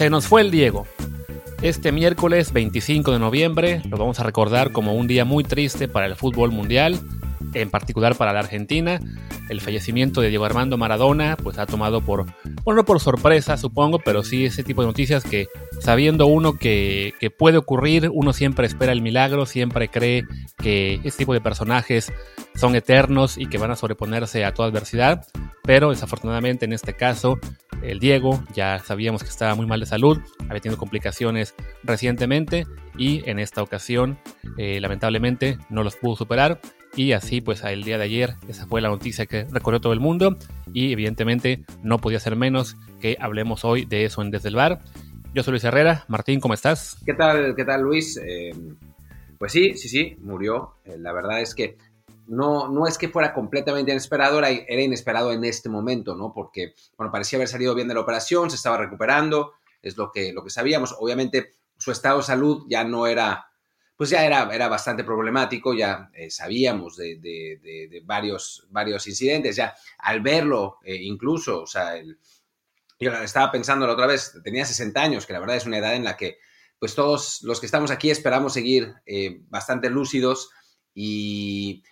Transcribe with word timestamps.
Se 0.00 0.08
nos 0.08 0.26
fue 0.26 0.40
el 0.40 0.50
Diego. 0.50 0.86
Este 1.60 1.92
miércoles 1.92 2.54
25 2.54 3.12
de 3.12 3.18
noviembre 3.18 3.82
lo 3.86 3.98
vamos 3.98 4.18
a 4.18 4.22
recordar 4.22 4.72
como 4.72 4.94
un 4.94 5.06
día 5.06 5.26
muy 5.26 5.44
triste 5.44 5.88
para 5.88 6.06
el 6.06 6.16
fútbol 6.16 6.52
mundial, 6.52 6.98
en 7.52 7.68
particular 7.68 8.16
para 8.16 8.32
la 8.32 8.38
Argentina. 8.38 8.98
El 9.50 9.60
fallecimiento 9.60 10.22
de 10.22 10.30
Diego 10.30 10.46
Armando 10.46 10.78
Maradona 10.78 11.36
pues 11.36 11.58
ha 11.58 11.66
tomado 11.66 12.00
por, 12.00 12.24
bueno, 12.64 12.80
no 12.80 12.84
por 12.86 12.98
sorpresa 12.98 13.58
supongo, 13.58 13.98
pero 13.98 14.22
sí 14.22 14.46
ese 14.46 14.64
tipo 14.64 14.80
de 14.80 14.86
noticias 14.86 15.22
que 15.22 15.48
sabiendo 15.80 16.26
uno 16.28 16.54
que, 16.54 17.12
que 17.20 17.28
puede 17.28 17.58
ocurrir, 17.58 18.08
uno 18.10 18.32
siempre 18.32 18.66
espera 18.66 18.92
el 18.92 19.02
milagro, 19.02 19.44
siempre 19.44 19.88
cree 19.88 20.24
que 20.56 20.94
este 21.04 21.18
tipo 21.18 21.34
de 21.34 21.42
personajes 21.42 22.10
son 22.54 22.74
eternos 22.74 23.36
y 23.36 23.48
que 23.48 23.58
van 23.58 23.70
a 23.70 23.76
sobreponerse 23.76 24.46
a 24.46 24.54
toda 24.54 24.70
adversidad, 24.70 25.26
pero 25.62 25.90
desafortunadamente 25.90 26.64
en 26.64 26.72
este 26.72 26.94
caso 26.94 27.38
el 27.82 27.98
Diego 27.98 28.42
ya 28.54 28.78
sabíamos 28.78 29.22
que 29.22 29.28
estaba 29.28 29.54
muy 29.54 29.66
mal 29.66 29.80
de 29.80 29.86
salud, 29.86 30.18
había 30.48 30.60
tenido 30.60 30.78
complicaciones 30.78 31.54
recientemente 31.82 32.66
y 32.96 33.28
en 33.28 33.38
esta 33.38 33.62
ocasión 33.62 34.18
eh, 34.56 34.80
lamentablemente 34.80 35.58
no 35.68 35.82
los 35.82 35.96
pudo 35.96 36.16
superar 36.16 36.60
y 36.96 37.12
así 37.12 37.40
pues 37.40 37.62
el 37.64 37.84
día 37.84 37.98
de 37.98 38.04
ayer 38.04 38.34
esa 38.48 38.66
fue 38.66 38.80
la 38.80 38.88
noticia 38.88 39.26
que 39.26 39.44
recorrió 39.44 39.80
todo 39.80 39.92
el 39.92 40.00
mundo 40.00 40.36
y 40.72 40.92
evidentemente 40.92 41.64
no 41.82 41.98
podía 41.98 42.20
ser 42.20 42.36
menos 42.36 42.76
que 43.00 43.16
hablemos 43.20 43.64
hoy 43.64 43.84
de 43.84 44.04
eso 44.04 44.22
en 44.22 44.30
Desde 44.30 44.48
el 44.48 44.56
Bar. 44.56 44.80
Yo 45.32 45.42
soy 45.42 45.52
Luis 45.52 45.64
Herrera. 45.64 46.04
Martín, 46.08 46.40
¿cómo 46.40 46.54
estás? 46.54 46.96
¿Qué 47.06 47.14
tal, 47.14 47.54
qué 47.54 47.64
tal 47.64 47.82
Luis? 47.82 48.16
Eh, 48.16 48.52
pues 49.38 49.52
sí, 49.52 49.74
sí, 49.74 49.88
sí, 49.88 50.16
murió. 50.20 50.74
Eh, 50.84 50.96
la 50.98 51.12
verdad 51.12 51.40
es 51.40 51.54
que 51.54 51.76
no, 52.30 52.68
no 52.68 52.86
es 52.86 52.96
que 52.96 53.08
fuera 53.08 53.34
completamente 53.34 53.90
inesperado, 53.90 54.38
era, 54.38 54.50
era, 54.50 54.80
inesperado 54.80 55.32
en 55.32 55.44
este 55.44 55.68
momento, 55.68 56.14
¿no? 56.14 56.32
Porque, 56.32 56.74
bueno, 56.96 57.10
parecía 57.10 57.38
haber 57.38 57.48
salido 57.48 57.74
bien 57.74 57.88
de 57.88 57.94
la 57.94 58.00
operación, 58.00 58.50
se 58.50 58.56
estaba 58.56 58.76
recuperando, 58.76 59.54
es 59.82 59.96
lo 59.96 60.12
que, 60.12 60.32
lo 60.32 60.44
que 60.44 60.50
sabíamos. 60.50 60.94
Obviamente, 61.00 61.54
su 61.76 61.90
estado 61.90 62.18
de 62.18 62.22
salud 62.22 62.66
ya 62.68 62.84
no 62.84 63.08
era, 63.08 63.50
pues 63.96 64.10
ya 64.10 64.24
era, 64.24 64.48
era 64.54 64.68
bastante 64.68 65.02
problemático, 65.02 65.74
ya 65.74 66.08
eh, 66.14 66.30
sabíamos 66.30 66.96
de, 66.96 67.16
de, 67.18 68.02
varios, 68.04 68.64
varios 68.70 69.08
incidentes, 69.08 69.56
ya 69.56 69.74
al 69.98 70.20
verlo 70.20 70.78
eh, 70.84 70.94
incluso, 70.94 71.62
o 71.62 71.66
sea, 71.66 72.00
yo 73.00 73.12
estaba 73.24 73.50
pensando 73.50 73.88
la 73.88 73.94
otra 73.94 74.06
vez, 74.06 74.38
tenía 74.44 74.64
60 74.64 75.02
años, 75.02 75.26
que 75.26 75.32
la 75.32 75.40
verdad 75.40 75.56
es 75.56 75.66
una 75.66 75.78
edad 75.78 75.96
en 75.96 76.04
la 76.04 76.16
que, 76.16 76.38
pues 76.78 76.94
todos 76.94 77.42
los 77.42 77.58
que 77.58 77.66
estamos 77.66 77.90
aquí 77.90 78.08
esperamos 78.08 78.52
seguir 78.52 78.94
eh, 79.04 79.40
bastante 79.48 79.90
lúcidos 79.90 80.50
y 80.94 81.82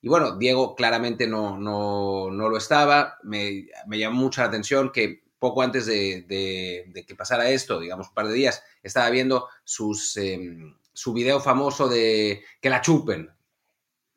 y 0.00 0.08
bueno, 0.08 0.36
Diego 0.36 0.74
claramente 0.76 1.26
no, 1.26 1.58
no, 1.58 2.30
no 2.30 2.48
lo 2.48 2.56
estaba. 2.56 3.18
Me, 3.24 3.66
me, 3.86 3.98
llamó 3.98 4.20
mucho 4.20 4.40
la 4.40 4.48
atención 4.48 4.92
que 4.92 5.22
poco 5.38 5.62
antes 5.62 5.86
de, 5.86 6.24
de, 6.28 7.04
que 7.06 7.14
pasara 7.14 7.50
esto, 7.50 7.80
digamos 7.80 8.08
un 8.08 8.14
par 8.14 8.28
de 8.28 8.34
días, 8.34 8.62
estaba 8.82 9.10
viendo 9.10 9.48
sus, 9.64 10.16
eh, 10.16 10.56
su 10.92 11.12
video 11.12 11.40
famoso 11.40 11.88
de 11.88 12.42
que 12.60 12.70
la 12.70 12.80
chupen 12.80 13.30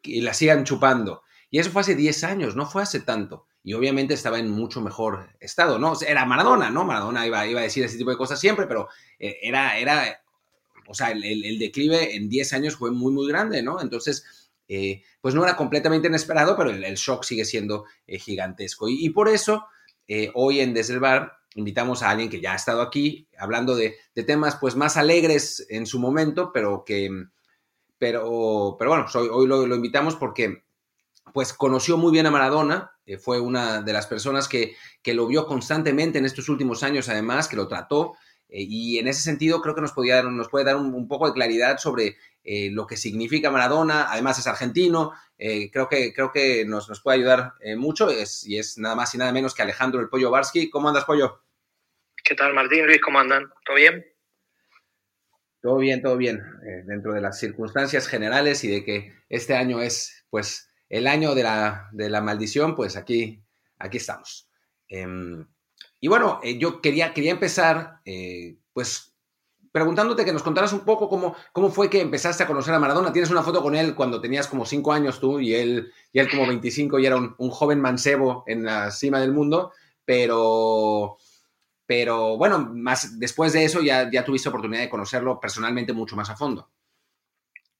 y 0.03 0.21
la 0.21 0.33
sigan 0.33 0.65
chupando. 0.65 1.23
Y 1.49 1.59
eso 1.59 1.71
fue 1.71 1.81
hace 1.81 1.95
10 1.95 2.23
años, 2.23 2.55
no 2.55 2.65
fue 2.65 2.83
hace 2.83 3.01
tanto. 3.01 3.47
Y 3.63 3.73
obviamente 3.73 4.13
estaba 4.15 4.39
en 4.39 4.49
mucho 4.49 4.81
mejor 4.81 5.29
estado, 5.39 5.77
¿no? 5.77 5.93
era 6.07 6.25
Maradona, 6.25 6.71
¿no? 6.71 6.83
Maradona 6.83 7.27
iba, 7.27 7.45
iba 7.45 7.59
a 7.59 7.63
decir 7.63 7.83
ese 7.83 7.97
tipo 7.97 8.09
de 8.09 8.17
cosas 8.17 8.39
siempre, 8.39 8.65
pero 8.65 8.87
eh, 9.19 9.37
era, 9.43 9.77
era 9.77 10.21
o 10.87 10.93
sea, 10.95 11.11
el, 11.11 11.23
el 11.23 11.59
declive 11.59 12.15
en 12.15 12.29
10 12.29 12.53
años 12.53 12.75
fue 12.75 12.91
muy, 12.91 13.11
muy 13.11 13.27
grande, 13.27 13.61
¿no? 13.61 13.79
Entonces, 13.79 14.40
eh, 14.73 15.03
pues 15.19 15.35
no 15.35 15.43
era 15.43 15.57
completamente 15.57 16.07
inesperado, 16.07 16.55
pero 16.55 16.69
el, 16.69 16.95
shock 16.95 17.25
sigue 17.25 17.43
siendo 17.43 17.83
eh, 18.07 18.17
gigantesco. 18.17 18.87
Y, 18.87 19.09
por 19.09 19.27
eso, 19.27 19.65
eh, 20.07 20.31
hoy 20.33 20.61
en 20.61 20.73
Desde 20.73 20.93
el 20.93 21.01
Bar 21.01 21.33
invitamos 21.55 22.01
a 22.01 22.09
alguien 22.09 22.29
que 22.29 22.39
ya 22.39 22.53
ha 22.53 22.55
estado 22.55 22.81
aquí 22.81 23.27
hablando 23.37 23.75
de, 23.75 23.97
temas 24.25 24.55
pues 24.55 24.77
más 24.77 24.95
alegres 24.95 25.67
en 25.69 25.85
su 25.85 25.99
momento, 25.99 26.51
pero 26.53 26.85
que, 26.85 27.09
pero, 27.97 28.77
pero 28.79 28.91
bueno, 28.91 29.07
hoy, 29.13 29.27
hoy 29.29 29.45
lo, 29.45 29.75
invitamos 29.75 30.15
porque 30.15 30.63
pues 31.33 31.51
conoció 31.51 31.97
muy 31.97 32.13
bien 32.13 32.27
a 32.27 32.31
Maradona, 32.31 32.93
fue 33.19 33.41
una 33.41 33.81
de 33.81 33.91
las 33.91 34.07
personas 34.07 34.47
que, 34.47 34.75
que, 35.01 35.13
lo 35.13 35.27
vio 35.27 35.47
constantemente 35.47 36.17
en 36.17 36.25
estos 36.25 36.47
últimos 36.47 36.81
años, 36.81 37.09
además, 37.09 37.49
que 37.49 37.57
lo 37.57 37.67
trató, 37.67 38.13
y 38.47 38.99
en 38.99 39.09
ese 39.09 39.21
sentido 39.21 39.61
creo 39.61 39.75
que 39.75 39.81
nos, 39.81 39.91
podía, 39.91 40.23
nos 40.23 40.47
puede 40.47 40.65
dar 40.65 40.77
un 40.77 41.07
poco 41.09 41.27
de 41.27 41.33
claridad 41.33 41.77
sobre 41.77 42.15
eh, 42.43 42.69
lo 42.71 42.87
que 42.87 42.97
significa 42.97 43.51
Maradona, 43.51 44.11
además 44.11 44.39
es 44.39 44.47
argentino, 44.47 45.13
eh, 45.37 45.69
creo 45.71 45.87
que, 45.87 46.13
creo 46.13 46.31
que 46.31 46.65
nos, 46.65 46.89
nos 46.89 47.01
puede 47.01 47.17
ayudar 47.17 47.53
eh, 47.61 47.75
mucho 47.75 48.09
es, 48.09 48.45
y 48.45 48.57
es 48.57 48.77
nada 48.77 48.95
más 48.95 49.13
y 49.15 49.17
nada 49.17 49.31
menos 49.31 49.55
que 49.55 49.61
Alejandro 49.61 49.99
el 50.01 50.09
Pollo 50.09 50.31
Barsky. 50.31 50.69
¿Cómo 50.69 50.87
andas, 50.87 51.05
Pollo? 51.05 51.43
¿Qué 52.23 52.35
tal, 52.35 52.53
Martín? 52.53 52.85
Luis, 52.85 53.01
¿cómo 53.01 53.19
andan? 53.19 53.51
¿Todo 53.65 53.75
bien? 53.75 54.05
Todo 55.61 55.77
bien, 55.77 56.01
todo 56.01 56.17
bien, 56.17 56.37
eh, 56.65 56.83
dentro 56.85 57.13
de 57.13 57.21
las 57.21 57.39
circunstancias 57.39 58.07
generales 58.07 58.63
y 58.63 58.67
de 58.67 58.83
que 58.83 59.13
este 59.29 59.55
año 59.55 59.79
es, 59.79 60.25
pues, 60.31 60.71
el 60.89 61.05
año 61.05 61.35
de 61.35 61.43
la, 61.43 61.89
de 61.91 62.09
la 62.09 62.21
maldición, 62.21 62.75
pues 62.75 62.95
aquí, 62.95 63.43
aquí 63.77 63.97
estamos. 63.97 64.49
Em, 64.87 65.47
y 65.99 66.07
bueno, 66.07 66.39
eh, 66.43 66.57
yo 66.57 66.81
quería, 66.81 67.13
quería 67.13 67.31
empezar, 67.31 67.99
eh, 68.05 68.57
pues, 68.73 69.10
preguntándote 69.71 70.25
que 70.25 70.33
nos 70.33 70.43
contaras 70.43 70.73
un 70.73 70.85
poco 70.85 71.07
cómo, 71.07 71.35
cómo 71.53 71.71
fue 71.71 71.89
que 71.89 72.01
empezaste 72.01 72.43
a 72.43 72.47
conocer 72.47 72.73
a 72.73 72.79
Maradona. 72.79 73.13
Tienes 73.13 73.31
una 73.31 73.43
foto 73.43 73.61
con 73.61 73.75
él 73.75 73.95
cuando 73.95 74.19
tenías 74.19 74.47
como 74.47 74.65
5 74.65 74.93
años 74.93 75.19
tú 75.19 75.39
y 75.39 75.55
él, 75.55 75.93
y 76.11 76.19
él 76.19 76.29
como 76.29 76.47
25 76.47 76.99
y 76.99 77.05
era 77.05 77.15
un, 77.15 77.35
un, 77.37 77.49
joven 77.49 77.79
mancebo 77.79 78.43
en 78.47 78.65
la 78.65 78.91
cima 78.91 79.19
del 79.19 79.31
mundo, 79.31 79.71
pero, 80.05 81.17
pero 81.85 82.37
bueno, 82.37 82.59
más 82.73 83.19
después 83.19 83.53
de 83.53 83.63
eso 83.63 83.81
ya, 83.81 84.09
ya 84.11 84.25
tuviste 84.25 84.49
oportunidad 84.49 84.81
de 84.81 84.89
conocerlo 84.89 85.39
personalmente 85.39 85.93
mucho 85.93 86.15
más 86.15 86.29
a 86.29 86.35
fondo. 86.35 86.69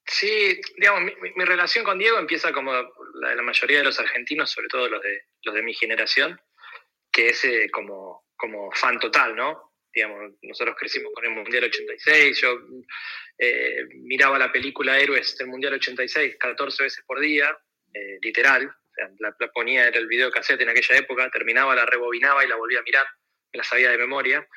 Sí, 0.06 0.60
digamos, 0.78 1.04
mi, 1.04 1.14
mi 1.36 1.46
relación 1.46 1.86
con 1.86 1.98
Diego 1.98 2.18
empieza 2.18 2.52
como 2.52 2.74
la 2.74 3.30
de 3.30 3.36
la 3.36 3.44
mayoría 3.44 3.80
de 3.80 3.84
los 3.84 4.00
argentinos, 4.00 4.52
sobre 4.52 4.68
todo 4.68 4.90
los 4.90 5.02
de, 5.02 5.26
los 5.44 5.56
de 5.56 5.62
mi 5.62 5.74
generación, 5.74 6.40
que 7.12 7.30
es 7.30 7.46
eh, 7.46 7.70
como, 7.72 8.26
como 8.36 8.72
fan 8.72 9.00
total, 9.00 9.36
¿no? 9.36 9.71
Digamos, 9.94 10.34
nosotros 10.42 10.76
crecimos 10.78 11.12
con 11.14 11.26
el 11.26 11.32
Mundial 11.32 11.66
86, 11.66 12.42
yo 12.42 12.60
eh, 13.38 13.86
miraba 14.04 14.40
la 14.40 14.52
película 14.52 15.00
Héroes 15.00 15.38
del 15.38 15.48
Mundial 15.48 15.74
86 15.74 16.38
14 16.40 16.84
veces 16.84 17.04
por 17.06 17.20
día, 17.20 17.58
eh, 17.94 18.18
literal, 18.22 18.68
o 18.68 18.94
sea, 18.94 19.10
la, 19.20 19.36
ponía, 19.54 19.88
era 19.88 20.00
el 20.00 20.08
video 20.08 20.32
cassette 20.32 20.62
en 20.62 20.70
aquella 20.70 20.98
época, 20.98 21.30
terminaba, 21.30 21.76
la 21.76 21.86
rebobinaba 21.86 22.44
y 22.44 22.48
la 22.48 22.56
volvía 22.56 22.80
a 22.80 22.84
mirar, 22.84 23.06
me 23.54 23.58
la 23.58 23.64
sabía 23.64 23.92
de 23.92 23.98
memoria, 23.98 24.48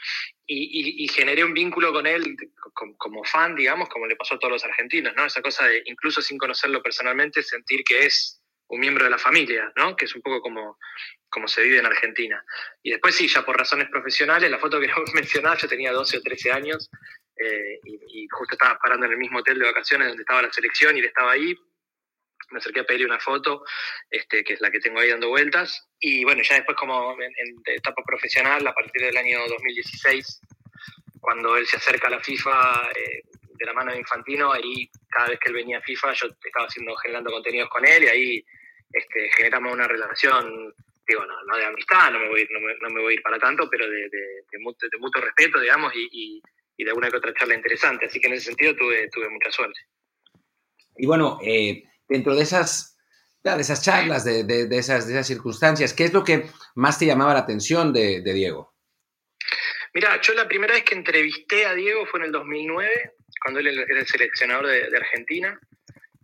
y 0.47 1.09
generé 1.09 1.43
un 1.43 1.55
vínculo 1.55 1.93
con 1.93 2.07
él 2.07 2.37
como, 2.75 2.97
como, 2.99 3.25
fan, 3.25 3.55
digamos, 3.55 3.89
como 3.89 4.07
le 4.07 4.17
pasó 4.17 4.35
a 4.35 4.39
todos 4.39 4.53
los 4.53 4.65
argentinos, 4.65 5.15
¿no? 5.17 5.25
Esa 5.25 5.41
cosa 5.41 5.67
de, 5.67 5.83
incluso 5.87 6.21
sin 6.21 6.39
conocerlo 6.39 6.83
personalmente, 6.83 7.43
sentir 7.43 7.83
que 7.85 8.07
es 8.07 8.43
un 8.69 8.81
miembro 8.81 9.05
de 9.05 9.11
la 9.11 9.19
familia, 9.19 9.73
¿no? 9.77 9.97
Que 9.97 10.05
es 10.05 10.15
un 10.15 10.23
poco 10.23 10.41
como, 10.41 10.79
como 11.35 11.49
se 11.49 11.63
vive 11.63 11.79
en 11.79 11.87
Argentina. 11.87 12.45
Y 12.81 12.93
después 12.93 13.17
sí, 13.17 13.27
ya 13.27 13.45
por 13.45 13.59
razones 13.59 13.89
profesionales, 13.91 14.49
la 14.49 14.61
foto 14.61 14.81
que 14.81 14.89
mencionaba, 15.15 15.57
yo 15.57 15.67
tenía 15.67 15.93
12 15.93 16.19
o 16.19 16.23
13 16.23 16.53
años 16.53 16.89
eh, 17.37 17.81
y, 17.85 18.29
justo 18.31 18.55
estaba 18.55 18.79
parando 18.79 19.07
en 19.07 19.13
el 19.13 19.19
mismo 19.19 19.41
hotel 19.41 19.59
de 19.59 19.67
vacaciones 19.67 20.09
donde 20.09 20.23
estaba 20.23 20.43
la 20.43 20.53
selección 20.53 20.97
y 20.97 21.01
él 21.01 21.07
estaba 21.07 21.33
ahí. 21.33 21.59
Me 22.51 22.59
acerqué 22.59 22.81
a 22.81 22.85
pedirle 22.85 23.07
una 23.07 23.19
foto, 23.19 23.65
este, 24.09 24.45
que 24.45 24.53
es 24.53 24.61
la 24.61 24.71
que 24.71 24.79
tengo 24.79 25.01
ahí 25.01 25.09
dando 25.09 25.29
vueltas. 25.29 25.89
Y 25.99 26.25
bueno, 26.25 26.43
ya 26.45 26.55
después 26.55 26.77
como 26.77 27.13
en, 27.21 27.33
en 27.37 27.63
etapa 27.67 28.03
profesional, 28.07 28.65
a 28.65 28.73
partir 28.73 29.03
del 29.03 29.17
año 29.17 29.41
2016, 29.49 30.41
cuando 31.21 31.57
él 31.57 31.67
se 31.67 31.79
acerca 31.79 32.07
a 32.07 32.11
la 32.11 32.21
FIFA 32.21 32.91
eh, 32.95 33.23
de 33.59 33.67
la 33.67 33.73
mano 33.73 33.93
de 33.93 33.99
Infantino, 33.99 34.53
ahí 34.53 34.89
cada 35.09 35.31
vez 35.31 35.41
que 35.41 35.49
él 35.49 35.55
venía 35.55 35.79
a 35.79 35.83
FIFA 35.83 36.13
yo 36.13 36.29
estaba 36.45 36.67
haciendo, 36.67 36.95
generando 36.97 37.33
contenidos 37.33 37.69
con 37.71 37.85
él 37.85 38.05
y 38.05 38.09
ahí 38.09 38.47
este, 38.93 39.29
generamos 39.37 39.73
una 39.73 39.89
relación 39.89 40.73
digo, 41.07 41.25
no, 41.27 41.35
no 41.45 41.57
de 41.57 41.65
amistad, 41.65 42.11
no 42.13 42.21
me 42.21 42.29
voy, 42.29 42.47
no 42.51 42.61
me, 42.61 42.75
no 42.81 42.89
me 42.91 43.01
voy 43.03 43.13
a 43.13 43.17
ir 43.17 43.23
para 43.23 43.39
tanto, 43.39 43.69
pero 43.71 43.89
de, 43.89 44.09
de, 44.09 44.43
de, 44.51 44.59
mutuo, 44.61 44.89
de 44.91 44.99
mutuo, 44.99 45.23
respeto, 45.23 45.61
digamos, 45.61 45.93
y, 45.95 46.09
y, 46.11 46.43
y, 46.77 46.85
de 46.85 46.91
alguna 46.91 47.11
que 47.11 47.17
otra 47.17 47.35
charla 47.35 47.55
interesante. 47.55 48.07
Así 48.07 48.21
que 48.21 48.29
en 48.29 48.35
ese 48.35 48.47
sentido 48.47 48.75
tuve, 48.77 49.09
tuve 49.11 49.29
mucha 49.29 49.51
suerte. 49.51 49.79
Y 50.97 51.07
bueno, 51.07 51.39
eh, 51.43 51.85
dentro 52.09 52.35
de 52.35 52.43
esas, 52.43 52.99
de 53.43 53.61
esas 53.61 53.83
charlas, 53.83 54.25
de, 54.25 54.45
de, 54.45 54.79
esas, 54.79 55.07
de 55.07 55.15
esas 55.15 55.27
circunstancias, 55.27 55.93
¿qué 55.93 56.05
es 56.05 56.13
lo 56.13 56.25
que 56.25 56.47
más 56.75 56.99
te 56.99 57.07
llamaba 57.07 57.35
la 57.35 57.41
atención 57.41 57.93
de, 57.93 58.23
Diego? 58.23 58.75
Mira, 59.93 60.21
yo 60.21 60.35
la 60.35 60.49
primera 60.49 60.75
vez 60.75 60.85
que 60.85 60.95
entrevisté 60.95 61.67
a 61.67 61.75
Diego 61.75 62.07
fue 62.07 62.21
en 62.21 62.27
el 62.27 62.33
2009, 62.33 63.13
cuando 63.43 63.61
él 63.61 63.67
era 63.67 64.01
el 64.01 64.07
seleccionador 64.07 64.67
de 64.67 64.97
Argentina. 64.97 65.59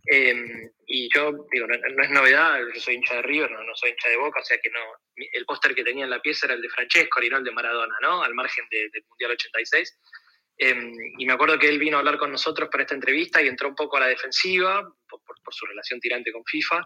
Eh, 0.09 0.71
y 0.87 1.13
yo, 1.13 1.45
digo, 1.51 1.67
no, 1.67 2.03
es 2.03 2.09
novedad, 2.09 2.59
yo 2.73 2.81
soy 2.81 2.95
hincha 2.95 3.15
de 3.15 3.21
River, 3.21 3.51
no, 3.51 3.63
no 3.63 3.75
soy 3.75 3.91
hincha 3.91 4.09
de 4.09 4.17
Boca, 4.17 4.41
o 4.41 4.45
sea 4.45 4.57
que 4.57 4.69
no, 4.69 4.79
el 5.15 5.45
póster 5.45 5.75
que 5.75 5.83
tenía 5.83 6.05
en 6.05 6.09
la 6.09 6.21
pieza 6.21 6.47
era 6.47 6.55
el 6.55 6.61
de 6.61 6.69
Francesco 6.69 7.21
y 7.21 7.29
no 7.29 7.37
el 7.37 7.43
de 7.43 7.51
Maradona, 7.51 7.95
¿no? 8.01 8.23
Al 8.23 8.33
margen 8.33 8.65
de, 8.69 8.89
del 8.89 9.03
Mundial 9.07 9.31
86. 9.31 9.97
Eh, 10.63 10.75
y 11.17 11.25
me 11.25 11.33
acuerdo 11.33 11.57
que 11.57 11.67
él 11.67 11.79
vino 11.79 11.97
a 11.97 12.01
hablar 12.01 12.19
con 12.19 12.31
nosotros 12.31 12.69
para 12.69 12.83
esta 12.83 12.93
entrevista 12.93 13.41
y 13.41 13.47
entró 13.47 13.67
un 13.67 13.75
poco 13.75 13.97
a 13.97 14.01
la 14.01 14.07
defensiva 14.07 14.87
por, 15.09 15.21
su 15.53 15.65
relación 15.65 15.99
tirante 15.99 16.31
con 16.31 16.45
FIFA. 16.45 16.85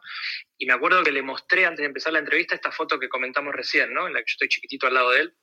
Y 0.58 0.66
me 0.66 0.74
acuerdo 0.74 1.04
que 1.04 1.12
le 1.12 1.22
mostré 1.22 1.66
antes 1.66 1.82
de 1.82 1.88
empezar 1.88 2.14
la 2.14 2.20
entrevista 2.20 2.56
esta 2.56 2.72
foto 2.72 2.98
que 2.98 3.10
comentamos 3.10 3.54
recién, 3.54 3.94
¿no? 3.94 4.08
En 4.08 4.14
la 4.14 4.20
que 4.20 4.26
yo 4.28 4.34
estoy 4.34 4.48
chiquitito 4.48 4.88
al 4.88 4.94
lado 4.94 5.12
de 5.12 5.20
él. 5.20 5.34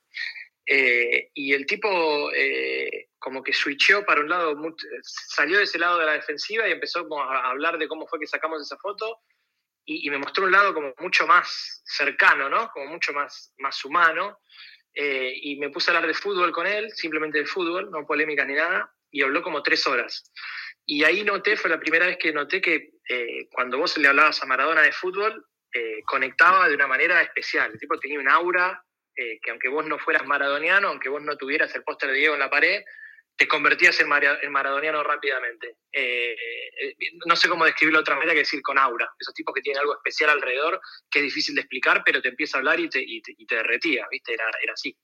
Eh, 0.65 1.29
y 1.33 1.53
el 1.53 1.65
tipo 1.65 2.31
eh, 2.33 2.92
como 3.23 3.41
que 3.41 3.53
switchó 3.53 4.03
para 4.03 4.19
un 4.19 4.29
lado, 4.29 4.53
salió 5.01 5.57
de 5.57 5.63
ese 5.63 5.79
lado 5.79 5.97
de 5.97 6.05
la 6.05 6.13
defensiva 6.13 6.67
y 6.67 6.73
empezó 6.73 7.07
a 7.21 7.49
hablar 7.49 7.77
de 7.77 7.87
cómo 7.87 8.05
fue 8.05 8.19
que 8.19 8.27
sacamos 8.27 8.61
esa 8.61 8.77
foto 8.77 9.21
y, 9.85 10.09
me 10.09 10.17
mostró 10.17 10.43
un 10.45 10.51
lado 10.51 10.73
como 10.73 10.93
mucho 10.99 11.25
más 11.25 11.81
cercano, 11.85 12.49
¿no? 12.49 12.69
Como 12.71 12.87
mucho 12.87 13.11
más, 13.13 13.53
más 13.57 13.83
humano. 13.83 14.39
Eh, 14.93 15.33
y 15.41 15.57
me 15.57 15.69
puse 15.69 15.89
a 15.89 15.95
hablar 15.95 16.07
de 16.07 16.13
fútbol 16.13 16.51
con 16.51 16.67
él, 16.67 16.91
simplemente 16.91 17.39
de 17.39 17.45
fútbol, 17.45 17.89
no 17.91 18.05
polémica 18.05 18.45
ni 18.45 18.53
nada, 18.53 18.93
y 19.11 19.21
habló 19.23 19.41
como 19.41 19.63
tres 19.63 19.85
horas. 19.87 20.31
Y 20.85 21.03
ahí 21.03 21.23
noté, 21.23 21.57
fue 21.57 21.69
la 21.69 21.79
primera 21.79 22.05
vez 22.05 22.17
que 22.17 22.31
noté 22.31 22.61
que 22.61 22.91
cuando 23.51 23.77
vos 23.77 23.97
le 23.97 24.07
hablabas 24.07 24.41
a 24.41 24.45
Maradona 24.45 24.81
de 24.81 24.91
fútbol, 24.91 25.45
conectaba 26.05 26.69
de 26.69 26.75
una 26.75 26.87
manera 26.87 27.21
especial. 27.21 27.71
El 27.71 27.79
tipo 27.79 27.99
tenía 27.99 28.19
un 28.19 28.29
aura 28.29 28.81
eh, 29.15 29.39
que 29.43 29.51
aunque 29.51 29.69
vos 29.69 29.85
no 29.85 29.99
fueras 29.99 30.25
maradoniano, 30.25 30.87
aunque 30.87 31.09
vos 31.09 31.21
no 31.21 31.37
tuvieras 31.37 31.73
el 31.75 31.83
póster 31.83 32.09
de 32.09 32.17
Diego 32.17 32.33
en 32.33 32.39
la 32.39 32.49
pared, 32.49 32.83
te 33.35 33.47
convertías 33.47 33.99
en, 33.99 34.07
maradoniano 34.07 35.03
rápidamente. 35.03 35.77
Eh, 35.91 36.33
eh, 36.33 36.95
no 37.25 37.35
sé 37.35 37.49
cómo 37.49 37.65
describirlo 37.65 37.99
de 37.99 38.03
otra 38.03 38.15
manera 38.15 38.33
que 38.33 38.39
decir 38.39 38.61
con 38.61 38.77
aura. 38.77 39.11
Esos 39.19 39.33
tipos 39.33 39.53
que 39.53 39.61
tienen 39.61 39.79
algo 39.79 39.95
especial 39.95 40.29
alrededor 40.29 40.79
que 41.09 41.19
es 41.19 41.25
difícil 41.25 41.55
de 41.55 41.61
explicar, 41.61 42.03
pero 42.05 42.21
te 42.21 42.29
empieza 42.29 42.57
a 42.57 42.59
hablar 42.59 42.79
y 42.79 42.89
te, 42.89 43.03
y 43.05 43.21
te, 43.21 43.55
derretía, 43.55 44.07
¿viste? 44.09 44.33
Era, 44.33 44.45
era, 44.61 44.73
así. 44.73 44.95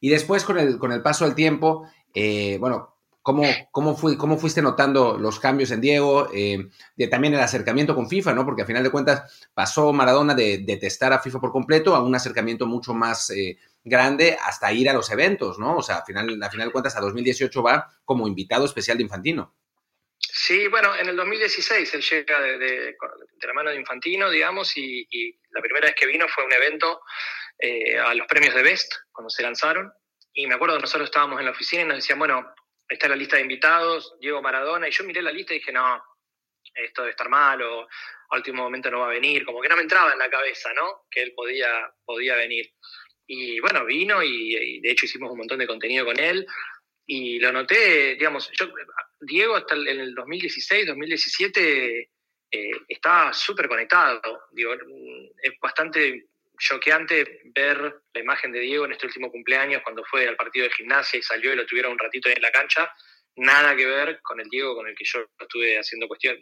Y 0.00 0.10
después, 0.10 0.44
con 0.44 0.58
el, 0.58 0.78
con 0.78 0.92
el 0.92 1.02
paso 1.02 1.24
del 1.24 1.34
tiempo, 1.34 1.90
bueno, 2.58 2.97
¿Cómo, 3.28 3.44
cómo, 3.72 3.94
¿Cómo 4.16 4.38
fuiste 4.38 4.62
notando 4.62 5.18
los 5.18 5.38
cambios 5.38 5.70
en 5.70 5.82
Diego? 5.82 6.30
Eh, 6.32 6.70
también 7.10 7.34
el 7.34 7.40
acercamiento 7.40 7.94
con 7.94 8.08
FIFA, 8.08 8.32
¿no? 8.32 8.46
Porque 8.46 8.62
al 8.62 8.66
final 8.66 8.82
de 8.82 8.90
cuentas 8.90 9.50
pasó 9.52 9.92
Maradona 9.92 10.34
de, 10.34 10.78
testar 10.80 11.12
a 11.12 11.18
FIFA 11.18 11.38
por 11.38 11.52
completo 11.52 11.94
a 11.94 12.02
un 12.02 12.14
acercamiento 12.14 12.64
mucho 12.64 12.94
más 12.94 13.28
eh, 13.28 13.58
grande 13.84 14.38
hasta 14.42 14.72
ir 14.72 14.88
a 14.88 14.94
los 14.94 15.10
eventos, 15.10 15.58
¿no? 15.58 15.76
O 15.76 15.82
sea, 15.82 15.96
al 15.96 16.04
final, 16.06 16.42
al 16.42 16.50
final 16.50 16.68
de 16.68 16.72
cuentas 16.72 16.96
a 16.96 17.02
2018 17.02 17.62
va 17.62 17.86
como 18.02 18.26
invitado 18.26 18.64
especial 18.64 18.96
de 18.96 19.02
Infantino. 19.02 19.54
Sí, 20.16 20.66
bueno, 20.68 20.96
en 20.96 21.10
el 21.10 21.16
2016 21.16 21.94
él 21.96 22.00
llega 22.00 22.40
de, 22.40 22.96
la 23.42 23.52
mano 23.52 23.68
de 23.68 23.76
Infantino, 23.76 24.30
digamos, 24.30 24.74
y, 24.74 25.06
la 25.50 25.60
primera 25.60 25.88
vez 25.88 25.96
que 25.96 26.06
vino 26.06 26.26
fue 26.28 26.46
un 26.46 26.52
evento 26.54 27.02
eh, 27.58 27.98
a 27.98 28.14
los 28.14 28.26
premios 28.26 28.54
de 28.54 28.62
Best, 28.62 28.90
cuando 29.12 29.28
se 29.28 29.42
lanzaron. 29.42 29.92
Y 30.32 30.46
me 30.46 30.54
acuerdo 30.54 30.76
que 30.76 30.82
nosotros 30.82 31.10
estábamos 31.10 31.38
en 31.40 31.44
la 31.44 31.50
oficina 31.50 31.82
y 31.82 31.84
nos 31.84 31.96
decían, 31.96 32.18
bueno, 32.18 32.54
está 32.88 33.08
la 33.08 33.16
lista 33.16 33.36
de 33.36 33.42
invitados, 33.42 34.16
Diego 34.20 34.40
Maradona, 34.40 34.88
y 34.88 34.92
yo 34.92 35.04
miré 35.04 35.22
la 35.22 35.32
lista 35.32 35.54
y 35.54 35.58
dije, 35.58 35.72
no, 35.72 36.02
esto 36.74 37.02
debe 37.02 37.10
estar 37.10 37.28
mal, 37.28 37.60
o 37.62 37.88
a 38.30 38.36
último 38.36 38.62
momento 38.62 38.90
no 38.90 39.00
va 39.00 39.06
a 39.06 39.10
venir, 39.12 39.44
como 39.44 39.60
que 39.60 39.68
no 39.68 39.76
me 39.76 39.82
entraba 39.82 40.12
en 40.12 40.18
la 40.18 40.30
cabeza, 40.30 40.72
¿no? 40.72 41.06
Que 41.10 41.22
él 41.22 41.32
podía, 41.34 41.92
podía 42.04 42.36
venir. 42.36 42.72
Y 43.26 43.60
bueno, 43.60 43.84
vino 43.84 44.22
y, 44.22 44.80
de 44.80 44.90
hecho 44.90 45.04
hicimos 45.04 45.30
un 45.30 45.38
montón 45.38 45.58
de 45.58 45.66
contenido 45.66 46.04
con 46.04 46.18
él 46.18 46.46
y 47.06 47.38
lo 47.38 47.52
noté, 47.52 48.14
digamos, 48.14 48.50
yo, 48.58 48.68
Diego 49.20 49.56
hasta 49.56 49.74
en 49.74 50.00
el 50.00 50.14
2016, 50.14 50.86
2017 50.86 52.10
eh, 52.50 52.70
estaba 52.88 53.32
súper 53.32 53.68
conectado, 53.68 54.20
digo, 54.52 54.74
es 55.42 55.52
bastante 55.60 56.28
choqueante 56.58 57.42
ver 57.54 58.02
la 58.12 58.20
imagen 58.20 58.52
de 58.52 58.60
Diego 58.60 58.84
en 58.84 58.92
este 58.92 59.06
último 59.06 59.30
cumpleaños 59.30 59.82
cuando 59.82 60.04
fue 60.04 60.26
al 60.28 60.36
partido 60.36 60.64
de 60.64 60.72
gimnasia 60.72 61.18
y 61.18 61.22
salió 61.22 61.52
y 61.52 61.56
lo 61.56 61.66
tuvieron 61.66 61.92
un 61.92 61.98
ratito 61.98 62.28
en 62.28 62.42
la 62.42 62.50
cancha. 62.50 62.92
Nada 63.36 63.76
que 63.76 63.86
ver 63.86 64.20
con 64.22 64.40
el 64.40 64.48
Diego 64.48 64.74
con 64.74 64.88
el 64.88 64.96
que 64.96 65.04
yo 65.04 65.20
estuve 65.38 65.78
haciendo 65.78 66.08
cuestión, 66.08 66.36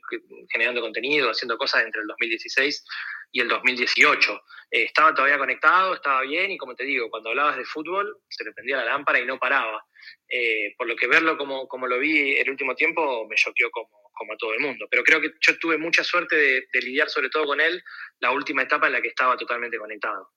generando 0.50 0.80
contenido, 0.80 1.30
haciendo 1.30 1.58
cosas 1.58 1.84
entre 1.84 2.00
el 2.00 2.06
2016 2.06 2.84
y 3.32 3.40
el 3.40 3.48
2018. 3.48 4.42
Eh, 4.70 4.84
estaba 4.84 5.14
todavía 5.14 5.36
conectado, 5.36 5.94
estaba 5.94 6.22
bien 6.22 6.50
y 6.50 6.56
como 6.56 6.74
te 6.74 6.84
digo, 6.84 7.10
cuando 7.10 7.30
hablabas 7.30 7.58
de 7.58 7.64
fútbol 7.64 8.18
se 8.30 8.44
le 8.44 8.52
prendía 8.52 8.78
la 8.78 8.86
lámpara 8.86 9.20
y 9.20 9.26
no 9.26 9.38
paraba. 9.38 9.84
Eh, 10.28 10.74
por 10.78 10.86
lo 10.86 10.96
que 10.96 11.06
verlo 11.06 11.36
como, 11.36 11.68
como 11.68 11.86
lo 11.86 11.98
vi 11.98 12.36
el 12.36 12.48
último 12.48 12.74
tiempo 12.74 13.26
me 13.28 13.36
choqueó 13.36 13.70
como, 13.70 14.05
como 14.16 14.32
a 14.32 14.36
todo 14.36 14.52
el 14.54 14.60
mundo. 14.60 14.86
Pero 14.90 15.04
creo 15.04 15.20
que 15.20 15.32
yo 15.40 15.58
tuve 15.58 15.78
mucha 15.78 16.02
suerte 16.02 16.36
de, 16.36 16.80
lidiar 16.80 17.08
sobre 17.08 17.28
todo 17.28 17.44
con 17.44 17.60
él 17.60 17.82
la 18.18 18.32
última 18.32 18.62
etapa 18.62 18.86
en 18.86 18.94
la 18.94 19.02
que 19.02 19.08
estaba 19.08 19.36
totalmente 19.36 19.78
conectado. 19.78 20.32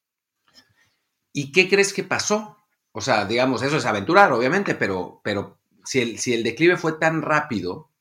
¿Y 1.32 1.52
qué 1.52 1.70
crees 1.70 1.94
que 1.94 2.04
pasó? 2.04 2.58
O 2.92 3.02
sea, 3.02 3.26
digamos, 3.26 3.64
eso 3.64 3.78
es 3.78 3.86
aventurar, 3.86 4.32
obviamente, 4.32 4.76
pero, 4.76 5.22
pero 5.24 5.60
si, 5.86 6.02
el, 6.02 6.20
si 6.20 6.34
el 6.34 6.44
declive 6.44 6.76
fue 6.76 6.94
tan 6.94 7.22
rápido, 7.22 7.92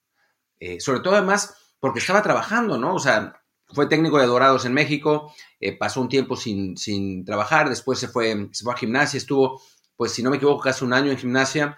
eh, 0.59 0.81
sobre 0.81 1.01
todo 1.01 1.15
además 1.15 1.55
porque 1.79 2.01
estaba 2.01 2.23
trabajando, 2.23 2.79
¿no? 2.79 2.95
O 2.95 2.99
sea, 2.99 3.41
fue 3.69 3.87
técnico 3.87 4.19
de 4.19 4.27
Dorados 4.27 4.65
en 4.65 4.73
México, 4.73 5.33
eh, 5.61 5.77
pasó 5.77 6.01
un 6.01 6.09
tiempo 6.09 6.37
sin, 6.37 6.77
sin, 6.77 7.25
trabajar, 7.25 7.69
después 7.69 7.99
se 7.99 8.09
fue, 8.09 8.49
se 8.53 8.65
fue 8.65 8.73
a 8.73 8.77
gimnasia, 8.77 9.19
estuvo, 9.19 9.63
pues 9.97 10.13
si 10.13 10.23
no 10.23 10.31
me 10.31 10.39
equivoco, 10.39 10.63
casi 10.63 10.85
un 10.85 10.93
año 10.93 11.11
en 11.11 11.19
gimnasia, 11.19 11.77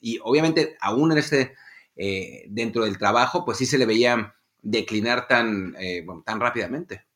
y 0.00 0.18
obviamente 0.22 0.76
aún 0.80 1.12
en 1.12 1.18
este 1.18 1.54
eh, 1.96 2.44
dentro 2.48 2.84
del 2.84 2.98
trabajo, 2.98 3.44
pues 3.44 3.58
sí 3.58 3.66
se 3.66 3.78
le 3.78 3.86
veía 3.86 4.34
declinar 4.58 5.26
tan, 5.26 5.74
eh, 5.78 6.04
tan 6.24 6.40
rápidamente. 6.40 7.06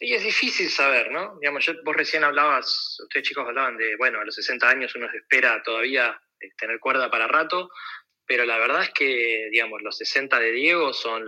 Y 0.00 0.14
es 0.14 0.22
difícil 0.22 0.70
saber, 0.70 1.10
¿no? 1.10 1.38
Digamos, 1.40 1.66
vos 1.84 1.96
recién 1.96 2.24
hablabas, 2.24 2.98
ustedes 3.02 3.28
chicos 3.28 3.46
hablaban 3.46 3.76
de, 3.76 3.96
bueno, 3.96 4.20
a 4.20 4.24
los 4.24 4.34
60 4.34 4.68
años 4.68 4.94
uno 4.94 5.08
espera 5.12 5.62
todavía 5.62 6.20
eh, 6.40 6.50
tener 6.56 6.78
cuerda 6.78 7.10
para 7.10 7.26
rato, 7.26 7.70
pero 8.26 8.44
la 8.44 8.58
verdad 8.58 8.82
es 8.82 8.90
que, 8.90 9.48
digamos, 9.50 9.82
los 9.82 9.96
60 9.98 10.38
de 10.38 10.52
Diego 10.52 10.92
son 10.92 11.24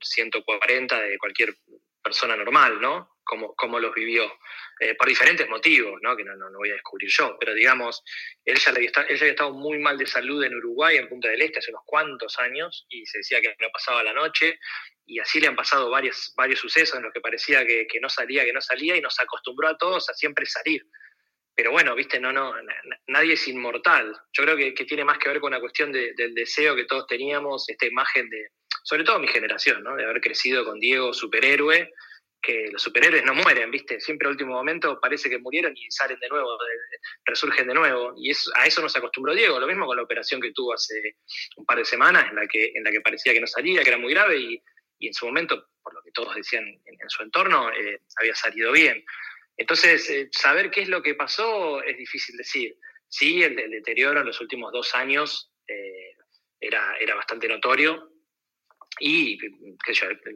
140 0.00 1.00
de 1.00 1.18
cualquier 1.18 1.56
persona 2.02 2.36
normal, 2.36 2.80
¿no? 2.80 3.15
Como, 3.26 3.56
como 3.56 3.80
los 3.80 3.92
vivió. 3.92 4.32
Eh, 4.78 4.94
por 4.94 5.08
diferentes 5.08 5.48
motivos, 5.48 5.98
¿no? 6.02 6.14
que 6.16 6.22
no, 6.22 6.36
no, 6.36 6.50
voy 6.58 6.70
a 6.70 6.74
descubrir 6.74 7.10
yo, 7.10 7.36
pero 7.40 7.54
digamos, 7.54 8.04
él 8.44 8.58
ya, 8.58 8.70
había 8.70 9.30
estado 9.30 9.52
muy 9.52 9.78
mal 9.78 9.96
de 9.96 10.06
salud 10.06 10.44
en 10.44 10.54
Uruguay, 10.54 10.98
en 10.98 11.08
Punta 11.08 11.28
del 11.28 11.40
Este, 11.40 11.60
hace 11.60 11.70
unos 11.70 11.82
cuantos 11.86 12.38
años, 12.38 12.86
y 12.90 13.06
se 13.06 13.18
decía 13.18 13.40
que 13.40 13.56
no 13.58 13.68
pasaba 13.72 14.02
la 14.02 14.12
noche, 14.12 14.58
y 15.06 15.18
así 15.18 15.40
le 15.40 15.46
han 15.46 15.56
pasado 15.56 15.88
varios, 15.88 16.34
varios 16.36 16.60
sucesos 16.60 16.96
en 16.96 17.04
los 17.04 17.12
que 17.12 17.22
parecía 17.22 17.64
que, 17.64 17.86
no 18.02 18.10
salía, 18.10 18.44
que 18.44 18.52
no 18.52 18.60
salía, 18.60 18.96
y 18.96 19.00
nos 19.00 19.18
acostumbró 19.18 19.68
a 19.68 19.78
todos 19.78 20.10
a 20.10 20.14
siempre 20.14 20.44
salir. 20.44 20.84
Pero 21.54 21.72
bueno, 21.72 21.94
viste, 21.94 22.20
no, 22.20 22.32
no, 22.32 22.54
nadie 23.06 23.32
es 23.32 23.48
inmortal. 23.48 24.14
Yo 24.32 24.44
creo 24.44 24.56
que, 24.56 24.84
tiene 24.84 25.04
más 25.04 25.16
que 25.16 25.30
ver 25.30 25.40
con 25.40 25.54
una 25.54 25.60
cuestión 25.60 25.90
del 25.90 26.34
deseo 26.34 26.76
que 26.76 26.84
todos 26.84 27.06
teníamos, 27.06 27.66
esta 27.70 27.86
imagen 27.86 28.28
de, 28.28 28.50
sobre 28.82 29.04
todo 29.04 29.18
mi 29.18 29.28
generación, 29.28 29.82
¿no? 29.82 29.96
de 29.96 30.04
haber 30.04 30.20
crecido 30.20 30.66
con 30.66 30.78
Diego, 30.78 31.14
superhéroe, 31.14 31.90
que 32.46 32.68
los 32.70 32.80
superhéroes 32.80 33.24
no 33.24 33.34
mueren, 33.34 33.72
¿viste? 33.72 34.00
Siempre 34.00 34.28
al 34.28 34.32
último 34.32 34.54
momento 34.54 35.00
parece 35.00 35.28
que 35.28 35.38
murieron 35.38 35.76
y 35.76 35.90
salen 35.90 36.20
de 36.20 36.28
nuevo, 36.28 36.56
resurgen 37.24 37.66
de 37.66 37.74
nuevo. 37.74 38.14
Y 38.16 38.30
a 38.30 38.66
eso 38.66 38.80
nos 38.80 38.96
acostumbró 38.96 39.34
Diego. 39.34 39.58
Lo 39.58 39.66
mismo 39.66 39.84
con 39.84 39.96
la 39.96 40.04
operación 40.04 40.40
que 40.40 40.52
tuvo 40.52 40.72
hace 40.72 41.16
un 41.56 41.66
par 41.66 41.78
de 41.78 41.84
semanas, 41.84 42.28
en 42.30 42.36
la 42.36 42.46
que, 42.46 42.72
en 42.72 42.84
la 42.84 42.92
que 42.92 43.00
parecía 43.00 43.32
que 43.32 43.40
no 43.40 43.48
salía, 43.48 43.82
que 43.82 43.88
era 43.88 43.98
muy 43.98 44.14
grave, 44.14 44.38
y, 44.38 44.62
en 45.00 45.12
su 45.12 45.26
momento, 45.26 45.70
por 45.82 45.92
lo 45.92 46.02
que 46.02 46.12
todos 46.12 46.36
decían 46.36 46.64
en, 46.64 47.10
su 47.10 47.24
entorno, 47.24 47.68
eh, 47.72 48.02
había 48.20 48.34
salido 48.36 48.70
bien. 48.70 49.04
Entonces, 49.56 50.08
eh, 50.08 50.28
saber 50.30 50.70
qué 50.70 50.82
es 50.82 50.88
lo 50.88 51.02
que 51.02 51.16
pasó 51.16 51.82
es 51.82 51.96
difícil 51.98 52.36
decir. 52.36 52.76
Sí, 53.08 53.42
el, 53.42 53.56
deterioro 53.56 54.20
en 54.20 54.26
los 54.26 54.40
últimos 54.40 54.72
dos 54.72 54.94
años 54.94 55.52
eh, 55.66 56.14
era, 56.60 56.96
era 57.00 57.16
bastante 57.16 57.48
notorio, 57.48 58.15
y 58.98 59.38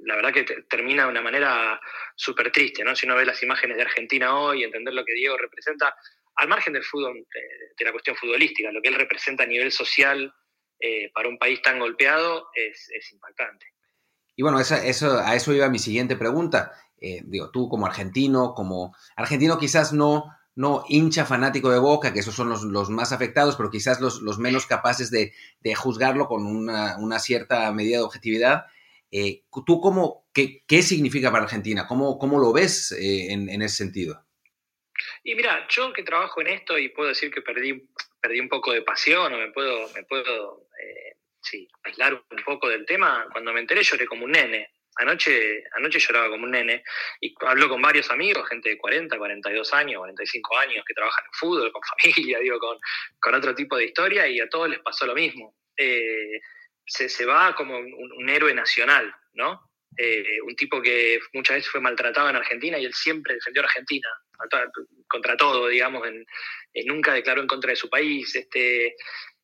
la 0.05 0.17
verdad 0.17 0.33
que 0.33 0.45
termina 0.69 1.05
de 1.05 1.11
una 1.11 1.23
manera 1.23 1.81
súper 2.15 2.53
triste, 2.53 2.85
¿no? 2.85 2.95
Si 2.95 3.07
uno 3.07 3.17
ve 3.17 3.25
las 3.25 3.43
imágenes 3.43 3.77
de 3.77 3.83
Argentina 3.83 4.39
hoy, 4.39 4.65
entender 4.65 4.93
lo 4.93 5.05
que 5.05 5.15
Diego 5.15 5.37
representa, 5.39 5.95
al 6.37 6.49
margen 6.49 6.73
del 6.73 6.85
fútbol, 6.85 7.27
de, 7.79 7.85
la 7.85 7.93
cuestión 7.93 8.17
futbolística, 8.17 8.71
lo 8.71 8.83
que 8.83 8.89
él 8.89 8.95
representa 8.95 9.45
a 9.45 9.47
nivel 9.47 9.73
social 9.73 10.33
eh, 10.79 11.11
para 11.15 11.29
un 11.29 11.39
país 11.39 11.61
tan 11.63 11.79
golpeado 11.79 12.49
es, 12.55 13.13
impactante. 13.13 13.67
Y 14.37 14.43
bueno, 14.43 14.61
eso, 14.61 14.75
a 14.75 15.35
eso 15.35 15.53
iba 15.53 15.69
mi 15.69 15.79
siguiente 15.79 16.17
pregunta. 16.17 16.73
Eh, 17.01 17.21
digo, 17.25 17.51
tú 17.51 17.69
como 17.69 17.87
argentino, 17.87 18.55
como 18.55 18.95
argentino 19.17 19.59
quizás 19.59 19.93
no, 19.93 20.35
no 20.55 20.85
hincha 20.89 21.25
fanático 21.25 21.71
de 21.71 21.79
Boca, 21.79 22.13
que 22.13 22.21
esos 22.21 22.35
son 22.35 22.49
los, 22.49 22.91
más 22.91 23.13
afectados, 23.13 23.57
pero 23.57 23.71
quizás 23.71 24.01
los, 24.01 24.39
menos 24.39 24.67
capaces 24.67 25.11
de, 25.11 25.33
juzgarlo 25.75 26.27
con 26.27 26.45
una, 26.45 27.19
cierta 27.19 27.73
medida 27.73 27.99
de 27.99 28.05
objetividad. 28.05 28.67
Eh, 29.13 29.43
¿Tú 29.67 29.81
cómo, 29.81 30.29
qué, 30.33 30.63
qué, 30.67 30.83
significa 30.83 31.33
para 31.33 31.45
Argentina? 31.45 31.87
¿Cómo, 31.87 32.19
cómo 32.19 32.39
lo 32.39 32.53
ves 32.53 32.93
eh, 32.93 33.33
en, 33.33 33.63
ese 33.63 33.77
sentido? 33.77 34.25
Y 35.25 35.35
mira, 35.35 35.67
yo 35.69 35.93
que 35.93 36.03
trabajo 36.03 36.41
en 36.41 36.49
esto 36.49 36.79
y 36.79 36.91
puedo 36.91 37.09
decir 37.09 37.31
que 37.31 37.43
perdí, 37.43 37.89
perdí 38.21 38.41
un 38.41 38.49
poco 38.49 38.73
de 38.73 38.83
pasión 38.83 39.33
o 39.33 39.39
me 39.39 39.51
puedo, 39.51 39.89
me 39.95 40.05
puedo 40.05 40.67
eh, 40.83 41.17
aislar 41.85 42.15
un 42.15 42.45
poco 42.45 42.69
del 42.69 42.87
tema, 42.87 43.27
cuando 43.33 43.53
me 43.53 43.61
enteré 43.61 43.83
lloré 43.83 44.07
como 44.07 44.25
un 44.25 44.33
nene. 44.33 44.69
Anoche, 45.01 45.65
anoche 45.73 45.99
lloraba 45.99 46.29
como 46.29 46.45
un 46.45 46.51
nene 46.51 46.85
y 47.21 47.35
hablo 47.41 47.71
con 47.71 47.81
varios 47.81 48.11
amigos, 48.11 48.47
gente 48.47 48.69
de 48.69 48.77
40, 48.77 49.17
42 49.17 49.73
años, 49.73 49.99
45 49.99 50.59
años 50.59 50.85
que 50.87 50.93
trabajan 50.93 51.25
en 51.25 51.33
fútbol, 51.33 51.73
con 51.73 51.83
familia, 51.99 52.39
digo, 52.39 52.59
con, 52.59 52.79
con 53.19 53.35
otro 53.35 53.55
tipo 53.55 53.79
de 53.79 53.87
historia 53.87 54.29
y 54.29 54.41
a 54.41 54.49
todos 54.49 54.69
les 54.69 54.81
pasó 54.81 55.07
lo 55.07 55.15
mismo. 55.15 55.57
Eh, 55.77 56.41
se, 56.85 57.09
se, 57.09 57.25
va 57.25 57.55
como 57.55 57.79
un, 57.79 58.29
héroe 58.29 58.53
nacional, 58.53 59.15
¿no? 59.33 59.71
Eh, 59.97 60.39
un 60.43 60.55
tipo 60.55 60.83
que 60.83 61.19
muchas 61.33 61.57
veces 61.57 61.71
fue 61.71 61.81
maltratado 61.81 62.29
en 62.29 62.37
Argentina 62.37 62.79
y 62.79 62.85
él 62.85 62.93
siempre 62.93 63.35
defendió 63.35 63.63
a 63.63 63.67
Argentina. 63.67 64.09
contra 65.09 65.37
todo, 65.37 65.69
digamos, 65.69 66.07
en, 66.07 66.27
nunca 66.87 67.15
declaró 67.15 67.41
en 67.41 67.47
contra 67.47 67.71
de 67.71 67.77
su 67.77 67.89
país. 67.89 68.35
Este, 68.37 68.97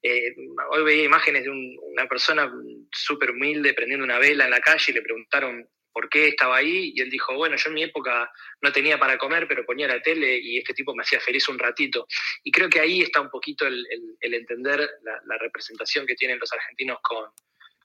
eh, 0.06 0.34
hoy 0.70 0.84
veía 0.84 1.04
imágenes 1.04 1.44
de 1.44 1.50
una 1.50 2.06
persona 2.06 2.52
súper 2.92 3.32
humilde 3.32 3.74
prendiendo 3.74 4.04
una 4.04 4.18
vela 4.18 4.44
en 4.44 4.50
la 4.50 4.60
calle 4.60 4.84
y 4.88 4.92
le 4.92 5.02
preguntaron 5.02 5.68
por 5.92 6.08
qué 6.08 6.28
estaba 6.28 6.58
ahí 6.58 6.92
y 6.94 7.00
él 7.00 7.10
dijo, 7.10 7.34
bueno, 7.34 7.56
yo 7.56 7.68
en 7.68 7.74
mi 7.74 7.82
época 7.82 8.30
no 8.60 8.70
tenía 8.70 8.98
para 8.98 9.16
comer, 9.16 9.48
pero 9.48 9.64
ponía 9.64 9.88
la 9.88 10.02
tele 10.02 10.38
y 10.38 10.58
este 10.58 10.74
tipo 10.74 10.94
me 10.94 11.02
hacía 11.02 11.18
feliz 11.20 11.48
un 11.48 11.58
ratito. 11.58 12.06
Y 12.44 12.52
creo 12.52 12.68
que 12.68 12.80
ahí 12.80 13.00
está 13.00 13.20
un 13.20 13.30
poquito 13.30 13.66
el, 13.66 13.86
entender 14.20 14.90
la, 15.02 15.38
representación 15.38 16.06
que 16.06 16.14
tienen 16.14 16.38
los 16.38 16.52
argentinos 16.52 16.98
con, 17.02 17.30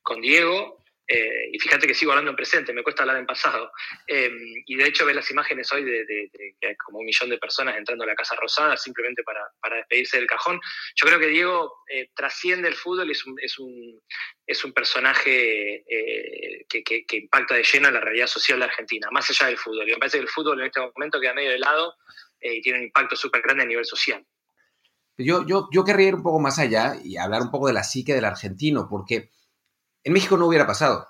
con 0.04 0.20
Diego 0.20 0.84
eh, 1.08 1.50
y 1.52 1.60
fíjate 1.60 1.88
que 1.88 1.94
sigo 1.94 2.12
hablando 2.12 2.32
en 2.32 2.38
presente, 2.38 2.74
me 2.74 2.84
cuesta 2.84 3.04
hablar 3.04 3.18
en 3.18 3.26
pasado. 3.26 3.72
Em, 4.08 4.34
y 4.66 4.76
de 4.76 4.88
hecho 4.88 5.06
ves 5.06 5.16
las 5.16 5.30
imágenes 5.30 5.72
hoy 5.74 5.84
de, 5.84 6.30
que 6.60 6.76
como 6.78 7.00
un 7.00 7.06
millón 7.06 7.30
de 7.30 7.38
personas 7.38 7.76
entrando 7.78 8.04
a 8.04 8.08
la 8.08 8.16
Casa 8.16 8.36
Rosada 8.36 8.78
simplemente 8.78 9.24
para, 9.24 9.42
despedirse 9.76 10.18
del 10.18 10.28
cajón. 10.28 10.60
Yo 10.96 11.08
creo 11.08 11.20
que 11.20 11.28
Diego 11.28 11.84
eh, 11.90 12.10
trasciende 12.16 12.68
el 12.68 12.76
fútbol 12.76 13.10
es 13.12 13.26
un, 13.26 13.36
es 13.42 13.60
un, 13.60 14.02
es 14.46 14.64
un 14.64 14.74
personaje 14.74 15.84
eh, 15.88 16.66
que, 16.70 17.06
impacta 17.18 17.56
de 17.56 17.64
lleno 17.64 17.90
en 17.90 17.96
la 17.96 18.02
realidad 18.02 18.28
social 18.28 18.60
de 18.60 18.66
Argentina, 18.66 19.10
más 19.12 19.30
allá 19.30 19.48
del 19.48 19.58
fútbol. 19.58 19.88
Y 19.90 19.92
me 19.92 19.98
parece 19.98 20.18
que 20.18 20.24
el 20.24 20.30
fútbol 20.30 20.60
en 20.60 20.68
este 20.68 20.80
momento 20.80 21.20
queda 21.20 21.34
medio 21.34 21.52
de 21.52 21.60
lado 21.60 21.96
y 22.40 22.62
tiene 22.62 22.80
un 22.80 22.86
impacto 22.86 23.16
súper 23.16 23.42
grande 23.42 23.64
a 23.64 23.68
nivel 23.68 23.86
social. 23.86 24.26
Yo, 25.18 25.46
yo, 25.46 25.68
yo 25.72 25.84
querría 25.84 26.08
ir 26.08 26.16
un 26.16 26.24
poco 26.24 26.40
más 26.40 26.58
allá 26.58 26.96
y 27.04 27.18
hablar 27.18 27.42
un 27.42 27.52
poco 27.52 27.68
de 27.68 27.74
la 27.74 27.84
psique 27.84 28.14
del 28.14 28.26
argentino, 28.26 28.88
porque 28.90 29.30
en 30.04 30.14
México 30.14 30.38
no 30.38 30.48
hubiera 30.48 30.68
pasado. 30.68 31.08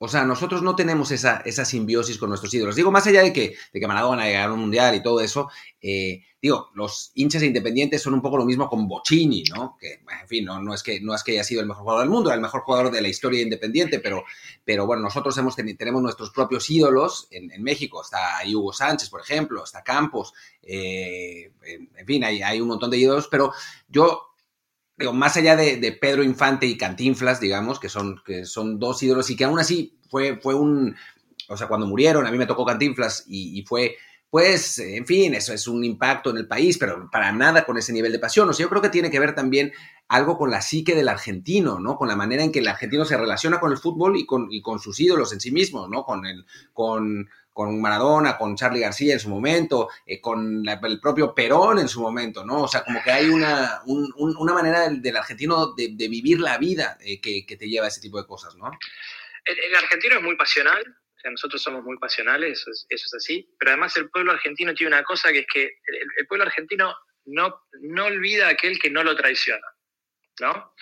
O 0.00 0.06
sea, 0.06 0.24
nosotros 0.24 0.62
no 0.62 0.76
tenemos 0.76 1.10
esa, 1.10 1.38
esa 1.38 1.64
simbiosis 1.64 2.18
con 2.18 2.28
nuestros 2.28 2.54
ídolos. 2.54 2.76
Digo, 2.76 2.92
más 2.92 3.04
allá 3.08 3.22
de 3.22 3.32
que, 3.32 3.56
de 3.72 3.80
que 3.80 3.86
Maradona 3.88 4.52
un 4.52 4.60
mundial 4.60 4.94
y 4.94 5.02
todo 5.02 5.20
eso, 5.20 5.50
eh, 5.80 6.22
digo, 6.40 6.70
los 6.74 7.10
hinchas 7.14 7.42
independientes 7.42 8.00
son 8.00 8.14
un 8.14 8.22
poco 8.22 8.36
lo 8.36 8.44
mismo 8.44 8.68
con 8.68 8.86
Bocini, 8.86 9.42
¿no? 9.52 9.76
Que, 9.80 9.94
en 9.94 10.28
fin, 10.28 10.44
no, 10.44 10.62
no, 10.62 10.72
es 10.72 10.84
que, 10.84 11.00
no 11.00 11.16
es 11.16 11.24
que 11.24 11.32
haya 11.32 11.42
sido 11.42 11.62
el 11.62 11.66
mejor 11.66 11.82
jugador 11.82 12.02
del 12.02 12.10
mundo, 12.10 12.30
era 12.30 12.36
el 12.36 12.40
mejor 12.40 12.60
jugador 12.60 12.92
de 12.92 13.02
la 13.02 13.08
historia 13.08 13.42
independiente, 13.42 13.98
pero, 13.98 14.22
pero 14.64 14.86
bueno, 14.86 15.02
nosotros 15.02 15.36
hemos 15.36 15.56
tenemos 15.56 16.00
nuestros 16.00 16.30
propios 16.30 16.70
ídolos 16.70 17.26
en, 17.32 17.60
México. 17.60 18.00
Está 18.00 18.40
Hugo 18.46 18.72
Sánchez, 18.72 19.10
por 19.10 19.20
ejemplo, 19.20 19.64
está 19.64 19.82
Campos, 19.82 20.32
eh, 20.62 21.50
en, 21.62 22.06
fin, 22.06 22.22
hay, 22.22 22.40
hay 22.40 22.60
un 22.60 22.68
montón 22.68 22.90
de 22.92 22.98
ídolos, 22.98 23.26
pero 23.26 23.52
yo 23.88 24.27
digo, 24.98 25.12
más 25.12 25.36
allá 25.36 25.56
de, 25.56 25.98
Pedro 26.00 26.22
Infante 26.22 26.66
y 26.66 26.76
Cantinflas, 26.76 27.40
digamos, 27.40 27.78
que 27.78 27.88
son, 27.88 28.20
que 28.24 28.44
son 28.44 28.78
dos 28.78 29.02
ídolos 29.02 29.30
y 29.30 29.36
que 29.36 29.44
aún 29.44 29.58
así 29.60 29.96
fue, 30.10 30.38
fue 30.40 30.54
un, 30.54 30.96
o 31.48 31.56
sea, 31.56 31.68
cuando 31.68 31.86
murieron, 31.86 32.26
a 32.26 32.30
mí 32.30 32.38
me 32.38 32.46
tocó 32.46 32.64
Cantinflas 32.64 33.24
y, 33.28 33.62
fue, 33.62 33.96
pues, 34.28 34.78
en 34.80 35.06
fin, 35.06 35.34
eso 35.34 35.52
es 35.52 35.68
un 35.68 35.84
impacto 35.84 36.30
en 36.30 36.38
el 36.38 36.48
país, 36.48 36.78
pero 36.78 37.08
para 37.10 37.30
nada 37.32 37.64
con 37.64 37.78
ese 37.78 37.92
nivel 37.92 38.12
de 38.12 38.18
pasión. 38.18 38.48
O 38.48 38.52
sea, 38.52 38.64
yo 38.64 38.70
creo 38.70 38.82
que 38.82 38.88
tiene 38.88 39.10
que 39.10 39.20
ver 39.20 39.34
también 39.34 39.72
algo 40.08 40.36
con 40.36 40.50
la 40.50 40.60
psique 40.60 40.94
del 40.94 41.08
argentino, 41.08 41.78
¿no? 41.78 41.96
Con 41.96 42.08
la 42.08 42.16
manera 42.16 42.42
en 42.42 42.50
que 42.50 42.58
el 42.58 42.68
argentino 42.68 43.04
se 43.04 43.16
relaciona 43.16 43.60
con 43.60 43.72
el 43.72 43.78
fútbol 43.78 44.16
y 44.16 44.26
con, 44.26 44.48
y 44.50 44.60
con 44.62 44.80
sus 44.80 44.98
ídolos 45.00 45.32
en 45.32 45.40
sí 45.40 45.52
mismos, 45.52 45.88
¿no? 45.88 46.02
Con, 46.02 46.26
el, 46.26 46.44
con, 46.72 47.28
con 47.58 47.80
Maradona, 47.80 48.38
con 48.38 48.54
Charlie 48.54 48.82
García 48.82 49.14
en 49.14 49.18
su 49.18 49.28
momento, 49.28 49.88
eh, 50.06 50.20
con 50.20 50.62
el 50.64 51.00
propio 51.00 51.34
Perón 51.34 51.80
en 51.80 51.88
su 51.88 52.00
momento, 52.00 52.44
¿no? 52.44 52.62
O 52.62 52.68
sea, 52.68 52.84
como 52.84 53.02
que 53.02 53.10
hay 53.10 53.26
una, 53.26 53.80
una 53.84 54.54
manera 54.54 54.88
del, 54.88 55.16
argentino 55.16 55.74
de, 55.74 55.88
vivir 56.08 56.38
la 56.38 56.56
vida 56.56 56.96
eh, 57.00 57.20
que, 57.20 57.56
te 57.56 57.68
lleva 57.68 57.86
a 57.86 57.88
ese 57.88 58.00
tipo 58.00 58.16
de 58.22 58.28
cosas, 58.28 58.54
¿no? 58.54 58.70
El, 59.44 59.74
argentino 59.74 60.18
es 60.18 60.22
muy 60.22 60.36
pasional, 60.36 60.80
o 60.86 61.20
sea, 61.20 61.32
nosotros 61.32 61.60
somos 61.60 61.82
muy 61.82 61.98
pasionales, 61.98 62.60
eso 62.60 62.86
es, 62.90 63.14
así, 63.16 63.52
pero 63.58 63.72
además 63.72 63.96
el 63.96 64.08
pueblo 64.08 64.30
argentino 64.30 64.72
tiene 64.72 64.94
una 64.94 65.02
cosa 65.02 65.32
que 65.32 65.40
es 65.40 65.46
que 65.52 65.64
el, 65.64 66.28
pueblo 66.28 66.44
argentino 66.44 66.94
no, 67.24 67.60
no 67.80 68.04
olvida 68.04 68.46
a 68.46 68.50
aquel 68.50 68.78
que 68.78 68.88
no 68.88 69.02
lo 69.02 69.16
traiciona, 69.16 69.66
¿no? 70.38 70.74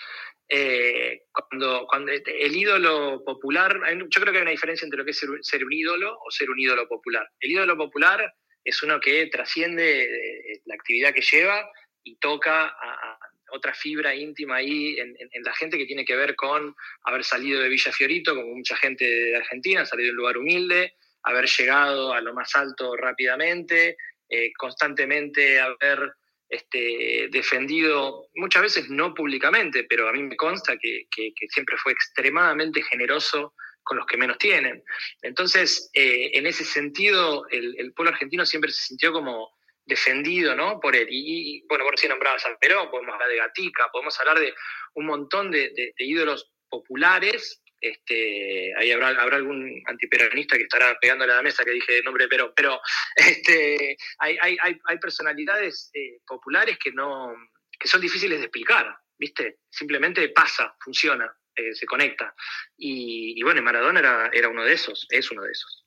Eh, 0.49 1.23
cuando, 1.31 1.85
cuando 1.87 2.11
el 2.11 2.55
ídolo 2.55 3.21
popular, 3.25 3.79
yo 4.09 4.21
creo 4.21 4.31
que 4.31 4.39
hay 4.39 4.43
una 4.43 4.51
diferencia 4.51 4.85
entre 4.85 4.99
lo 4.99 5.05
que 5.05 5.11
es 5.11 5.19
ser, 5.41 5.65
un 5.65 5.73
ídolo 5.73 6.17
o 6.19 6.31
ser 6.31 6.49
un 6.49 6.59
ídolo 6.59 6.87
popular. 6.87 7.29
El 7.39 7.51
ídolo 7.51 7.75
popular 7.75 8.33
es 8.63 8.81
uno 8.83 8.99
que 8.99 9.27
trasciende 9.27 10.03
eh, 10.03 10.61
la 10.65 10.75
actividad 10.75 11.13
que 11.13 11.21
lleva 11.21 11.69
y 12.03 12.15
toca 12.17 12.67
a, 12.67 13.19
otra 13.49 13.73
fibra 13.73 14.13
íntima 14.13 14.57
ahí 14.57 14.97
en, 14.99 15.15
la 15.43 15.53
gente 15.53 15.77
que 15.77 15.85
tiene 15.85 16.03
que 16.03 16.15
ver 16.15 16.35
con 16.35 16.75
haber 17.03 17.23
salido 17.23 17.61
de 17.61 17.69
Villa 17.69 17.93
Fiorito, 17.93 18.35
como 18.35 18.55
mucha 18.55 18.75
gente 18.75 19.05
de 19.05 19.37
Argentina, 19.37 19.85
salido 19.85 20.07
de 20.07 20.11
un 20.11 20.17
lugar 20.17 20.37
humilde, 20.37 20.95
haber 21.23 21.47
llegado 21.47 22.13
a 22.13 22.21
lo 22.21 22.33
más 22.33 22.55
alto 22.55 22.95
rápidamente, 22.95 23.97
eh, 24.29 24.51
constantemente 24.57 25.59
haber 25.59 26.13
este, 26.49 27.27
defendido, 27.31 28.27
muchas 28.35 28.61
veces 28.61 28.89
no 28.89 29.13
públicamente, 29.13 29.83
pero 29.83 30.07
a 30.07 30.13
mí 30.13 30.23
me 30.23 30.35
consta 30.35 30.77
que, 30.77 31.07
siempre 31.49 31.77
fue 31.77 31.91
extremadamente 31.91 32.81
generoso 32.83 33.53
con 33.83 33.97
los 33.97 34.05
que 34.05 34.17
menos 34.17 34.37
tienen. 34.37 34.83
Entonces, 35.21 35.89
eh, 35.93 36.31
en 36.33 36.45
ese 36.45 36.63
sentido, 36.65 37.47
el, 37.49 37.93
pueblo 37.93 38.11
argentino 38.11 38.45
siempre 38.45 38.71
se 38.71 38.83
sintió 38.83 39.11
como 39.13 39.49
defendido 39.85 40.55
¿no? 40.55 40.79
por 40.79 40.95
él. 40.95 41.07
Y, 41.09 41.63
bueno, 41.67 41.85
por 41.85 41.97
si 41.97 42.07
nombraba 42.07 42.39
San 42.39 42.57
Perón, 42.59 42.89
podemos 42.89 43.13
hablar 43.13 43.29
de 43.29 43.37
Gatica, 43.37 43.89
podemos 43.91 44.19
hablar 44.19 44.39
de 44.39 44.53
un 44.95 45.05
montón 45.05 45.51
de 45.51 45.93
ídolos 45.97 46.51
populares 46.69 47.61
este, 47.79 48.73
ahí 48.75 48.91
habrá, 48.91 49.09
habrá 49.09 49.37
algún 49.37 49.81
antiperonista 49.85 50.57
que 50.57 50.63
estará 50.63 50.97
pegándole 50.99 51.33
a 51.33 51.37
la 51.37 51.43
mesa 51.43 51.63
que 51.63 51.71
dije 51.71 52.01
nombre 52.03 52.27
Perón, 52.27 52.51
pero 52.55 52.79
este, 53.15 53.97
hay, 54.19 54.37
hay, 54.41 54.57
hay 54.61 54.97
personalidades 54.99 55.89
eh, 55.93 56.19
populares 56.25 56.77
que, 56.77 56.91
no, 56.91 57.35
que 57.79 57.87
son 57.87 58.01
difíciles 58.01 58.39
de 58.39 58.45
explicar, 58.45 58.97
¿viste? 59.17 59.59
Simplemente 59.69 60.29
pasa, 60.29 60.75
funciona, 60.83 61.31
eh, 61.55 61.73
se 61.73 61.85
conecta. 61.85 62.33
Y, 62.77 63.41
bueno, 63.43 63.61
Maradona 63.61 63.99
era, 63.99 64.29
era 64.33 64.49
uno 64.49 64.63
de 64.63 64.73
esos, 64.73 65.07
es 65.09 65.29
uno 65.31 65.43
de 65.43 65.51
esos. 65.51 65.85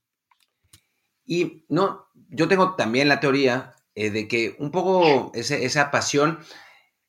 Y 1.25 1.65
no, 1.69 2.09
yo 2.29 2.49
tengo 2.49 2.75
también 2.75 3.09
la 3.09 3.21
teoría 3.21 3.75
eh, 3.95 4.11
de 4.11 4.27
que 4.27 4.57
un 4.59 4.73
poco 4.73 5.31
esa 5.35 5.91
pasión 5.91 6.41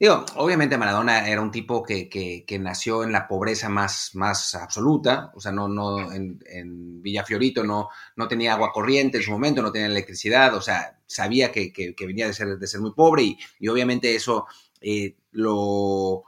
Digo, 0.02 0.26
obviamente 0.38 0.80
Maradona 0.80 1.30
era 1.30 1.42
un 1.42 1.52
tipo 1.52 1.84
que, 1.84 2.10
que, 2.10 2.60
nació 2.60 3.04
en 3.04 3.12
la 3.12 3.28
pobreza 3.28 3.70
más, 3.70 4.16
más 4.16 4.56
absoluta, 4.56 5.32
o 5.36 5.40
sea, 5.40 5.52
no, 5.52 5.68
no 5.68 6.12
en, 6.12 6.40
en 6.48 7.04
Villafiorito 7.04 7.64
no, 7.64 7.90
no 8.16 8.28
tenía 8.28 8.54
agua 8.54 8.72
corriente 8.74 9.18
en 9.18 9.24
su 9.24 9.30
momento, 9.30 9.62
no 9.62 9.72
tenía 9.72 9.86
electricidad, 9.86 10.56
o 10.56 10.62
sea, 10.62 10.98
sabía 11.06 11.52
que, 11.52 11.72
que 11.72 11.94
venía 12.08 12.26
de 12.26 12.34
ser, 12.34 12.58
de 12.58 12.66
ser 12.66 12.82
muy 12.82 12.94
pobre 12.94 13.22
y, 13.22 13.38
y 13.60 13.68
obviamente 13.68 14.16
eso 14.16 14.48
eh, 14.82 15.18
lo, 15.34 16.24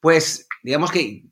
pues, 0.00 0.48
digamos 0.62 0.90
que 0.90 1.26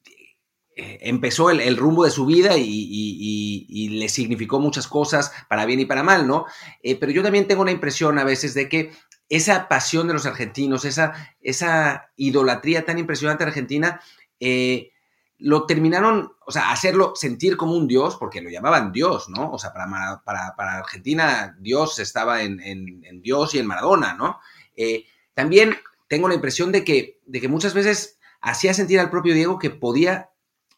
eh, 0.77 0.99
empezó 1.01 1.49
el, 1.49 1.61
el, 1.61 1.79
rumbo 1.79 2.05
de 2.05 2.11
su 2.11 2.27
vida 2.27 2.59
y, 2.59 2.67
y, 2.69 3.89
le 3.89 4.11
significó 4.11 4.61
muchas 4.61 4.87
cosas 4.87 5.33
para 5.49 5.65
bien 5.65 5.81
y 5.81 5.87
para 5.87 6.03
mal, 6.03 6.27
¿no? 6.27 6.45
Eh, 6.83 6.97
pero 6.97 7.11
yo 7.13 7.23
también 7.23 7.49
tengo 7.49 7.63
una 7.63 7.71
impresión 7.71 8.19
a 8.19 8.25
veces 8.25 8.53
de 8.53 8.69
que 8.69 8.93
esa 9.29 9.69
pasión 9.69 10.07
de 10.07 10.15
los 10.15 10.27
argentinos, 10.27 10.85
esa, 10.85 11.35
esa 11.41 12.11
idolatría 12.17 12.85
tan 12.85 12.99
impresionante 12.99 13.45
Argentina, 13.45 14.01
eh, 14.41 14.93
lo 15.39 15.67
terminaron, 15.67 16.33
o 16.47 16.53
sea, 16.53 16.71
hacerlo 16.71 17.13
sentir 17.15 17.57
como 17.57 17.75
un 17.75 17.87
dios, 17.87 18.17
porque 18.17 18.41
lo 18.41 18.49
llamaban 18.49 18.93
dios, 18.93 19.29
¿no? 19.29 19.51
O 19.51 19.59
sea, 19.59 19.73
para, 19.73 20.23
para, 20.25 20.79
Argentina 20.79 21.57
Dios 21.61 21.99
estaba 21.99 22.43
en, 22.43 22.61
en, 22.61 23.21
Dios 23.21 23.55
y 23.55 23.59
en 23.59 23.67
Maradona, 23.67 24.15
¿no? 24.15 24.41
Eh, 24.77 25.05
también 25.35 25.77
tengo 26.09 26.29
la 26.29 26.35
impresión 26.35 26.73
de 26.73 26.85
que, 26.85 27.21
de 27.27 27.41
que 27.41 27.49
muchas 27.49 27.75
veces 27.75 28.19
hacía 28.41 28.73
sentir 28.73 28.99
al 29.01 29.11
propio 29.11 29.35
Diego 29.35 29.59
que 29.59 29.71
podía, 29.71 30.31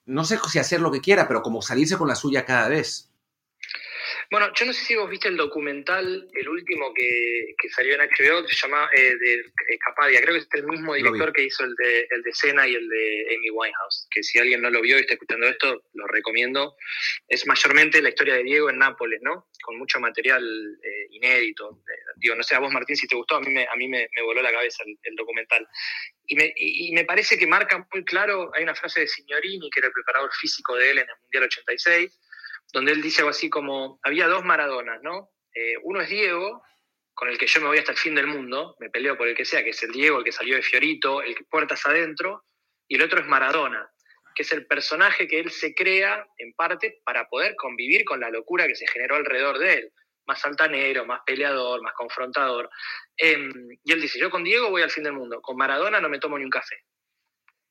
no 0.06 0.24
sé 0.24 0.38
si 0.50 0.58
hacer 0.58 0.80
lo 0.80 0.90
que 0.90 1.00
quiera, 1.00 1.28
pero 1.28 1.42
como 1.42 1.62
salirse 1.62 1.96
con 1.96 2.08
la 2.08 2.16
suya 2.16 2.44
cada 2.44 2.68
vez. 2.68 3.07
Bueno, 4.30 4.52
yo 4.54 4.66
no 4.66 4.72
sé 4.72 4.84
si 4.84 4.94
vos 4.94 5.08
viste 5.08 5.28
el 5.28 5.36
documental, 5.36 6.28
el 6.32 6.48
último 6.48 6.92
que, 6.94 7.54
salió 7.74 7.94
en 7.94 8.00
HBO, 8.00 8.44
que 8.44 8.54
se 8.54 8.66
llama 8.66 8.88
eh, 8.94 9.14
de 9.16 9.34
eh, 9.34 9.78
Capadia. 9.84 10.20
Creo 10.20 10.34
que 10.34 10.40
es 10.40 10.48
el 10.52 10.66
mismo 10.66 10.94
director 10.94 11.32
que 11.32 11.44
hizo 11.44 11.64
el 11.64 11.74
de, 11.76 12.06
el 12.10 12.22
de 12.22 12.34
Cena 12.34 12.66
y 12.66 12.74
el 12.74 12.88
de 12.88 13.36
Amy 13.36 13.50
Winehouse. 13.50 14.08
Que 14.10 14.22
si 14.22 14.38
alguien 14.38 14.62
no 14.62 14.70
lo 14.70 14.80
vio 14.80 14.96
y 14.96 15.00
está 15.00 15.14
escuchando 15.14 15.46
esto, 15.46 15.82
lo 15.94 16.06
recomiendo. 16.06 16.76
Es 17.28 17.46
mayormente 17.46 18.02
la 18.02 18.08
historia 18.10 18.34
de 18.34 18.42
Diego 18.42 18.70
en 18.70 18.78
Nápoles, 18.78 19.20
¿no? 19.22 19.48
Con 19.62 19.78
mucho 19.78 20.00
material 20.00 20.42
eh, 20.82 21.06
inédito. 21.10 21.82
digo, 22.16 22.34
no 22.34 22.42
sé 22.42 22.54
a 22.54 22.60
vos, 22.60 22.72
Martín, 22.72 22.96
si 22.96 23.06
te 23.06 23.16
gustó, 23.16 23.36
a 23.36 23.40
mí 23.40 23.50
me, 23.50 23.66
a 23.66 23.76
mí 23.76 23.88
me, 23.88 24.08
voló 24.22 24.42
la 24.42 24.52
cabeza 24.52 24.84
el, 25.02 25.16
documental. 25.16 25.66
Y 26.26 26.36
me, 26.36 26.52
y 26.56 26.92
me, 26.92 27.04
parece 27.04 27.38
que 27.38 27.46
marca 27.46 27.86
muy 27.92 28.04
claro, 28.04 28.50
hay 28.54 28.62
una 28.62 28.74
frase 28.74 29.00
de 29.00 29.08
Signorini, 29.08 29.70
que 29.70 29.80
era 29.80 29.88
el 29.88 29.92
preparador 29.92 30.30
físico 30.32 30.76
de 30.76 30.90
él 30.90 30.98
en 30.98 31.08
el 31.08 31.16
Mundial 31.22 31.44
86, 31.44 32.18
donde 32.72 32.92
él 32.92 33.02
dice 33.02 33.20
algo 33.20 33.30
así 33.30 33.48
como, 33.48 33.98
había 34.02 34.26
dos 34.26 34.44
Maradonas, 34.44 35.02
¿no? 35.02 35.30
Eh, 35.54 35.76
uno 35.82 36.00
es 36.00 36.08
Diego, 36.08 36.62
con 37.14 37.28
el 37.28 37.38
que 37.38 37.46
yo 37.46 37.60
me 37.60 37.68
voy 37.68 37.78
hasta 37.78 37.92
el 37.92 37.98
fin 37.98 38.14
del 38.14 38.26
mundo, 38.26 38.76
me 38.78 38.90
peleo 38.90 39.16
por 39.16 39.26
el 39.26 39.34
que 39.34 39.44
sea, 39.44 39.64
que 39.64 39.70
es 39.70 39.82
el 39.82 39.90
Diego, 39.90 40.18
el 40.18 40.25
que 40.25 40.32
salió 40.32 40.54
de 40.54 40.62
Fiorito, 40.62 41.22
el 41.22 41.34
que 41.34 41.44
puertas 41.44 41.84
adentro, 41.87 42.44
y 42.87 42.94
el 42.94 43.02
otro 43.02 43.20
es 43.20 43.26
Maradona, 43.26 43.90
que 44.34 44.42
es 44.42 44.52
el 44.52 44.66
personaje 44.66 45.26
que 45.26 45.40
él 45.40 45.50
se 45.50 45.75
crea 45.75 46.25
en 46.37 46.52
parte 46.52 47.00
para 47.04 47.28
poder 47.28 47.56
convivir 47.56 48.04
con 48.04 48.20
la 48.20 48.30
locura 48.30 48.68
que 48.68 48.76
se 48.76 48.87
generó 48.87 49.16
alrededor 49.16 49.58
de 49.58 49.75
él. 49.75 49.92
más 50.26 50.44
altanero, 50.44 51.06
más 51.06 51.22
peleador, 51.25 51.80
más 51.80 51.94
confrontador. 51.94 52.68
Em, 53.16 53.50
y 53.82 53.92
él 53.92 54.00
dice, 54.00 54.18
yo 54.18 54.28
con 54.28 54.44
Diego 54.44 54.68
voy 54.68 54.82
al 54.82 54.90
fin 54.90 55.04
del 55.04 55.14
mundo, 55.14 55.40
con 55.40 55.56
Maradona 55.56 56.02
no 56.02 56.10
me 56.10 56.18
tomo 56.18 56.37
ni 56.37 56.44
un 56.44 56.50
café. 56.50 56.84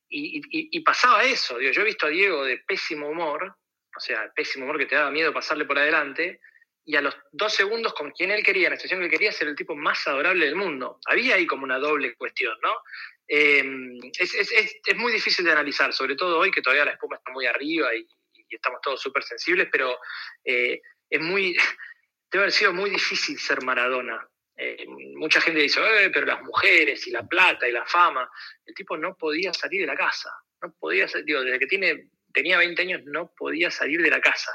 Y, 0.10 0.80
pasaba 0.82 1.24
eso, 1.24 1.62
yo 1.62 1.70
he 1.70 1.86
visto 1.86 2.08
a 2.08 2.10
Diego 2.10 2.44
de 2.44 2.58
pésimo 2.68 3.10
humor, 3.10 3.56
o 3.98 4.00
sea, 4.00 4.32
pésimo 4.36 4.66
humor 4.66 4.78
que 4.78 4.86
te 4.86 4.96
daba 4.96 5.12
miedo 5.12 5.34
pasarle 5.34 5.66
por 5.66 5.78
adelante, 5.78 6.40
y 6.88 6.96
a 6.96 7.02
los 7.02 7.18
dos 7.34 7.54
segundos 7.54 7.94
con 7.94 8.12
quien 8.12 8.32
él 8.32 8.42
quería, 8.44 8.68
en 8.68 8.74
la 8.74 8.78
situación 8.78 9.02
que 9.02 9.10
quería, 9.10 9.34
ser 9.34 9.50
el 9.50 9.58
tipo 9.58 9.76
más 9.76 10.08
adorable 10.08 10.46
del 10.46 10.56
mundo. 10.56 11.00
Había 11.06 11.36
ahí 11.36 11.46
como 11.46 11.66
una 11.66 11.80
doble 11.80 12.16
cuestión, 12.16 12.58
¿no? 12.64 12.74
Em, 13.28 14.00
es, 14.18 14.96
muy 14.96 15.12
difícil 15.12 15.44
de 15.44 15.52
analizar, 15.52 15.92
sobre 15.92 16.16
todo 16.16 16.40
hoy 16.40 16.50
que 16.50 16.62
todavía 16.62 16.86
la 16.86 16.92
espuma 16.92 17.18
está 17.18 17.30
muy 17.32 17.46
arriba 17.46 17.94
y, 17.94 18.08
estamos 18.50 18.80
todos 18.82 19.02
súper 19.02 19.24
sensibles, 19.24 19.68
pero 19.70 20.00
eh, 20.46 20.80
es 21.10 21.20
muy, 21.20 21.54
debe 22.32 22.44
haber 22.44 22.54
sido 22.54 22.72
muy 22.72 22.90
difícil 22.90 23.38
ser 23.38 23.62
Maradona. 23.62 24.26
Eh, 24.56 24.86
mucha 25.18 25.42
gente 25.42 25.60
dice, 25.60 25.82
eh, 25.82 26.10
pero 26.10 26.26
las 26.26 26.42
mujeres 26.42 27.06
y 27.06 27.12
la 27.12 27.28
plata 27.28 27.68
y 27.68 27.74
la 27.74 27.86
fama. 27.86 28.30
El 28.66 28.74
tipo 28.74 28.96
no 28.96 29.18
podía 29.18 29.54
salir 29.54 29.82
de 29.82 29.88
la 29.88 29.96
casa, 29.98 30.32
no 30.62 30.74
podía 30.80 31.10
salir, 31.10 31.26
digo, 31.26 31.42
desde 31.42 31.60
que 31.60 31.68
tiene, 31.68 32.08
tenía 32.38 32.60
20 32.60 32.80
años 32.84 33.02
no 33.06 33.32
podía 33.36 33.72
salir 33.72 34.00
de 34.04 34.12
la 34.12 34.22
casa. 34.22 34.52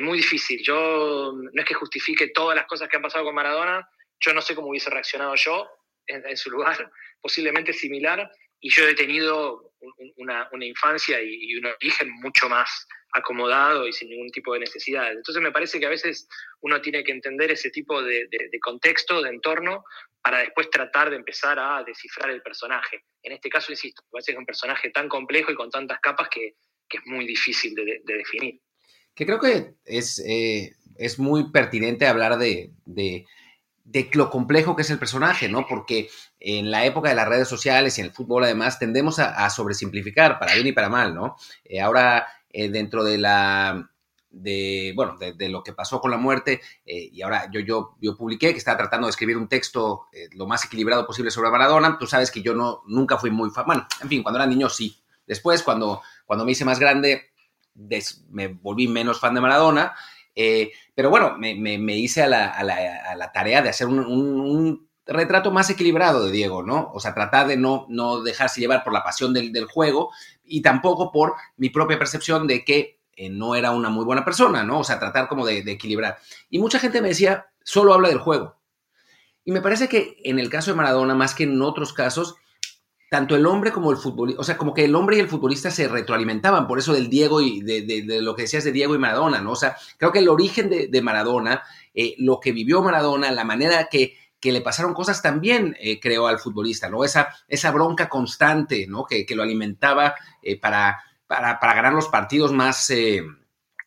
muy 0.00 0.18
difícil. 0.18 0.62
Yo 0.62 1.32
no 1.34 1.60
es 1.60 1.66
que 1.66 1.74
justifique 1.74 2.28
todas 2.28 2.54
las 2.54 2.66
cosas 2.66 2.88
que 2.88 2.96
han 2.96 3.02
pasado 3.02 3.24
con 3.24 3.34
Maradona, 3.34 3.88
yo 4.20 4.32
no 4.32 4.40
sé 4.40 4.54
cómo 4.54 4.68
hubiese 4.68 4.88
reaccionado 4.88 5.34
yo 5.34 5.68
en 6.06 6.36
su 6.36 6.48
lugar, 6.48 6.90
posiblemente 7.20 7.72
similar, 7.72 8.30
y 8.60 8.70
yo 8.70 8.86
he 8.86 8.94
tenido 8.94 9.72
una, 10.16 10.48
infancia 10.60 11.20
y, 11.20 11.56
un 11.56 11.66
origen 11.66 12.10
mucho 12.20 12.48
más 12.48 12.86
acomodado 13.12 13.86
y 13.86 13.92
sin 13.92 14.10
ningún 14.10 14.30
tipo 14.30 14.52
de 14.54 14.60
necesidad. 14.60 15.10
Entonces 15.10 15.42
me 15.42 15.50
parece 15.50 15.80
que 15.80 15.86
a 15.86 15.90
veces 15.90 16.28
uno 16.60 16.80
tiene 16.80 17.02
que 17.02 17.12
entender 17.12 17.50
ese 17.50 17.70
tipo 17.70 18.00
de, 18.02 18.28
contexto, 18.62 19.22
de 19.22 19.30
entorno, 19.30 19.84
para 20.22 20.38
después 20.38 20.70
tratar 20.70 21.10
de 21.10 21.16
empezar 21.16 21.58
a 21.58 21.82
descifrar 21.84 22.30
el 22.30 22.42
personaje. 22.42 23.04
En 23.22 23.32
este 23.32 23.48
caso, 23.48 23.72
insisto, 23.72 24.02
parece 24.10 24.32
que 24.32 24.36
es 24.36 24.38
un 24.38 24.46
personaje 24.46 24.90
tan 24.90 25.08
complejo 25.08 25.52
y 25.52 25.54
con 25.54 25.70
tantas 25.70 26.00
capas 26.00 26.28
que, 26.28 26.54
es 26.96 27.06
muy 27.06 27.26
difícil 27.26 27.74
de, 27.74 28.00
definir. 28.04 28.60
Que 29.14 29.26
creo 29.26 29.38
que 29.38 29.74
es, 29.84 30.22
eh, 30.26 30.74
es 30.96 31.18
muy 31.18 31.50
pertinente 31.50 32.06
hablar 32.06 32.38
de 32.38 32.72
de 33.88 34.10
lo 34.12 34.28
complejo 34.28 34.76
que 34.76 34.82
es 34.82 34.90
el 34.90 34.98
personaje, 34.98 35.48
¿no? 35.48 35.66
Porque 35.66 36.10
en 36.38 36.70
la 36.70 36.84
época 36.84 37.08
de 37.08 37.14
las 37.14 37.28
redes 37.28 37.48
sociales 37.48 37.96
y 37.96 38.02
en 38.02 38.08
el 38.08 38.12
fútbol 38.12 38.44
además 38.44 38.78
tendemos 38.78 39.18
a, 39.18 39.48
sobresimplificar 39.48 40.38
para 40.38 40.54
bien 40.54 40.66
y 40.66 40.72
para 40.72 40.90
mal, 40.90 41.14
¿no? 41.14 41.36
Eh, 41.64 41.80
ahora 41.80 42.26
eh, 42.50 42.68
dentro 42.68 43.02
de 43.02 43.18
la 43.18 43.90
de 44.30 44.92
bueno 44.94 45.16
de, 45.16 45.48
lo 45.48 45.62
que 45.62 45.72
pasó 45.72 46.02
con 46.02 46.10
la 46.10 46.18
muerte 46.18 46.60
y 46.84 47.22
ahora 47.22 47.48
yo, 47.50 47.60
yo 47.60 47.96
yo 47.98 48.14
publiqué 48.14 48.52
que 48.52 48.58
estaba 48.58 48.76
tratando 48.76 49.06
de 49.06 49.12
escribir 49.12 49.38
un 49.38 49.48
texto 49.48 50.04
lo 50.32 50.46
más 50.46 50.66
equilibrado 50.66 51.06
posible 51.06 51.30
sobre 51.30 51.50
Maradona 51.50 51.96
tú 51.98 52.06
sabes 52.06 52.30
que 52.30 52.42
yo 52.42 52.54
no 52.54 52.82
nunca 52.86 53.16
fui 53.16 53.30
muy 53.30 53.48
fan 53.48 53.64
bueno 53.64 53.86
en 54.02 54.08
fin 54.10 54.22
cuando 54.22 54.38
era 54.38 54.46
niño 54.46 54.68
sí 54.68 55.00
después 55.26 55.62
cuando 55.62 56.02
cuando 56.28 56.44
me 56.44 56.52
hice 56.52 56.64
más 56.64 56.78
grande 56.78 57.32
me 58.30 58.48
volví 58.48 58.86
menos 58.86 59.18
fan 59.18 59.34
de 59.34 59.40
Maradona 59.40 59.94
eh, 60.40 60.70
pero 60.94 61.10
bueno, 61.10 61.36
me, 61.36 61.96
hice 61.96 62.22
a 62.22 62.28
la, 62.28 63.30
tarea 63.34 63.60
de 63.60 63.70
hacer 63.70 63.88
un, 63.88 64.88
retrato 65.04 65.50
más 65.50 65.68
equilibrado 65.68 66.24
de 66.24 66.30
Diego, 66.30 66.62
¿no? 66.62 66.92
O 66.94 67.00
sea, 67.00 67.12
tratar 67.12 67.48
de 67.48 67.56
no, 67.56 67.86
no 67.88 68.22
dejarse 68.22 68.60
llevar 68.60 68.84
por 68.84 68.92
la 68.92 69.02
pasión 69.02 69.34
del, 69.34 69.64
juego 69.64 70.12
y 70.44 70.62
tampoco 70.62 71.10
por 71.10 71.34
mi 71.56 71.70
propia 71.70 71.98
percepción 71.98 72.46
de 72.46 72.64
que 72.64 73.00
eh, 73.16 73.30
no 73.30 73.56
era 73.56 73.72
una 73.72 73.88
muy 73.88 74.04
buena 74.04 74.24
persona, 74.24 74.62
¿no? 74.62 74.78
O 74.78 74.84
sea, 74.84 75.00
tratar 75.00 75.26
como 75.26 75.44
de, 75.44 75.62
de 75.62 75.72
equilibrar. 75.72 76.18
Y 76.50 76.60
mucha 76.60 76.78
gente 76.78 77.02
me 77.02 77.08
decía, 77.08 77.46
solo 77.64 77.92
habla 77.92 78.08
del 78.08 78.18
juego. 78.18 78.60
Y 79.44 79.50
me 79.50 79.60
parece 79.60 79.88
que 79.88 80.18
en 80.22 80.38
el 80.38 80.50
caso 80.50 80.70
de 80.70 80.76
Maradona, 80.76 81.16
más 81.16 81.34
que 81.34 81.44
en 81.44 81.60
otros 81.62 81.92
casos, 81.92 82.36
tanto 83.08 83.36
el 83.36 83.46
hombre 83.46 83.72
como 83.72 83.90
el 83.90 83.96
futbolista, 83.96 84.40
o 84.40 84.44
sea, 84.44 84.58
como 84.58 84.74
que 84.74 84.84
el 84.84 84.94
hombre 84.94 85.16
y 85.16 85.20
el 85.20 85.28
futbolista 85.28 85.70
se 85.70 85.88
retroalimentaban, 85.88 86.66
por 86.66 86.78
eso 86.78 86.92
del 86.92 87.08
Diego 87.08 87.40
y 87.40 87.62
de, 87.62 88.20
lo 88.20 88.34
que 88.34 88.42
decías 88.42 88.64
de 88.64 88.72
Diego 88.72 88.94
y 88.94 88.98
Maradona, 88.98 89.40
¿no? 89.40 89.52
O 89.52 89.56
sea, 89.56 89.76
creo 89.96 90.12
que 90.12 90.18
el 90.18 90.28
origen 90.28 90.68
de, 90.68 91.02
Maradona, 91.02 91.62
eh, 91.94 92.14
lo 92.18 92.38
que 92.38 92.52
vivió 92.52 92.82
Maradona, 92.82 93.30
la 93.30 93.44
manera 93.44 93.88
que, 93.90 94.14
que 94.38 94.52
le 94.52 94.60
pasaron 94.60 94.92
cosas 94.92 95.22
también 95.22 95.74
eh, 95.80 95.98
creó 96.00 96.26
al 96.26 96.38
futbolista, 96.38 96.90
¿no? 96.90 97.02
Esa, 97.02 97.34
esa 97.48 97.70
bronca 97.70 98.10
constante, 98.10 98.86
¿no? 98.86 99.04
Que, 99.04 99.26
lo 99.34 99.42
alimentaba 99.42 100.14
eh, 100.42 100.60
para, 100.60 101.02
para, 101.26 101.58
para, 101.58 101.74
ganar 101.74 101.94
los 101.94 102.08
partidos 102.08 102.52
más, 102.52 102.92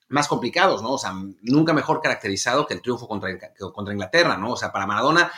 más 0.10 0.28
complicados, 0.28 0.82
¿no? 0.82 0.94
O 0.94 0.98
sea, 0.98 1.14
nunca 1.44 1.74
mejor 1.74 2.02
caracterizado 2.02 2.66
que 2.66 2.74
el 2.74 2.82
triunfo 2.82 3.08
contra, 3.08 3.30
contra 3.72 3.94
Inglaterra, 3.94 4.36
¿no? 4.36 4.54
O 4.54 4.58
sea, 4.58 4.72
para 4.72 4.88
Maradona 4.88 5.32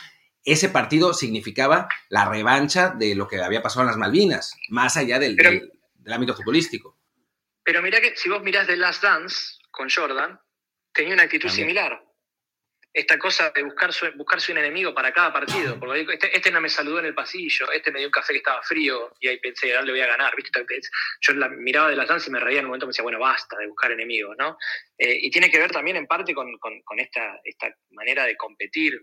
ese 0.45 0.69
partido 0.69 1.13
significaba 1.13 1.87
la 2.09 2.29
revancha 2.29 2.89
de 2.89 3.15
lo 3.15 3.27
que 3.27 3.41
había 3.41 3.61
pasado 3.61 3.81
en 3.81 3.87
las 3.87 3.97
Malvinas, 3.97 4.55
más 4.69 4.97
allá 4.97 5.19
del, 5.19 5.35
del, 5.35 5.71
ámbito 6.13 6.35
futbolístico. 6.35 6.97
Pero 7.63 7.81
mira 7.81 8.01
que 8.01 8.15
si 8.15 8.29
vos 8.29 8.43
mirás 8.43 8.67
The 8.67 8.75
Last 8.75 9.03
Dance 9.03 9.57
con 9.71 9.89
Jordan, 9.89 10.37
tenía 10.93 11.13
una 11.13 11.23
actitud 11.23 11.49
similar. 11.49 12.03
Esta 12.91 13.17
cosa 13.17 13.51
de 13.55 13.63
buscarse, 13.63 14.11
buscarse 14.11 14.51
un 14.51 14.59
enemigo 14.59 14.93
para 14.93 15.11
cada 15.11 15.33
partido. 15.33 15.79
Porque 15.79 16.05
este, 16.13 16.35
este, 16.35 16.51
no 16.51 16.61
me 16.61 16.69
saludó 16.69 16.99
en 16.99 17.05
el 17.05 17.15
pasillo, 17.15 17.71
este 17.71 17.91
me 17.91 17.97
dio 17.97 18.07
un 18.07 18.11
café 18.11 18.33
que 18.33 18.37
estaba 18.37 18.61
frío 18.61 19.15
y 19.19 19.29
ahí 19.29 19.39
pensé, 19.39 19.71
ahora 19.71 19.85
le 19.85 19.93
voy 19.93 20.01
a 20.01 20.07
ganar. 20.07 20.35
¿viste? 20.35 20.63
Yo 21.21 21.33
la 21.33 21.49
miraba 21.49 21.89
de 21.89 21.95
las 21.95 22.07
Dance 22.07 22.29
y 22.29 22.33
me 22.33 22.39
reía 22.39 22.59
en 22.59 22.65
un 22.65 22.69
momento, 22.69 22.85
me 22.85 22.91
decía, 22.91 23.01
bueno, 23.01 23.17
basta 23.17 23.57
de 23.57 23.67
buscar 23.67 23.91
enemigos. 23.91 24.35
¿no? 24.37 24.57
Eh, 24.97 25.17
y 25.21 25.31
tiene 25.31 25.49
que 25.49 25.57
ver 25.57 25.71
también 25.71 25.97
en 25.97 26.05
parte 26.05 26.35
con, 26.35 26.55
con, 26.59 26.99
esta, 26.99 27.39
esta 27.43 27.73
manera 27.91 28.25
de 28.25 28.37
competir 28.37 29.01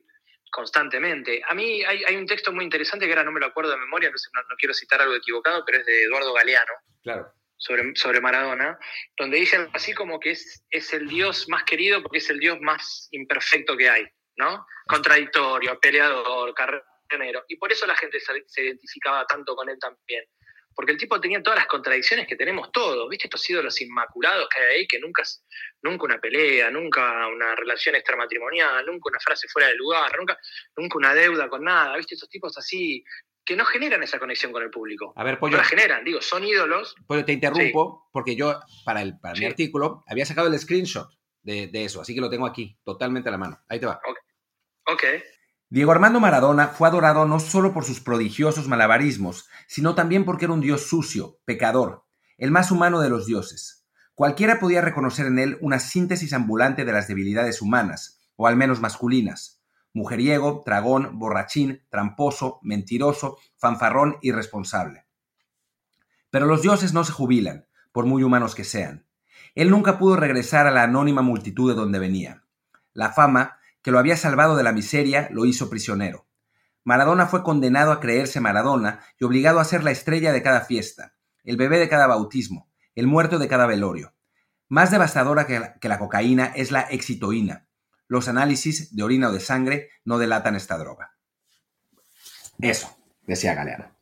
constantemente. 0.50 1.42
A 1.48 1.54
mí 1.54 1.82
hay, 1.84 2.16
un 2.16 2.26
texto 2.26 2.52
muy 2.52 2.64
interesante 2.64 3.06
que 3.06 3.12
ahora 3.12 3.24
no 3.24 3.32
me 3.32 3.40
lo 3.40 3.46
acuerdo 3.46 3.70
de 3.70 3.78
memoria, 3.78 4.10
no, 4.10 4.42
no, 4.42 4.56
quiero 4.58 4.74
citar 4.74 5.00
algo 5.00 5.14
equivocado, 5.14 5.64
pero 5.64 5.78
es 5.78 5.86
de 5.86 6.04
Eduardo 6.04 6.32
Galeano. 6.32 6.72
Claro. 7.02 7.32
Sobre, 7.56 7.94
sobre 7.94 8.22
Maradona, 8.22 8.78
donde 9.18 9.36
dice 9.36 9.68
así 9.74 9.92
como 9.92 10.18
que 10.18 10.30
es, 10.30 10.64
es 10.70 10.94
el 10.94 11.06
Dios 11.08 11.46
más 11.50 11.64
querido 11.64 12.02
porque 12.02 12.16
es 12.16 12.30
el 12.30 12.38
Dios 12.38 12.58
más 12.60 13.08
imperfecto 13.10 13.76
que 13.76 13.90
hay, 13.90 14.06
¿no? 14.36 14.66
Contradictorio, 14.86 15.78
peleador, 15.78 16.54
carrero, 16.54 17.44
y 17.48 17.56
por 17.56 17.70
eso 17.70 17.86
la 17.86 17.96
gente 17.96 18.18
se 18.18 18.64
identificaba 18.64 19.26
tanto 19.26 19.54
con 19.54 19.68
él 19.68 19.78
también 19.78 20.24
porque 20.74 20.92
el 20.92 20.98
tipo 20.98 21.20
tenía 21.20 21.42
todas 21.42 21.58
las 21.58 21.66
contradicciones 21.66 22.26
que 22.26 22.36
tenemos 22.36 22.70
todos, 22.72 23.08
¿viste? 23.08 23.26
Estos 23.26 23.48
ídolos 23.50 23.80
inmaculados 23.80 24.48
que 24.48 24.60
hay 24.60 24.76
ahí, 24.76 24.86
que 24.86 24.98
nunca, 24.98 25.22
nunca 25.82 26.04
una 26.04 26.18
pelea, 26.18 26.70
nunca 26.70 27.26
una 27.26 27.54
relación 27.54 27.94
extramatrimonial, 27.94 28.86
nunca 28.86 29.10
una 29.10 29.20
frase 29.20 29.48
fuera 29.48 29.68
de 29.68 29.74
lugar, 29.74 30.10
nunca, 30.18 30.38
nunca 30.76 30.98
una 30.98 31.14
deuda 31.14 31.48
con 31.48 31.64
nada, 31.64 31.96
¿viste? 31.96 32.14
Estos 32.14 32.28
tipos 32.28 32.56
así 32.56 33.04
que 33.44 33.56
no 33.56 33.64
generan 33.64 34.02
esa 34.02 34.18
conexión 34.18 34.52
con 34.52 34.62
el 34.62 34.70
público. 34.70 35.12
A 35.16 35.24
ver, 35.24 35.38
Pollo. 35.38 35.52
No 35.52 35.58
la 35.58 35.64
generan, 35.64 36.04
digo, 36.04 36.20
son 36.20 36.44
ídolos. 36.44 36.94
Pollo, 37.06 37.24
te 37.24 37.32
interrumpo, 37.32 38.08
porque 38.12 38.36
yo, 38.36 38.60
para, 38.84 39.02
el, 39.02 39.18
para 39.18 39.38
mi 39.38 39.44
artículo, 39.44 40.04
había 40.06 40.26
sacado 40.26 40.48
el 40.48 40.58
screenshot 40.58 41.08
de, 41.42 41.68
eso, 41.72 42.00
así 42.00 42.14
que 42.14 42.20
lo 42.20 42.30
tengo 42.30 42.46
aquí, 42.46 42.78
totalmente 42.84 43.28
a 43.28 43.32
la 43.32 43.38
mano. 43.38 43.58
Ahí 43.68 43.80
te 43.80 43.86
va. 43.86 44.00
Ok. 44.06 44.18
okay. 44.92 45.22
Diego 45.72 45.92
Armando 45.92 46.18
Maradona 46.18 46.66
fue 46.66 46.88
adorado 46.88 47.26
no 47.26 47.38
solo 47.38 47.72
por 47.72 47.84
sus 47.84 48.00
prodigiosos 48.00 48.66
malabarismos, 48.66 49.48
sino 49.68 49.94
también 49.94 50.24
porque 50.24 50.46
era 50.46 50.54
un 50.54 50.60
dios 50.60 50.88
sucio, 50.88 51.38
pecador, 51.44 52.04
el 52.38 52.50
más 52.50 52.72
humano 52.72 52.98
de 52.98 53.08
los 53.08 53.24
dioses. 53.24 53.86
Cualquiera 54.16 54.58
podía 54.58 54.80
reconocer 54.80 55.26
en 55.26 55.38
él 55.38 55.58
una 55.60 55.78
síntesis 55.78 56.32
ambulante 56.32 56.84
de 56.84 56.92
las 56.92 57.06
debilidades 57.06 57.62
humanas, 57.62 58.20
o 58.34 58.48
al 58.48 58.56
menos 58.56 58.80
masculinas. 58.80 59.62
Mujeriego, 59.94 60.64
dragón, 60.66 61.20
borrachín, 61.20 61.84
tramposo, 61.88 62.58
mentiroso, 62.62 63.38
fanfarrón, 63.56 64.16
irresponsable. 64.22 65.06
Pero 66.30 66.46
los 66.46 66.62
dioses 66.62 66.92
no 66.92 67.04
se 67.04 67.12
jubilan, 67.12 67.68
por 67.92 68.06
muy 68.06 68.24
humanos 68.24 68.56
que 68.56 68.64
sean. 68.64 69.06
Él 69.54 69.70
nunca 69.70 70.00
pudo 70.00 70.16
regresar 70.16 70.66
a 70.66 70.72
la 70.72 70.82
anónima 70.82 71.22
multitud 71.22 71.70
de 71.70 71.76
donde 71.76 72.00
venía. 72.00 72.42
La 72.92 73.12
fama 73.12 73.59
que 73.82 73.90
lo 73.90 73.98
había 73.98 74.16
salvado 74.16 74.56
de 74.56 74.62
la 74.62 74.72
miseria, 74.72 75.28
lo 75.30 75.46
hizo 75.46 75.70
prisionero. 75.70 76.26
Maradona 76.84 77.26
fue 77.26 77.42
condenado 77.42 77.92
a 77.92 78.00
creerse 78.00 78.40
Maradona 78.40 79.04
y 79.18 79.24
obligado 79.24 79.60
a 79.60 79.64
ser 79.64 79.84
la 79.84 79.90
estrella 79.90 80.32
de 80.32 80.42
cada 80.42 80.62
fiesta, 80.62 81.14
el 81.44 81.56
bebé 81.56 81.78
de 81.78 81.88
cada 81.88 82.06
bautismo, 82.06 82.70
el 82.94 83.06
muerto 83.06 83.38
de 83.38 83.48
cada 83.48 83.66
velorio. 83.66 84.14
Más 84.68 84.90
devastadora 84.90 85.46
que 85.46 85.88
la, 85.88 85.98
cocaína 85.98 86.52
es 86.54 86.70
la 86.70 86.82
exitoína. 86.82 87.68
Los 88.06 88.28
análisis 88.28 88.94
de 88.94 89.02
orina 89.02 89.28
o 89.28 89.32
de 89.32 89.40
sangre 89.40 89.90
no 90.04 90.18
delatan 90.18 90.56
esta 90.56 90.78
droga. 90.78 91.16
Eso, 92.60 92.96
decía 93.22 93.54
Galeano. 93.54 93.96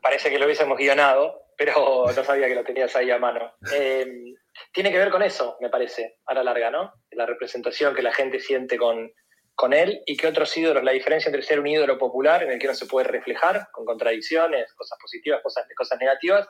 Parece 0.00 0.30
que 0.30 0.38
lo 0.38 0.44
hubiésemos 0.46 0.78
guionado, 0.78 1.45
pero 1.56 2.06
no 2.14 2.24
sabía 2.24 2.48
que 2.48 2.54
lo 2.54 2.64
tenías 2.64 2.94
ahí 2.96 3.10
a 3.10 3.18
mano. 3.18 3.54
Eh, 3.72 4.34
tiene 4.72 4.90
que 4.90 4.98
ver 4.98 5.10
con 5.10 5.22
eso, 5.22 5.56
me 5.60 5.70
parece, 5.70 6.18
a 6.26 6.34
la 6.34 6.44
larga, 6.44 6.70
¿no? 6.70 6.92
La 7.10 7.26
representación 7.26 7.94
que 7.94 8.02
la 8.02 8.12
gente 8.12 8.40
siente 8.40 8.76
con, 8.76 9.12
con 9.54 9.72
él 9.72 10.02
y 10.06 10.16
que 10.16 10.26
otros 10.26 10.54
ídolos, 10.56 10.84
la 10.84 10.92
diferencia 10.92 11.28
entre 11.28 11.42
ser 11.42 11.60
un 11.60 11.66
ídolo 11.66 11.98
popular 11.98 12.42
en 12.42 12.52
el 12.52 12.58
que 12.58 12.66
no 12.66 12.74
se 12.74 12.86
puede 12.86 13.08
reflejar, 13.08 13.68
con 13.72 13.84
contradicciones, 13.84 14.72
cosas 14.74 14.98
positivas, 15.00 15.42
cosas, 15.42 15.66
cosas 15.76 15.98
negativas, 15.98 16.46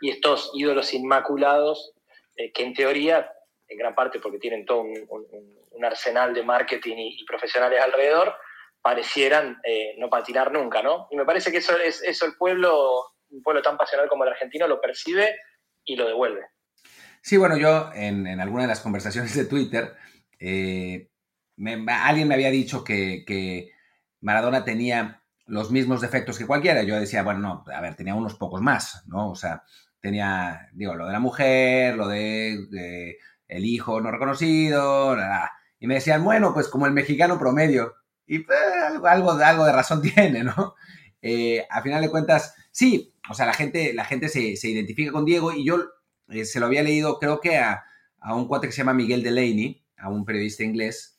y 0.00 0.10
estos 0.10 0.50
ídolos 0.54 0.92
inmaculados 0.92 1.94
eh, 2.36 2.52
que 2.52 2.64
en 2.64 2.74
teoría 2.74 3.32
en 3.68 3.78
gran 3.78 3.94
parte 3.94 4.18
porque 4.18 4.38
tienen 4.38 4.64
todo 4.64 4.80
un, 4.80 5.84
arsenal 5.84 6.34
de 6.34 6.42
marketing 6.42 6.96
y, 6.96 7.24
profesionales 7.24 7.80
alrededor, 7.80 8.34
parecieran 8.82 9.60
eh, 9.62 9.94
no 9.98 10.10
patinar 10.10 10.50
nunca, 10.50 10.82
¿no? 10.82 11.06
Y 11.12 11.16
me 11.16 11.24
parece 11.24 11.52
que 11.52 11.58
eso 11.58 11.76
es 11.78 12.02
eso 12.02 12.26
el 12.26 12.36
pueblo, 12.36 13.12
un 13.30 13.42
pueblo 13.42 13.62
tan 13.62 13.76
pasional 13.76 14.08
como 14.08 14.24
el 14.24 14.30
argentino, 14.30 14.66
lo 14.66 14.80
percibe 14.80 15.36
y 15.84 15.96
lo 15.96 16.06
devuelve. 16.06 16.46
Sí, 17.22 17.36
bueno, 17.36 17.56
yo 17.56 17.90
en, 17.94 18.26
en 18.26 18.40
alguna 18.40 18.62
de 18.62 18.68
las 18.68 18.80
conversaciones 18.80 19.34
de 19.34 19.44
Twitter, 19.44 19.94
eh, 20.38 21.10
alguien 21.88 22.28
me 22.28 22.34
había 22.34 22.50
dicho 22.50 22.84
que, 22.84 23.24
que, 23.26 23.72
Maradona 24.20 24.64
tenía 24.64 25.22
los 25.46 25.70
mismos 25.70 26.00
defectos 26.00 26.38
que 26.38 26.46
cualquiera. 26.46 26.82
Yo 26.82 26.98
decía, 26.98 27.22
bueno, 27.22 27.40
no, 27.40 27.64
a 27.72 27.80
ver, 27.80 27.94
tenía 27.94 28.14
unos 28.14 28.34
pocos 28.34 28.60
más, 28.60 29.04
¿no? 29.06 29.30
O 29.30 29.34
sea, 29.36 29.62
tenía, 30.00 30.68
digo, 30.72 30.94
lo 30.94 31.06
de 31.06 31.12
la 31.12 31.20
mujer, 31.20 31.96
lo 31.96 32.08
de, 32.08 33.16
el 33.46 33.64
hijo 33.64 34.00
no 34.00 34.10
reconocido, 34.10 35.16
y 35.78 35.86
me 35.86 35.94
decían, 35.94 36.24
bueno, 36.24 36.52
pues 36.52 36.68
como 36.68 36.86
el 36.86 36.92
mexicano 36.92 37.38
promedio. 37.38 37.94
Y 38.26 38.40
pues, 38.40 38.58
algo, 39.04 39.32
algo, 39.32 39.64
de 39.64 39.72
razón 39.72 40.02
tiene, 40.14 40.44
¿no? 40.44 40.74
Eh, 41.22 41.66
a 41.70 41.82
final 41.82 42.02
de 42.02 42.10
cuentas, 42.10 42.54
sí, 42.70 43.14
o 43.28 43.34
sea, 43.34 43.46
la 43.46 43.54
gente, 43.54 43.92
la 43.92 44.04
gente 44.04 44.28
se, 44.28 44.56
se 44.56 44.68
identifica 44.68 45.12
con 45.12 45.24
Diego 45.24 45.52
y 45.52 45.64
yo 45.64 45.78
eh, 46.28 46.44
se 46.44 46.60
lo 46.60 46.66
había 46.66 46.82
leído, 46.82 47.18
creo 47.18 47.40
que 47.40 47.58
a, 47.58 47.84
a, 48.20 48.34
un 48.34 48.46
cuate 48.46 48.66
que 48.66 48.72
se 48.72 48.78
llama 48.78 48.94
Miguel 48.94 49.22
Delaney, 49.22 49.84
a 49.96 50.08
un 50.08 50.24
periodista 50.24 50.64
inglés, 50.64 51.18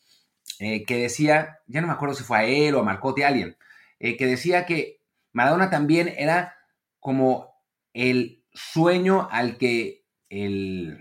eh, 0.59 0.85
que 0.85 0.97
decía, 0.97 1.59
ya 1.67 1.81
no 1.81 1.87
me 1.87 1.93
acuerdo 1.93 2.15
si 2.15 2.23
fue 2.23 2.37
a 2.37 2.45
él 2.45 2.75
o 2.75 2.79
a 2.79 2.83
Marcote, 2.83 3.25
alguien, 3.25 3.57
que 3.99 4.25
decía 4.25 4.65
que 4.65 5.01
Maradona 5.33 5.69
también 5.69 6.13
era 6.17 6.55
como 7.01 7.53
el 7.93 8.45
sueño 8.53 9.27
al 9.29 9.57
que 9.57 10.05
el 10.29 10.97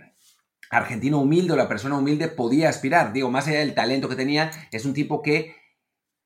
argentino 0.70 1.20
humilde 1.20 1.52
o 1.52 1.56
la 1.56 1.68
persona 1.68 1.96
humilde 1.96 2.28
podía 2.28 2.68
aspirar. 2.68 3.12
Digo, 3.12 3.30
más 3.30 3.46
allá 3.46 3.60
del 3.60 3.74
talento 3.74 4.08
que 4.08 4.16
tenía, 4.16 4.50
es 4.70 4.84
un 4.84 4.94
tipo 4.94 5.22
que 5.22 5.54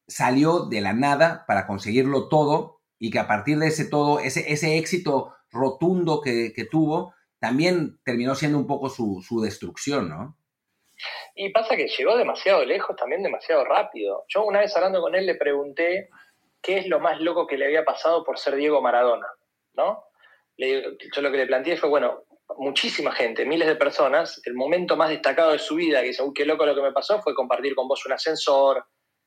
salió 0.07 0.67
de 0.67 0.81
la 0.81 0.93
nada 0.93 1.45
para 1.47 1.67
conseguirlo 1.67 2.29
todo 2.29 2.81
y 2.99 3.11
que 3.11 3.19
a 3.19 3.27
partir 3.27 3.59
de 3.59 3.69
ese 3.69 3.89
todo, 3.89 4.21
ese, 4.21 4.53
ese 4.53 4.79
éxito 4.79 5.35
rotundo 5.51 6.21
que, 6.21 6.53
tuvo, 6.71 7.15
también 7.39 7.99
terminó 8.05 8.35
siendo 8.35 8.59
un 8.59 8.67
poco 8.67 8.89
su, 8.89 9.23
su 9.27 9.41
destrucción, 9.41 10.09
¿no? 10.09 10.37
Y 11.35 11.51
pasa 11.51 11.77
que 11.77 11.89
llegó 11.89 12.17
demasiado 12.17 12.65
lejos, 12.65 12.95
también 12.97 13.23
demasiado 13.23 13.65
rápido. 13.65 14.25
Yo 14.29 14.45
una 14.45 14.61
vez 14.61 14.77
hablando 14.77 15.01
con 15.01 15.15
él 15.15 15.27
le 15.27 15.35
pregunté 15.35 16.11
qué 16.61 16.79
es 16.79 16.87
lo 16.87 17.01
más 17.01 17.21
loco 17.21 17.47
que 17.47 17.57
le 17.57 17.67
había 17.67 17.85
pasado 17.85 18.25
por 18.25 18.39
ser 18.39 18.55
Diego 18.57 18.81
Maradona, 18.81 19.27
¿no? 19.75 20.05
yo 20.57 21.23
lo 21.23 21.31
que 21.33 21.39
le 21.39 21.47
planteé 21.47 21.77
fue, 21.77 21.89
bueno, 21.89 22.25
muchísima 22.59 23.13
gente, 23.13 23.45
miles 23.45 23.67
de 23.67 23.77
personas, 23.77 24.41
el 24.45 24.55
momento 24.55 24.97
más 24.97 25.09
destacado 25.09 25.53
de 25.53 25.59
su 25.59 25.75
vida, 25.75 26.03
que 26.03 26.15
uy, 26.23 26.33
qué 26.35 26.45
loco 26.45 26.67
lo 26.67 26.75
que 26.75 26.83
me 26.83 26.93
pasó, 26.93 27.21
fue 27.21 27.35
compartir 27.35 27.75
con 27.75 27.89
vos 27.89 28.05
un 28.07 28.13
ascensor, 28.13 28.85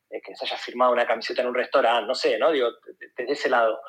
que 0.09 0.35
se 0.35 0.45
haya 0.45 0.57
firmado 0.57 0.91
una 0.91 1.05
camiseta 1.05 1.41
en 1.41 1.49
un 1.49 1.55
restaurante, 1.55 2.07
no 2.07 2.15
sé, 2.15 2.37
¿no? 2.37 2.51
Digo, 2.51 2.69
desde 3.17 3.31
ese 3.31 3.49
lado. 3.49 3.79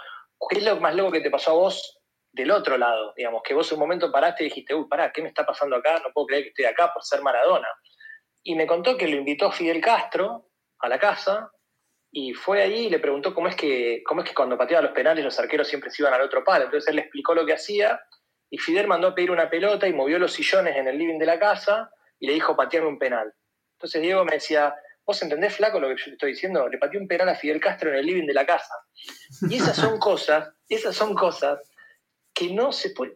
¿Qué 0.49 0.59
es 0.59 0.65
lo 0.65 0.81
más 0.81 0.95
loco 0.95 1.13
que 1.13 1.21
te 1.21 1.31
pasó 1.31 1.53
a 1.53 1.55
vos 1.55 2.01
del 2.33 2.51
otro 2.51 2.77
lado? 2.77 3.13
Digamos, 3.17 3.43
que 3.43 3.55
vos 3.55 3.71
un 3.73 3.79
momento 3.79 4.11
paraste 4.11 4.45
y 4.45 4.49
dijiste, 4.49 4.75
uy, 4.75 4.87
pará, 4.89 5.13
¿qué 5.13 5.23
me 5.23 5.29
está 5.29 5.47
pasando 5.47 5.77
acá? 5.77 6.01
No 6.01 6.13
puedo 6.13 6.27
creer 6.27 6.43
que 6.45 6.49
estoy 6.51 6.65
acá 6.65 6.93
por 6.93 7.03
ser 7.05 7.23
Maradona. 7.23 7.69
Y 8.43 8.55
me 8.55 8.67
contó 8.67 8.97
que 8.97 9.09
lo 9.09 9.17
invitó 9.17 9.51
Fidel 9.51 9.81
Castro 9.81 10.51
a 10.81 10.89
la 10.89 10.99
casa 10.99 11.51
y 12.11 12.33
fue 12.33 12.63
ahí 12.63 12.87
y 12.87 12.91
le 12.91 12.99
preguntó 12.99 13.35
cómo 13.35 13.49
es 13.49 13.57
que, 13.57 14.03
cómo 14.07 14.23
es 14.23 14.29
que 14.29 14.35
cuando 14.35 14.57
pateaba 14.57 14.85
los 14.85 14.93
penales 14.93 15.25
los 15.25 15.39
arqueros 15.39 15.69
siempre 15.69 15.91
se 15.91 16.03
iban 16.03 16.15
al 16.15 16.23
otro 16.23 16.45
palo. 16.45 16.65
Entonces 16.65 16.89
él 16.89 16.97
le 16.97 17.03
explicó 17.03 17.35
lo 17.35 17.45
que 17.45 17.55
hacía 17.55 18.01
y 18.51 18.59
Fidel 18.59 18.87
mandó 18.87 19.09
a 19.09 19.15
pedir 19.15 19.31
una 19.31 19.51
pelota 19.51 19.89
y 19.89 19.93
movió 19.93 20.19
los 20.19 20.33
sillones 20.33 20.77
en 20.77 20.89
el 20.89 20.99
living 20.99 21.19
de 21.19 21.27
la 21.27 21.39
casa 21.39 21.91
y 22.19 22.27
le 22.27 22.35
dijo 22.35 22.57
patearme 22.57 22.89
un 22.89 22.99
penal. 22.99 23.33
Entonces 23.77 24.01
Diego 24.01 24.25
me 24.25 24.35
decía, 24.35 24.75
¿vos 25.07 25.23
entendés, 25.23 25.57
flaco, 25.57 25.79
lo 25.79 25.89
que 25.89 25.97
yo 25.97 26.13
estoy 26.13 26.33
diciendo? 26.33 26.69
Le 26.69 26.79
pateé 26.79 27.01
un 27.01 27.09
penal 27.09 27.29
a 27.29 27.35
Fidel 27.35 27.61
Castro 27.61 27.91
en 27.91 27.97
el 27.97 28.07
living 28.07 28.27
de 28.27 28.35
la 28.35 28.45
casa. 28.45 28.75
Y 29.49 29.57
esas 29.57 29.77
son 29.77 29.99
cosas, 29.99 30.49
esas 30.69 30.95
son 30.95 31.15
cosas 31.15 31.61
que 32.35 32.53
no 32.53 32.73
se 32.73 32.91
puede, 32.91 33.15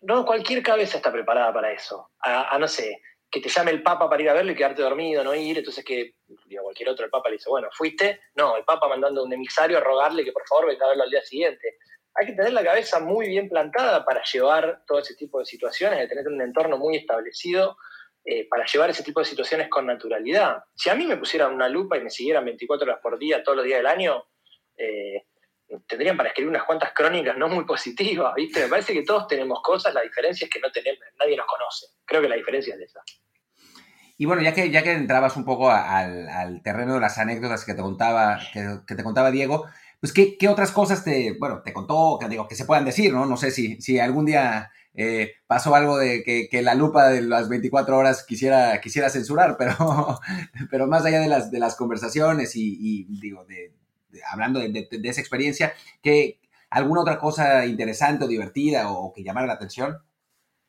no 0.00 0.24
cualquier 0.24 0.62
cabeza 0.62 0.96
está 0.96 1.12
preparada 1.12 1.52
para 1.52 1.72
eso. 1.72 2.10
a 2.20 2.56
no 2.58 2.68
sé, 2.68 3.02
que 3.32 3.40
te 3.40 3.48
llame 3.48 3.70
el 3.70 3.82
Papa 3.82 4.10
para 4.10 4.22
ir 4.22 4.28
a 4.28 4.34
verlo 4.34 4.52
y 4.52 4.54
quedarte 4.54 4.82
dormido, 4.82 5.24
no 5.24 5.34
ir, 5.34 5.56
entonces 5.56 5.82
que 5.82 6.16
digo, 6.44 6.64
cualquier 6.64 6.90
otro, 6.90 7.06
el 7.06 7.10
Papa 7.10 7.30
le 7.30 7.36
dice, 7.36 7.48
bueno, 7.48 7.68
¿fuiste? 7.72 8.20
No, 8.34 8.58
el 8.58 8.64
Papa 8.64 8.86
mandando 8.88 9.24
un 9.24 9.32
emisario 9.32 9.78
a 9.78 9.80
rogarle 9.80 10.22
que 10.22 10.32
por 10.32 10.46
favor 10.46 10.66
venga 10.66 10.84
a 10.84 10.90
verlo 10.90 11.04
al 11.04 11.10
día 11.10 11.22
siguiente. 11.22 11.78
Hay 12.14 12.26
que 12.26 12.34
tener 12.34 12.52
la 12.52 12.62
cabeza 12.62 13.00
muy 13.00 13.28
bien 13.28 13.48
plantada 13.48 14.04
para 14.04 14.22
llevar 14.22 14.82
todo 14.86 14.98
ese 14.98 15.14
tipo 15.14 15.38
de 15.38 15.46
situaciones, 15.46 15.98
de 15.98 16.08
tener 16.08 16.28
un 16.28 16.42
entorno 16.42 16.76
muy 16.76 16.98
establecido 16.98 17.78
eh, 18.24 18.46
para 18.48 18.64
llevar 18.64 18.90
ese 18.90 19.02
tipo 19.02 19.20
de 19.20 19.26
situaciones 19.26 19.68
con 19.68 19.86
naturalidad. 19.86 20.62
Si 20.74 20.88
a 20.88 20.94
mí 20.94 21.06
me 21.06 21.16
pusieran 21.16 21.52
una 21.52 21.68
lupa 21.68 21.96
y 21.96 22.02
me 22.02 22.10
siguieran 22.10 22.44
24 22.44 22.86
horas 22.86 23.00
por 23.02 23.18
día, 23.18 23.42
todos 23.42 23.56
los 23.56 23.66
días 23.66 23.78
del 23.78 23.86
año, 23.86 24.24
eh, 24.76 25.24
tendrían 25.86 26.16
para 26.16 26.28
escribir 26.28 26.50
unas 26.50 26.64
cuantas 26.64 26.92
crónicas 26.92 27.36
no 27.36 27.48
muy 27.48 27.64
positivas, 27.64 28.34
¿viste? 28.34 28.60
Me 28.60 28.68
parece 28.68 28.92
que 28.92 29.02
todos 29.02 29.26
tenemos 29.26 29.60
cosas, 29.62 29.92
la 29.94 30.02
diferencia 30.02 30.44
es 30.44 30.50
que 30.50 30.60
no 30.60 30.70
tenemos, 30.70 31.00
nadie 31.18 31.36
nos 31.36 31.46
conoce. 31.46 31.86
Creo 32.04 32.22
que 32.22 32.28
la 32.28 32.36
diferencia 32.36 32.74
es 32.74 32.80
esa. 32.82 33.00
Y 34.18 34.24
bueno, 34.24 34.42
ya 34.42 34.54
que, 34.54 34.70
ya 34.70 34.82
que 34.82 34.92
entrabas 34.92 35.36
un 35.36 35.44
poco 35.44 35.70
al, 35.70 36.60
terreno 36.62 36.94
de 36.94 37.00
las 37.00 37.18
anécdotas 37.18 37.64
que 37.64 37.74
te 37.74 37.82
contaba, 37.82 38.38
que, 38.52 38.94
te 38.94 39.02
contaba 39.02 39.32
Diego, 39.32 39.66
pues 39.98 40.12
¿qué, 40.12 40.36
otras 40.48 40.70
cosas 40.70 41.02
te, 41.02 41.36
bueno, 41.40 41.62
te 41.64 41.72
contó, 41.72 42.18
que, 42.20 42.28
digo, 42.28 42.46
que 42.46 42.54
se 42.54 42.66
puedan 42.66 42.84
decir, 42.84 43.12
¿no? 43.12 43.26
No 43.26 43.36
sé 43.36 43.50
si, 43.50 43.80
si 43.80 43.98
algún 43.98 44.26
día 44.26 44.70
eh, 44.94 45.36
pasó 45.46 45.74
algo 45.74 45.96
de 45.98 46.22
que, 46.22 46.62
la 46.62 46.74
lupa 46.74 47.08
de 47.08 47.22
las 47.22 47.48
24 47.48 47.96
horas 47.96 48.24
quisiera, 48.24 48.80
quisiera 48.80 49.08
censurar, 49.08 49.56
pero, 49.58 50.18
pero 50.70 50.86
más 50.86 51.04
allá 51.04 51.20
de 51.20 51.28
las, 51.28 51.50
de 51.50 51.58
las 51.58 51.76
conversaciones 51.76 52.54
y, 52.56 53.04
digo, 53.20 53.44
de, 53.44 53.72
hablando 54.30 54.60
de, 54.60 54.88
esa 55.04 55.20
experiencia, 55.20 55.72
¿qué, 56.02 56.40
¿alguna 56.70 57.02
otra 57.02 57.18
cosa 57.18 57.64
interesante 57.66 58.24
o 58.24 58.28
divertida 58.28 58.90
o 58.90 59.12
que 59.12 59.22
llamara 59.22 59.46
la 59.46 59.54
atención? 59.54 59.98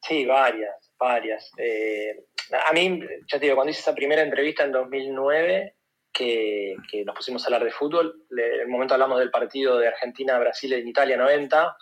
Sí, 0.01 0.25
varias, 0.25 0.91
varias. 0.97 1.51
Eh, 1.57 2.25
a 2.69 2.73
mí, 2.73 2.99
ya 3.27 3.39
te 3.39 3.45
digo, 3.45 3.55
cuando 3.55 3.71
hice 3.71 3.81
esa 3.81 3.95
primera 3.95 4.21
entrevista 4.21 4.63
en 4.63 4.71
2009, 4.71 5.75
que, 6.11 6.75
nos 7.05 7.15
pusimos 7.15 7.43
a 7.43 7.47
hablar 7.47 7.63
de 7.63 7.71
fútbol, 7.71 8.25
en 8.31 8.61
el 8.61 8.67
momento 8.67 8.93
hablamos 8.93 9.19
del 9.19 9.31
partido 9.31 9.79
de 9.79 9.87
Argentina-Brasil 9.87 10.73
en 10.73 10.87
Italia 10.87 11.17
90 11.17 11.75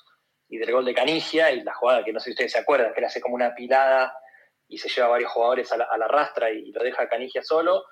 y 0.52 0.58
del 0.58 0.72
gol 0.72 0.84
de 0.84 0.94
Canigia 0.94 1.50
y 1.52 1.64
la 1.64 1.74
jugada 1.74 2.04
que 2.04 2.12
no 2.12 2.20
sé 2.20 2.26
si 2.26 2.32
ustedes 2.32 2.52
se 2.52 2.60
acuerdan, 2.60 2.94
que 2.94 3.00
le 3.00 3.08
hace 3.08 3.22
como 3.22 3.36
una 3.36 3.56
pilada 3.56 4.14
y 4.68 4.78
se 4.78 4.90
lleva 4.90 5.08
a 5.08 5.12
varios 5.12 5.32
jugadores 5.32 5.72
a 5.72 5.78
la, 5.78 6.08
rastra 6.10 6.52
y 6.52 6.72
lo 6.72 6.84
deja 6.84 7.04
a 7.04 7.10
Canigia 7.10 7.42
solo 7.42 7.86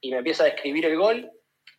y 0.00 0.12
me 0.12 0.18
empieza 0.18 0.44
a 0.44 0.46
describir 0.46 0.86
el 0.86 0.96
gol 0.96 1.28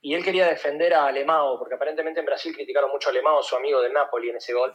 y 0.02 0.14
él 0.14 0.24
quería 0.24 0.48
defender 0.48 0.94
a 0.94 1.08
Alemão, 1.08 1.58
porque 1.58 1.76
aparentemente 1.76 2.20
en 2.20 2.26
Brasil 2.26 2.54
criticaron 2.54 2.92
mucho 2.92 3.10
a 3.10 3.12
Alemão, 3.12 3.42
su 3.42 3.56
amigo 3.56 3.82
del 3.82 3.94
Napoli, 3.94 4.30
en 4.30 4.38
ese 4.38 4.54
gol, 4.54 4.74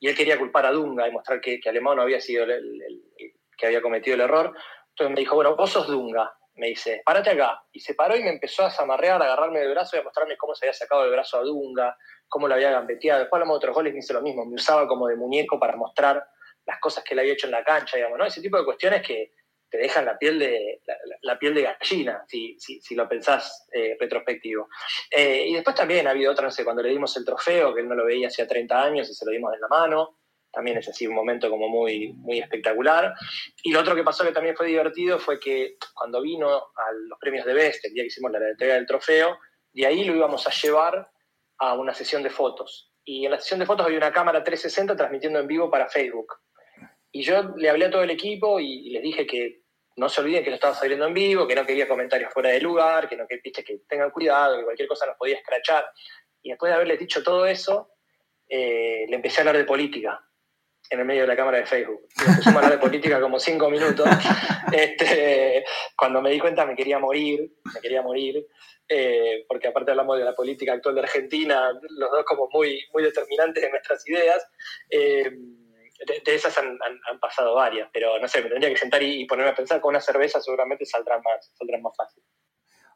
y 0.00 0.08
él 0.08 0.16
quería 0.16 0.38
culpar 0.38 0.66
a 0.66 0.72
Dunga 0.72 1.06
y 1.06 1.12
mostrar 1.12 1.40
que, 1.40 1.60
que 1.60 1.72
no 1.72 1.90
había 2.02 2.20
sido 2.20 2.44
el, 2.44 3.02
que 3.56 3.66
había 3.66 3.80
cometido 3.80 4.14
el 4.14 4.22
error. 4.22 4.56
Entonces 4.88 5.14
me 5.14 5.20
dijo, 5.20 5.36
bueno, 5.36 5.54
vos 5.54 5.70
sos 5.70 5.86
Dunga. 5.86 6.32
Me 6.54 6.68
dice, 6.68 7.02
párate 7.04 7.30
acá. 7.30 7.62
Y 7.72 7.80
se 7.80 7.94
paró 7.94 8.16
y 8.16 8.22
me 8.22 8.30
empezó 8.30 8.64
a 8.64 8.70
zamarrear, 8.70 9.20
a 9.22 9.24
agarrarme 9.24 9.60
del 9.60 9.70
brazo 9.70 9.96
y 9.96 10.00
a 10.00 10.02
mostrarme 10.02 10.36
cómo 10.36 10.54
se 10.54 10.66
había 10.66 10.74
sacado 10.74 11.04
el 11.04 11.10
brazo 11.10 11.38
a 11.38 11.42
Dunga, 11.42 11.96
cómo 12.28 12.48
lo 12.48 12.54
había 12.54 12.70
gambeteado. 12.70 13.20
Después 13.20 13.38
hablamos 13.38 13.54
de 13.54 13.58
otros 13.58 13.74
goles 13.74 13.92
me 13.92 14.00
hice 14.00 14.12
lo 14.12 14.22
mismo. 14.22 14.44
Me 14.44 14.54
usaba 14.54 14.86
como 14.86 15.08
de 15.08 15.16
muñeco 15.16 15.58
para 15.58 15.76
mostrar 15.76 16.22
las 16.66 16.78
cosas 16.78 17.04
que 17.04 17.14
él 17.14 17.20
había 17.20 17.32
hecho 17.32 17.46
en 17.46 17.52
la 17.52 17.64
cancha, 17.64 17.96
digamos, 17.96 18.18
¿no? 18.18 18.26
Ese 18.26 18.40
tipo 18.40 18.58
de 18.58 18.64
cuestiones 18.64 19.06
que 19.06 19.32
te 19.68 19.78
dejan 19.78 20.04
la 20.04 20.18
piel 20.18 20.38
de, 20.38 20.82
la, 21.22 21.38
piel 21.38 21.54
de 21.54 21.62
gallina, 21.62 22.22
si, 22.28 22.58
si, 22.58 22.94
lo 22.94 23.08
pensás 23.08 23.66
eh, 23.72 23.96
retrospectivo. 23.98 24.68
Eh, 25.10 25.46
y 25.48 25.54
después 25.54 25.74
también 25.74 26.06
ha 26.06 26.10
habido 26.10 26.30
otra, 26.30 26.44
no 26.44 26.50
sé, 26.50 26.62
cuando 26.62 26.82
le 26.82 26.90
dimos 26.90 27.16
el 27.16 27.24
trofeo, 27.24 27.74
que 27.74 27.80
él 27.80 27.88
no 27.88 27.94
lo 27.94 28.04
veía 28.04 28.28
hacía 28.28 28.46
30 28.46 28.82
años 28.82 29.08
y 29.08 29.14
se 29.14 29.24
lo 29.24 29.32
dimos 29.32 29.54
en 29.54 29.60
la 29.62 29.68
mano 29.68 30.18
también 30.52 30.78
es 30.78 30.88
así 30.88 31.06
un 31.06 31.14
momento 31.14 31.48
como 31.48 31.68
muy, 31.68 32.12
muy 32.12 32.38
espectacular. 32.38 33.14
Y 33.62 33.72
lo 33.72 33.80
otro 33.80 33.94
que 33.94 34.04
pasó 34.04 34.22
que 34.24 34.32
también 34.32 34.54
fue 34.54 34.66
divertido 34.66 35.18
fue 35.18 35.40
que 35.40 35.76
cuando 35.94 36.20
vino 36.20 36.48
a 36.48 36.92
los 37.08 37.18
premios 37.18 37.46
de 37.46 37.54
Best, 37.54 37.84
el 37.86 37.94
día 37.94 38.02
que 38.02 38.08
hicimos 38.08 38.30
la 38.30 38.38
entrega 38.48 38.74
del 38.74 38.86
trofeo, 38.86 39.38
de 39.72 39.86
ahí 39.86 40.04
lo 40.04 40.14
íbamos 40.14 40.46
a 40.46 40.50
llevar 40.50 41.10
a 41.58 41.74
una 41.74 41.94
sesión 41.94 42.22
de 42.22 42.30
fotos. 42.30 42.92
Y 43.04 43.24
en 43.24 43.30
la 43.30 43.40
sesión 43.40 43.60
de 43.60 43.66
fotos 43.66 43.86
había 43.86 43.98
una 43.98 44.12
cámara 44.12 44.44
360 44.44 44.96
transmitiendo 44.96 45.40
en 45.40 45.46
vivo 45.46 45.70
para 45.70 45.88
Facebook. 45.88 46.34
Y 47.10 47.22
yo 47.22 47.54
le 47.56 47.70
hablé 47.70 47.86
a 47.86 47.90
todo 47.90 48.02
el 48.02 48.10
equipo 48.10 48.60
y, 48.60 48.90
les 48.90 49.02
dije 49.02 49.26
que 49.26 49.62
no 49.96 50.08
se 50.08 50.20
olviden 50.20 50.44
que 50.44 50.50
lo 50.50 50.56
estaba 50.56 50.74
saliendo 50.74 51.06
en 51.06 51.14
vivo, 51.14 51.46
que 51.46 51.54
no 51.54 51.66
quería 51.66 51.88
comentarios 51.88 52.32
fuera 52.32 52.50
de 52.50 52.60
lugar, 52.60 53.08
que 53.08 53.16
no 53.16 53.26
que, 53.26 53.40
que 53.40 53.78
tengan 53.88 54.10
cuidado, 54.10 54.58
que 54.58 54.64
cualquier 54.64 54.88
cosa 54.88 55.06
nos 55.06 55.16
podía 55.16 55.36
escrachar. 55.36 55.86
Y 56.42 56.50
después 56.50 56.70
de 56.70 56.74
haberles 56.74 56.98
dicho 56.98 57.22
todo 57.22 57.46
eso, 57.46 57.90
eh, 58.48 59.06
le 59.08 59.16
empecé 59.16 59.38
a 59.38 59.40
hablar 59.42 59.56
de 59.56 59.64
política 59.64 60.22
en 60.92 61.00
el 61.00 61.06
medio 61.06 61.22
de 61.22 61.28
la 61.28 61.36
cámara 61.36 61.58
de 61.58 61.66
Facebook. 61.66 62.02
Me 62.18 62.36
pusimos 62.36 62.46
a 62.46 62.58
hablar 62.58 62.72
de 62.72 62.78
política 62.78 63.20
como 63.20 63.38
cinco 63.38 63.70
minutos. 63.70 64.06
Este, 64.72 65.66
cuando 65.94 66.22
me 66.22 66.30
di 66.30 66.40
cuenta 66.40 66.64
me 66.64 66.74
quería 66.74 66.98
morir, 66.98 67.52
me 67.74 67.80
quería 67.82 68.00
morir, 68.00 68.46
eh, 68.88 69.44
porque 69.46 69.68
aparte 69.68 69.90
hablamos 69.90 70.16
de 70.16 70.24
la 70.24 70.34
política 70.34 70.72
actual 70.72 70.94
de 70.94 71.02
Argentina, 71.02 71.72
los 71.90 72.10
dos 72.10 72.24
como 72.24 72.48
muy, 72.50 72.82
muy 72.94 73.02
determinantes 73.02 73.62
de 73.62 73.68
nuestras 73.68 74.08
ideas. 74.08 74.46
Eh, 74.88 75.30
de, 76.24 76.34
esas 76.34 76.56
han, 76.56 76.78
pasado 77.20 77.54
varias, 77.54 77.90
pero 77.92 78.18
no 78.18 78.26
sé, 78.28 78.40
me 78.40 78.48
tendría 78.48 78.70
que 78.70 78.78
sentar 78.78 79.02
y, 79.02 79.26
ponerme 79.26 79.50
a 79.50 79.54
pensar 79.54 79.80
con 79.80 79.90
una 79.90 80.00
cerveza 80.00 80.40
seguramente 80.40 80.86
saldrán 80.86 81.20
más, 81.22 81.52
saldrán 81.54 81.82
más 81.82 81.94
fácil. 81.94 82.22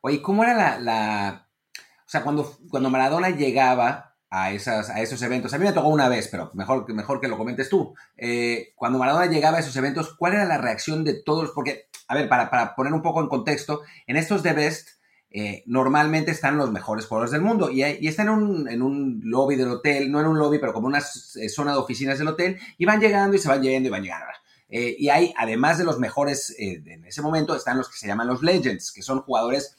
Oye, 0.00 0.22
¿cómo 0.22 0.44
era 0.44 0.54
la, 0.54 0.78
la... 0.78 1.48
O 1.74 2.08
sea, 2.08 2.22
cuando, 2.22 2.56
cuando 2.70 2.88
Maradona 2.88 3.30
llegaba 3.30 4.15
a, 4.36 4.52
esas, 4.52 4.90
a 4.90 5.00
esos 5.00 5.22
eventos, 5.22 5.54
a 5.54 5.58
mí 5.58 5.64
me 5.64 5.72
tocó 5.72 5.88
una 5.88 6.10
vez, 6.10 6.28
pero 6.28 6.50
mejor, 6.52 6.92
mejor 6.92 7.20
que 7.20 7.28
lo 7.28 7.38
comentes 7.38 7.70
tú, 7.70 7.94
eh, 8.18 8.74
cuando 8.76 8.98
Maradona 8.98 9.26
llegaba 9.26 9.56
a 9.56 9.60
esos 9.60 9.74
eventos, 9.76 10.14
¿cuál 10.14 10.34
era 10.34 10.44
la 10.44 10.58
reacción 10.58 11.04
de 11.04 11.14
todos? 11.14 11.52
Porque, 11.52 11.88
a 12.06 12.14
ver, 12.14 12.28
para, 12.28 12.74
poner 12.74 12.92
un 12.92 13.00
poco 13.00 13.22
en 13.22 13.28
contexto, 13.28 13.80
en 14.06 14.16
estos 14.16 14.42
The 14.42 14.52
Best 14.52 14.88
eh, 15.30 15.62
normalmente 15.66 16.32
están 16.32 16.58
los 16.58 16.70
mejores 16.70 17.06
jugadores 17.06 17.30
del 17.32 17.40
mundo 17.40 17.70
y, 17.70 17.82
están 17.82 18.28
en 18.68 18.82
un, 18.82 19.20
lobby 19.24 19.56
del 19.56 19.70
hotel, 19.70 20.12
no 20.12 20.20
en 20.20 20.26
un 20.26 20.38
lobby, 20.38 20.58
pero 20.58 20.74
como 20.74 20.86
una 20.86 20.98
eh, 20.98 21.48
zona 21.48 21.72
de 21.72 21.78
oficinas 21.78 22.18
del 22.18 22.28
hotel, 22.28 22.58
y 22.76 22.84
van 22.84 23.00
llegando 23.00 23.36
y 23.36 23.38
se 23.38 23.48
van 23.48 23.62
yendo 23.62 23.88
y 23.88 23.90
van 23.90 24.02
llegando. 24.02 24.26
Y 24.68 25.08
hay, 25.10 25.32
además 25.38 25.78
de 25.78 25.84
los 25.84 26.00
mejores 26.00 26.52
en 26.58 27.04
ese 27.04 27.22
momento, 27.22 27.54
están 27.54 27.78
los 27.78 27.88
que 27.88 27.96
se 27.96 28.08
llaman 28.08 28.26
los 28.26 28.42
Legends, 28.42 28.90
que 28.92 29.00
son 29.00 29.20
jugadores 29.22 29.76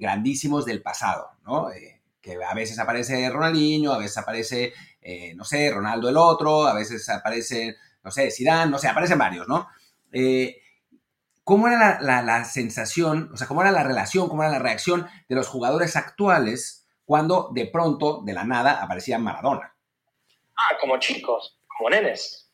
grandísimos 0.00 0.64
del 0.64 0.80
pasado, 0.80 1.28
¿no? 1.44 1.68
Que 2.22 2.38
a 2.42 2.54
veces 2.54 2.78
aparece 2.78 3.28
Ronaldinho, 3.28 3.92
a 3.92 3.98
veces 3.98 4.16
aparece, 4.16 4.72
no 5.34 5.44
sé, 5.44 5.70
Ronaldo 5.70 6.08
el 6.08 6.16
otro, 6.16 6.66
a 6.66 6.74
veces 6.74 7.08
aparece, 7.08 7.76
no 8.04 8.10
sé, 8.10 8.30
Zidane, 8.30 8.70
no 8.70 8.78
sé, 8.78 8.88
aparecen 8.88 9.18
varios, 9.18 9.48
¿no? 9.48 9.68
¿Cómo 11.44 11.66
era 11.66 12.00
la, 12.00 12.44
sensación, 12.44 13.30
o 13.32 13.36
sea, 13.36 13.48
cómo 13.48 13.62
era 13.62 13.72
la 13.72 13.82
relación, 13.82 14.28
cómo 14.28 14.44
era 14.44 14.52
la 14.52 14.60
reacción 14.60 15.08
de 15.28 15.34
los 15.34 15.48
jugadores 15.48 15.96
actuales 15.96 16.88
cuando 17.04 17.50
de 17.52 17.66
pronto, 17.66 18.22
de 18.24 18.32
la 18.32 18.44
nada, 18.44 18.80
aparecía 18.80 19.18
Maradona? 19.18 19.74
Ah, 20.56 20.76
como 20.80 20.98
chicos, 21.00 21.58
como 21.66 21.90
nenes, 21.90 22.48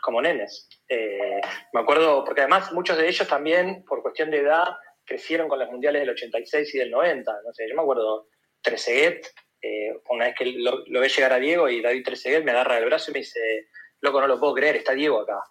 como 0.00 0.22
nenes. 0.22 0.68
Eh, 0.88 1.40
me 1.72 1.80
acuerdo, 1.80 2.24
porque 2.24 2.42
además 2.42 2.72
muchos 2.72 2.96
de 2.96 3.08
ellos 3.08 3.26
también, 3.26 3.84
por 3.84 4.02
cuestión 4.02 4.30
de 4.30 4.38
edad, 4.38 4.68
crecieron 5.04 5.48
con 5.48 5.58
los 5.58 5.68
mundiales 5.68 6.02
del 6.02 6.10
86 6.10 6.74
y 6.76 6.78
del 6.78 6.92
90. 6.92 7.32
No 7.44 7.52
sé, 7.52 7.68
yo 7.68 7.74
me 7.74 7.82
acuerdo, 7.82 8.28
Trezeguet, 8.62 9.26
eh, 9.62 9.92
una 10.10 10.26
vez 10.26 10.34
que 10.36 10.46
lo, 10.46 10.84
lo, 10.86 11.00
ve 11.00 11.08
llegar 11.08 11.32
a 11.32 11.38
Diego 11.38 11.68
y 11.68 11.82
David 11.82 12.04
Trezeguet 12.04 12.44
me 12.44 12.52
agarra 12.52 12.78
el 12.78 12.84
brazo 12.84 13.10
y 13.10 13.14
me 13.14 13.20
dice, 13.20 13.68
loco, 14.00 14.20
no 14.20 14.26
lo 14.26 14.38
puedo 14.38 14.54
creer, 14.54 14.76
está 14.76 14.92
Diego 14.92 15.20
acá. 15.20 15.42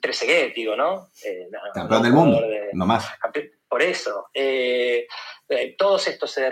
Trezeguet, 0.00 0.54
digo, 0.54 0.76
¿no? 0.76 1.08
Eh, 1.24 1.48
campeón 1.74 2.02
del 2.02 2.12
mundo, 2.12 2.40
no 2.72 2.86
más. 2.86 3.08
Por 3.68 3.82
eso. 3.82 4.28
Eh, 4.32 5.06
eh, 5.48 5.76
todos 5.76 6.06
estos 6.08 6.30
se, 6.30 6.50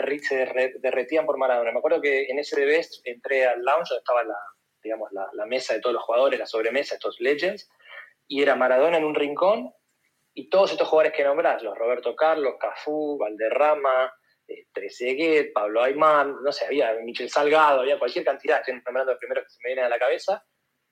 derretían 0.81 1.27
por 1.27 1.39
Maradona. 1.39 1.73
Me 1.73 1.79
acuerdo 1.79 2.01
que 2.01 2.27
en 2.27 2.39
ese 2.39 2.65
Best 2.65 3.07
entré 3.07 3.47
al 3.47 3.63
lounge 3.63 3.89
donde 3.91 4.01
estaba 4.01 4.25
la, 4.25 4.37
digamos, 4.83 5.11
la, 5.13 5.47
mesa 5.47 5.75
de 5.75 5.81
todos 5.81 5.95
los 5.95 6.03
jugadores, 6.03 6.39
la 6.39 6.47
sobremesa, 6.47 6.95
estos 6.95 7.21
legends, 7.21 7.69
y 8.27 8.43
era 8.43 8.57
Maradona 8.57 8.99
en 8.99 9.05
un 9.05 9.15
rincón 9.15 9.73
y 10.33 10.49
todos 10.49 10.73
estos 10.73 10.89
jugadores 10.89 11.17
que 11.17 11.25
nombrás, 11.25 11.63
los 11.63 11.77
Roberto 11.77 12.17
Carlos, 12.17 12.55
Cafú, 12.59 13.19
Valderrama, 13.19 14.13
Trezeguet, 14.73 15.53
Pablo 15.53 15.83
Aymán, 15.83 16.37
no 16.43 16.53
sé, 16.53 16.67
había 16.67 16.93
Michel 17.03 17.31
Salgado, 17.31 17.81
había 17.81 17.99
cualquier 17.99 18.25
cantidad, 18.25 18.59
estoy 18.59 18.75
nombrando 18.75 19.13
los 19.13 19.19
primeros 19.19 19.45
que 19.45 19.51
se 19.51 19.59
me 19.63 19.69
vienen 19.71 19.85
a 19.85 19.89
la 19.89 19.99
cabeza, 19.99 20.45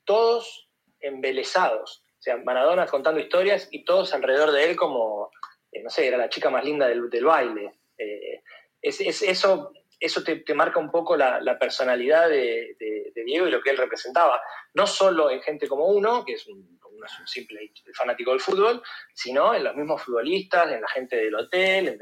todos 0.04 0.68
embelesados. 1.00 2.04
O 2.06 2.22
sea, 2.22 2.36
Maradona 2.36 2.86
contando 2.86 3.20
historias 3.20 3.68
y 3.70 3.84
todos 3.84 4.14
alrededor 4.14 4.52
de 4.52 4.70
él 4.70 4.76
como, 4.76 5.30
eh, 5.72 5.82
no 5.82 5.90
sé, 5.90 6.06
era 6.06 6.16
la 6.16 6.28
chica 6.28 6.50
más 6.50 6.64
linda 6.64 6.86
del, 6.86 7.24
baile. 7.24 7.80
Eh, 7.98 8.42
es, 8.80 9.22
eso 9.22 9.72
eso 10.02 10.24
te, 10.24 10.42
marca 10.54 10.80
un 10.80 10.90
poco 10.90 11.16
la, 11.16 11.58
personalidad 11.58 12.28
de, 12.28 12.76
Diego 13.24 13.46
y 13.46 13.50
lo 13.50 13.62
que 13.62 13.70
él 13.70 13.76
representaba. 13.76 14.42
No 14.74 14.86
solo 14.86 15.30
en 15.30 15.40
gente 15.42 15.68
como 15.68 15.86
uno, 15.86 16.24
que 16.24 16.34
es 16.34 16.46
un, 16.48 16.78
simple 17.26 17.72
fanático 17.94 18.30
del 18.30 18.40
fútbol, 18.40 18.82
sino 19.14 19.54
en 19.54 19.64
los 19.64 19.74
mismos 19.74 20.02
futbolistas, 20.02 20.70
en 20.72 20.80
la 20.80 20.88
gente 20.88 21.16
del 21.16 21.34
hotel, 21.34 21.88
en, 21.88 21.98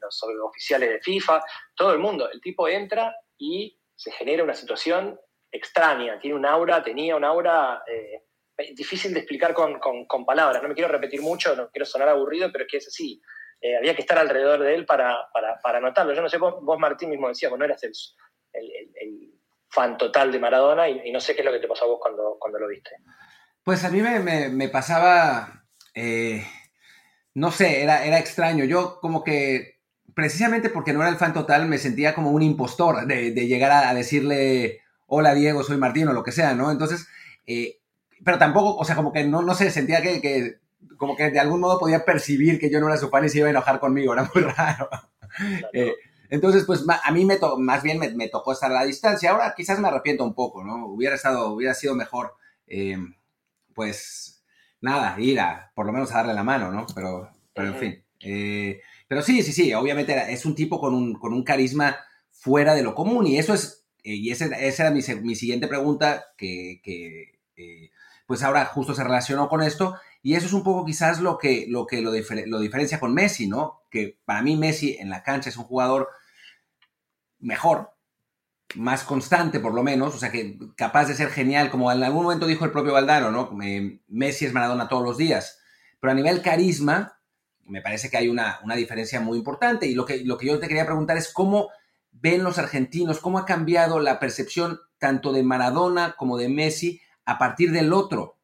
los 0.00 0.22
oficiales 0.42 0.90
de 0.90 1.00
FIFA, 1.00 1.42
todo 1.74 1.92
el 1.92 1.98
mundo. 1.98 2.30
El 2.30 2.40
tipo 2.40 2.68
entra 2.68 3.14
y 3.38 3.78
se 3.94 4.10
genera 4.12 4.44
una 4.44 4.54
situación 4.54 5.18
extraña, 5.50 6.18
tiene 6.18 6.36
un 6.36 6.46
aura, 6.46 6.82
tenía 6.82 7.16
un 7.16 7.24
aura 7.24 7.82
eh, 7.86 8.24
difícil 8.74 9.12
de 9.14 9.20
explicar 9.20 9.54
con, 9.54 10.26
palabras. 10.26 10.62
No 10.62 10.68
me 10.68 10.74
quiero 10.74 10.90
repetir 10.90 11.20
mucho, 11.22 11.54
no 11.56 11.70
quiero 11.70 11.86
sonar 11.86 12.08
aburrido, 12.08 12.50
pero 12.52 12.64
es 12.64 12.70
que 12.70 12.76
es 12.78 12.88
así. 12.88 13.20
Eh, 13.60 13.76
había 13.76 13.94
que 13.94 14.02
estar 14.02 14.18
alrededor 14.18 14.60
de 14.60 14.74
él 14.74 14.84
para, 14.84 15.28
para, 15.62 15.80
notarlo. 15.80 16.12
Yo 16.12 16.22
no 16.22 16.28
sé, 16.28 16.38
vos, 16.38 16.78
Martín 16.78 17.10
mismo 17.10 17.28
decías, 17.28 17.50
vos 17.50 17.58
no 17.58 17.64
eras 17.64 17.82
el, 17.82 17.92
fan 19.68 19.98
total 19.98 20.30
de 20.30 20.38
Maradona 20.38 20.88
y, 20.88 21.10
no 21.10 21.18
sé 21.18 21.34
qué 21.34 21.40
es 21.40 21.44
lo 21.44 21.50
que 21.50 21.58
te 21.58 21.66
pasó 21.66 21.84
a 21.84 21.88
vos 21.88 21.98
cuando, 22.00 22.36
cuando 22.38 22.60
lo 22.60 22.68
viste. 22.68 22.96
Pues 23.64 23.82
a 23.82 23.90
mí 23.90 24.02
me, 24.02 24.68
pasaba, 24.68 25.64
eh, 25.94 26.46
no 27.32 27.50
sé, 27.50 27.82
era, 27.82 28.04
era 28.04 28.18
extraño. 28.18 28.64
Yo 28.64 29.00
como 29.00 29.24
que, 29.24 29.80
precisamente 30.14 30.68
porque 30.68 30.92
no 30.92 31.00
era 31.00 31.08
el 31.08 31.16
fan 31.16 31.32
total, 31.32 31.66
me 31.66 31.78
sentía 31.78 32.14
como 32.14 32.30
un 32.30 32.42
impostor 32.42 33.06
de, 33.06 33.32
llegar 33.32 33.72
a, 33.72 33.94
decirle, 33.94 34.82
hola 35.06 35.34
Diego, 35.34 35.62
soy 35.62 35.78
Martín 35.78 36.08
o 36.08 36.12
lo 36.12 36.22
que 36.22 36.32
sea, 36.32 36.54
¿no? 36.54 36.70
Entonces, 36.70 37.08
eh, 37.46 37.78
pero 38.22 38.38
tampoco, 38.38 38.76
o 38.76 38.84
sea, 38.84 38.96
como 38.96 39.12
que 39.12 39.24
no, 39.24 39.40
no 39.40 39.54
sé, 39.54 39.70
sentía 39.70 40.02
que, 40.02 40.58
como 40.98 41.16
que 41.16 41.30
de 41.30 41.40
algún 41.40 41.60
modo 41.60 41.78
podía 41.78 42.04
percibir 42.04 42.58
que 42.58 42.70
yo 42.70 42.80
no 42.80 42.88
era 42.88 42.98
su 42.98 43.08
fan 43.08 43.24
y 43.24 43.30
se 43.30 43.38
iba 43.38 43.46
a 43.46 43.50
enojar 43.50 43.80
conmigo, 43.80 44.12
era 44.12 44.30
muy 44.34 44.44
raro. 44.56 44.90
Eh, 45.72 45.94
entonces, 46.28 46.64
pues 46.64 46.84
a 46.88 47.10
mí 47.12 47.24
me 47.24 47.38
más 47.58 47.82
bien 47.82 47.98
me, 47.98 48.28
tocó 48.28 48.52
estar 48.52 48.70
a 48.70 48.74
la 48.74 48.84
distancia. 48.84 49.30
Ahora 49.30 49.54
quizás 49.56 49.78
me 49.78 49.88
arrepiento 49.88 50.22
un 50.24 50.34
poco, 50.34 50.64
¿no? 50.64 50.86
Hubiera 50.86 51.14
estado, 51.14 51.52
hubiera 51.52 51.74
sido 51.74 51.94
mejor, 51.94 52.34
eh, 52.66 52.98
pues 53.74 54.44
nada, 54.80 55.18
ir 55.18 55.40
a, 55.40 55.72
por 55.74 55.86
lo 55.86 55.92
menos 55.92 56.12
a 56.12 56.18
darle 56.18 56.34
la 56.34 56.44
mano, 56.44 56.70
¿no? 56.70 56.86
Pero, 56.94 57.30
pero 57.54 57.68
en 57.68 57.74
fin. 57.76 58.04
Eh, 58.20 58.80
pero 59.08 59.22
sí, 59.22 59.42
sí, 59.42 59.52
sí, 59.52 59.74
obviamente 59.74 60.32
es 60.32 60.46
un 60.46 60.54
tipo 60.54 60.80
con 60.80 60.94
un, 60.94 61.14
con 61.14 61.32
un 61.32 61.42
carisma 61.42 61.96
fuera 62.30 62.74
de 62.74 62.82
lo 62.82 62.94
común 62.94 63.26
y 63.26 63.38
eso 63.38 63.54
es, 63.54 63.86
y 64.02 64.30
esa 64.30 64.46
era 64.46 64.90
mi, 64.90 65.00
mi, 65.22 65.34
siguiente 65.34 65.66
pregunta 65.66 66.26
que, 66.36 66.80
que 66.82 67.34
pues 68.26 68.42
ahora 68.42 68.64
justo 68.66 68.94
se 68.94 69.04
relacionó 69.04 69.48
con 69.48 69.62
esto. 69.62 69.96
Y 70.22 70.34
eso 70.34 70.46
es 70.46 70.52
un 70.52 70.64
poco 70.64 70.84
quizás 70.84 71.20
lo 71.20 71.38
que 71.38 71.66
lo, 71.68 71.86
que 71.86 72.00
lo, 72.00 72.10
diferencia 72.12 73.00
con 73.00 73.14
Messi, 73.14 73.46
¿no? 73.46 73.82
Que 73.90 74.18
para 74.24 74.42
mí 74.42 74.56
Messi 74.56 74.96
en 74.98 75.10
la 75.10 75.22
cancha 75.22 75.50
es 75.50 75.56
un 75.56 75.64
jugador 75.64 76.08
mejor, 77.38 77.93
más 78.74 79.04
constante 79.04 79.60
por 79.60 79.74
lo 79.74 79.82
menos, 79.82 80.14
o 80.14 80.18
sea 80.18 80.32
que 80.32 80.58
capaz 80.76 81.06
de 81.06 81.14
ser 81.14 81.30
genial, 81.30 81.70
como 81.70 81.92
en 81.92 82.02
algún 82.02 82.24
momento 82.24 82.46
dijo 82.46 82.64
el 82.64 82.72
propio 82.72 82.92
Valdano, 82.92 83.30
¿no? 83.30 83.50
Messi 84.08 84.46
es 84.46 84.52
Maradona 84.52 84.88
todos 84.88 85.04
los 85.04 85.16
días, 85.16 85.60
pero 86.00 86.10
a 86.12 86.14
nivel 86.14 86.42
carisma 86.42 87.18
me 87.66 87.80
parece 87.80 88.10
que 88.10 88.16
hay 88.16 88.28
una, 88.28 88.60
una 88.62 88.76
diferencia 88.76 89.20
muy 89.20 89.38
importante 89.38 89.86
y 89.86 89.94
lo 89.94 90.04
que, 90.04 90.24
lo 90.24 90.36
que 90.36 90.46
yo 90.46 90.58
te 90.58 90.68
quería 90.68 90.86
preguntar 90.86 91.16
es 91.16 91.32
cómo 91.32 91.70
ven 92.10 92.44
los 92.44 92.58
argentinos, 92.58 93.20
cómo 93.20 93.38
ha 93.38 93.46
cambiado 93.46 94.00
la 94.00 94.18
percepción 94.18 94.80
tanto 94.98 95.32
de 95.32 95.42
Maradona 95.42 96.14
como 96.16 96.38
de 96.38 96.48
Messi 96.48 97.00
a 97.24 97.38
partir 97.38 97.72
del 97.72 97.92
otro? 97.92 98.38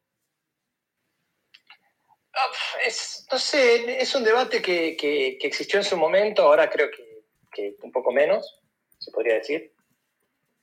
Es, 2.85 3.27
no 3.31 3.37
sé, 3.37 4.01
es 4.01 4.15
un 4.15 4.23
debate 4.23 4.61
que, 4.61 5.37
existió 5.41 5.79
en 5.79 5.85
su 5.85 5.97
momento, 5.97 6.43
ahora 6.43 6.69
creo 6.69 6.89
que, 6.89 7.75
un 7.81 7.91
poco 7.91 8.11
menos, 8.11 8.59
se 8.97 9.11
podría 9.11 9.35
decir. 9.35 9.73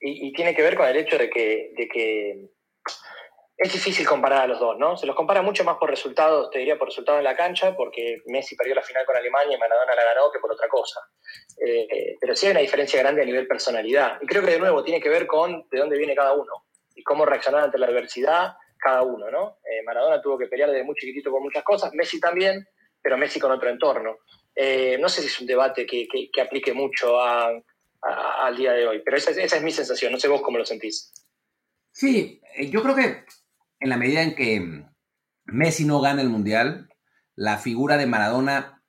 Y, 0.00 0.32
tiene 0.32 0.54
que 0.54 0.62
ver 0.62 0.76
con 0.76 0.86
el 0.86 0.96
hecho 0.96 1.18
de 1.18 1.28
que, 1.28 1.72
de 1.76 1.88
que 1.88 2.48
es 3.56 3.72
difícil 3.72 4.06
comparar 4.06 4.42
a 4.42 4.46
los 4.46 4.60
dos, 4.60 4.78
¿no? 4.78 4.96
Se 4.96 5.06
los 5.06 5.16
compara 5.16 5.42
mucho 5.42 5.64
más 5.64 5.76
por 5.78 5.90
resultados, 5.90 6.50
te 6.50 6.60
diría 6.60 6.78
por 6.78 6.88
resultados 6.88 7.18
en 7.18 7.24
la 7.24 7.36
cancha, 7.36 7.74
porque 7.74 8.18
Messi 8.26 8.54
perdió 8.54 8.76
la 8.76 8.82
final 8.82 9.04
con 9.04 9.16
Alemania 9.16 9.56
y 9.56 9.58
Maradona 9.60 9.96
la 9.96 10.04
ganó 10.04 10.30
que 10.30 10.38
por 10.38 10.52
otra 10.52 10.68
cosa. 10.68 11.00
Eh, 11.66 12.16
pero 12.20 12.36
sí 12.36 12.46
hay 12.46 12.52
una 12.52 12.60
diferencia 12.60 13.00
grande 13.00 13.22
a 13.22 13.24
nivel 13.24 13.48
personalidad. 13.48 14.18
Y 14.20 14.26
creo 14.26 14.44
que 14.44 14.52
de 14.52 14.60
nuevo 14.60 14.84
tiene 14.84 15.00
que 15.00 15.08
ver 15.08 15.26
con 15.26 15.66
de 15.68 15.78
dónde 15.78 15.98
viene 15.98 16.14
cada 16.14 16.34
uno 16.34 16.52
y 16.94 17.02
cómo 17.02 17.26
reaccionar 17.26 17.64
ante 17.64 17.78
la 17.78 17.86
adversidad 17.86 18.52
cada 18.78 19.02
uno, 19.02 19.28
¿no? 19.28 19.58
Eh, 19.64 19.82
Maradona 19.84 20.22
tuvo 20.22 20.38
que 20.38 20.46
pelear 20.46 20.70
desde 20.70 20.84
muy 20.84 20.94
chiquitito 20.94 21.32
por 21.32 21.40
muchas 21.40 21.64
cosas, 21.64 21.92
Messi 21.94 22.20
también, 22.20 22.64
pero 23.02 23.18
Messi 23.18 23.40
con 23.40 23.50
otro 23.50 23.68
entorno. 23.68 24.18
Eh, 24.54 24.98
no 24.98 25.08
sé 25.08 25.20
si 25.20 25.28
es 25.28 25.40
un 25.40 25.46
debate 25.46 25.86
que, 25.86 26.08
aplique 26.40 26.72
mucho 26.72 27.20
al 28.00 28.56
día 28.56 28.72
de 28.72 28.86
hoy, 28.86 29.02
pero 29.04 29.16
esa, 29.16 29.30
es 29.30 29.62
mi 29.62 29.72
sensación, 29.72 30.12
no 30.12 30.18
sé 30.18 30.28
vos 30.28 30.42
cómo 30.42 30.58
lo 30.58 30.64
sentís. 30.64 31.12
Sí, 31.92 32.40
eh, 32.56 32.70
yo 32.70 32.82
creo 32.82 32.94
que 32.94 33.24
en 33.80 33.88
la 33.88 33.96
medida 33.96 34.22
en 34.22 34.34
que 34.34 34.84
Messi 35.44 35.84
no 35.84 36.00
gana 36.00 36.22
el 36.22 36.28
Mundial, 36.28 36.88
la 37.34 37.58
figura 37.58 37.96
de 37.96 38.06
Maradona 38.06 38.82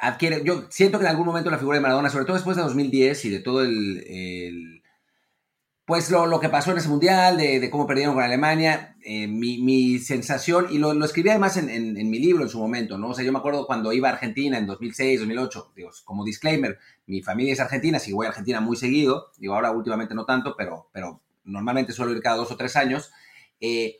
adquiere, 0.00 0.42
yo 0.44 0.66
siento 0.70 0.98
que 0.98 1.04
en 1.04 1.10
algún 1.10 1.26
momento 1.26 1.50
la 1.50 1.58
figura 1.58 1.76
de 1.76 1.82
Maradona, 1.82 2.10
sobre 2.10 2.24
todo 2.24 2.36
después 2.36 2.56
de 2.56 2.62
2010 2.62 3.24
y 3.24 3.30
de 3.30 3.40
todo 3.40 3.62
el 3.62 4.79
pues 5.90 6.08
lo, 6.08 6.38
que 6.38 6.48
pasó 6.48 6.70
en 6.70 6.78
ese 6.78 6.88
mundial, 6.88 7.36
de, 7.36 7.68
cómo 7.68 7.84
perdieron 7.84 8.14
con 8.14 8.22
Alemania, 8.22 8.94
eh, 9.02 9.26
mi, 9.26 9.98
sensación, 9.98 10.68
y 10.70 10.78
lo, 10.78 10.92
escribí 11.04 11.30
además 11.30 11.56
en, 11.56 12.08
mi 12.08 12.20
libro 12.20 12.44
en 12.44 12.48
su 12.48 12.60
momento, 12.60 12.96
¿no? 12.96 13.08
O 13.08 13.14
sea, 13.14 13.24
yo 13.24 13.32
me 13.32 13.40
acuerdo 13.40 13.66
cuando 13.66 13.92
iba 13.92 14.08
a 14.08 14.12
Argentina 14.12 14.56
en 14.56 14.68
2006, 14.68 15.18
2008, 15.18 15.72
digo, 15.74 15.90
como 16.04 16.24
disclaimer, 16.24 16.78
mi 17.06 17.22
familia 17.22 17.54
es 17.54 17.58
argentina, 17.58 17.98
si 17.98 18.12
voy 18.12 18.26
a 18.26 18.28
Argentina 18.28 18.60
muy 18.60 18.76
seguido, 18.76 19.32
digo, 19.38 19.56
ahora 19.56 19.72
últimamente 19.72 20.14
no 20.14 20.24
tanto, 20.26 20.54
pero, 20.56 20.88
pero 20.92 21.22
normalmente 21.42 21.92
suelo 21.92 22.12
ir 22.12 22.22
cada 22.22 22.36
dos 22.36 22.52
o 22.52 22.56
tres 22.56 22.76
años. 22.76 23.10
Eh, 23.60 23.98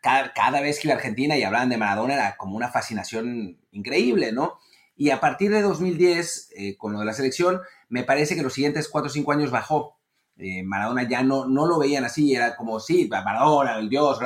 cada, 0.00 0.60
vez 0.62 0.80
que 0.80 0.88
iba 0.88 0.94
a 0.94 0.96
Argentina 0.96 1.36
y 1.36 1.42
hablaban 1.42 1.68
de 1.68 1.76
Maradona 1.76 2.14
era 2.14 2.36
como 2.38 2.56
una 2.56 2.70
fascinación 2.70 3.58
increíble, 3.72 4.32
¿no? 4.32 4.58
Y 4.96 5.10
a 5.10 5.20
partir 5.20 5.50
de 5.50 5.60
2010, 5.60 6.52
eh, 6.56 6.76
con 6.78 6.94
lo 6.94 7.00
de 7.00 7.04
la 7.04 7.12
selección, 7.12 7.60
me 7.90 8.04
parece 8.04 8.36
que 8.36 8.42
los 8.42 8.54
siguientes 8.54 8.88
4 8.88 9.08
o 9.08 9.12
5 9.12 9.32
años 9.32 9.50
bajó. 9.50 9.99
Eh, 10.40 10.62
Maradona 10.62 11.08
ya 11.08 11.22
no, 11.22 11.46
no 11.46 11.66
lo 11.66 11.78
veían 11.78 12.04
así, 12.04 12.34
era 12.34 12.56
como, 12.56 12.80
sí, 12.80 13.08
Maradona, 13.10 13.78
el 13.78 13.88
dios, 13.88 14.18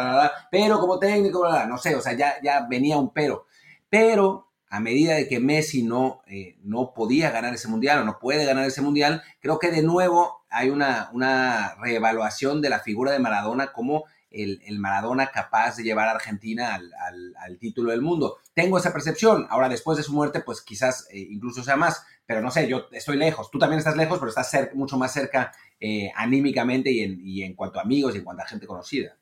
pero 0.50 0.78
como 0.78 0.98
técnico, 0.98 1.44
no 1.66 1.76
sé, 1.76 1.96
o 1.96 2.00
sea, 2.00 2.12
ya, 2.12 2.34
ya 2.42 2.66
venía 2.68 2.96
un 2.96 3.12
pero. 3.12 3.46
Pero 3.88 4.52
a 4.68 4.80
medida 4.80 5.14
de 5.14 5.28
que 5.28 5.40
Messi 5.40 5.82
no, 5.82 6.22
eh, 6.26 6.56
no 6.62 6.94
podía 6.94 7.30
ganar 7.30 7.54
ese 7.54 7.68
mundial 7.68 8.00
o 8.00 8.04
no 8.04 8.18
puede 8.18 8.44
ganar 8.44 8.64
ese 8.64 8.82
mundial, 8.82 9.22
creo 9.40 9.58
que 9.58 9.70
de 9.70 9.82
nuevo 9.82 10.44
hay 10.50 10.70
una, 10.70 11.10
una 11.12 11.74
reevaluación 11.80 12.60
de 12.62 12.70
la 12.70 12.80
figura 12.80 13.12
de 13.12 13.18
Maradona 13.18 13.72
como 13.72 14.04
el, 14.34 14.78
Maradona 14.78 15.28
capaz 15.28 15.76
de 15.76 15.84
llevar 15.84 16.08
a 16.08 16.12
Argentina 16.12 16.74
al, 16.74 17.58
título 17.58 17.90
del 17.90 18.02
mundo. 18.02 18.38
Tengo 18.52 18.78
esa 18.78 18.92
percepción. 18.92 19.46
Ahora, 19.48 19.68
después 19.68 19.96
de 19.96 20.02
su 20.02 20.12
muerte, 20.12 20.40
pues 20.40 20.60
quizás 20.60 21.06
eh, 21.10 21.18
incluso 21.30 21.62
sea 21.62 21.76
más. 21.76 22.04
Pero 22.26 22.40
no 22.40 22.50
sé, 22.50 22.66
yo 22.68 22.86
estoy 22.90 23.16
lejos. 23.16 23.50
Tú 23.50 23.58
también 23.58 23.78
estás 23.78 23.96
lejos, 23.96 24.18
pero 24.18 24.30
estás 24.30 24.74
mucho 24.74 24.96
más 24.96 25.12
cerca 25.12 25.52
eh, 25.86 26.10
anímicamente 26.14 26.90
y 26.90 27.02
en, 27.02 27.20
y 27.22 27.42
en 27.42 27.54
cuanto 27.54 27.78
a 27.78 27.82
amigos 27.82 28.14
y 28.14 28.18
en 28.18 28.24
cuanto 28.24 28.42
a 28.42 28.46
gente 28.46 28.66
conocida. 28.66 29.18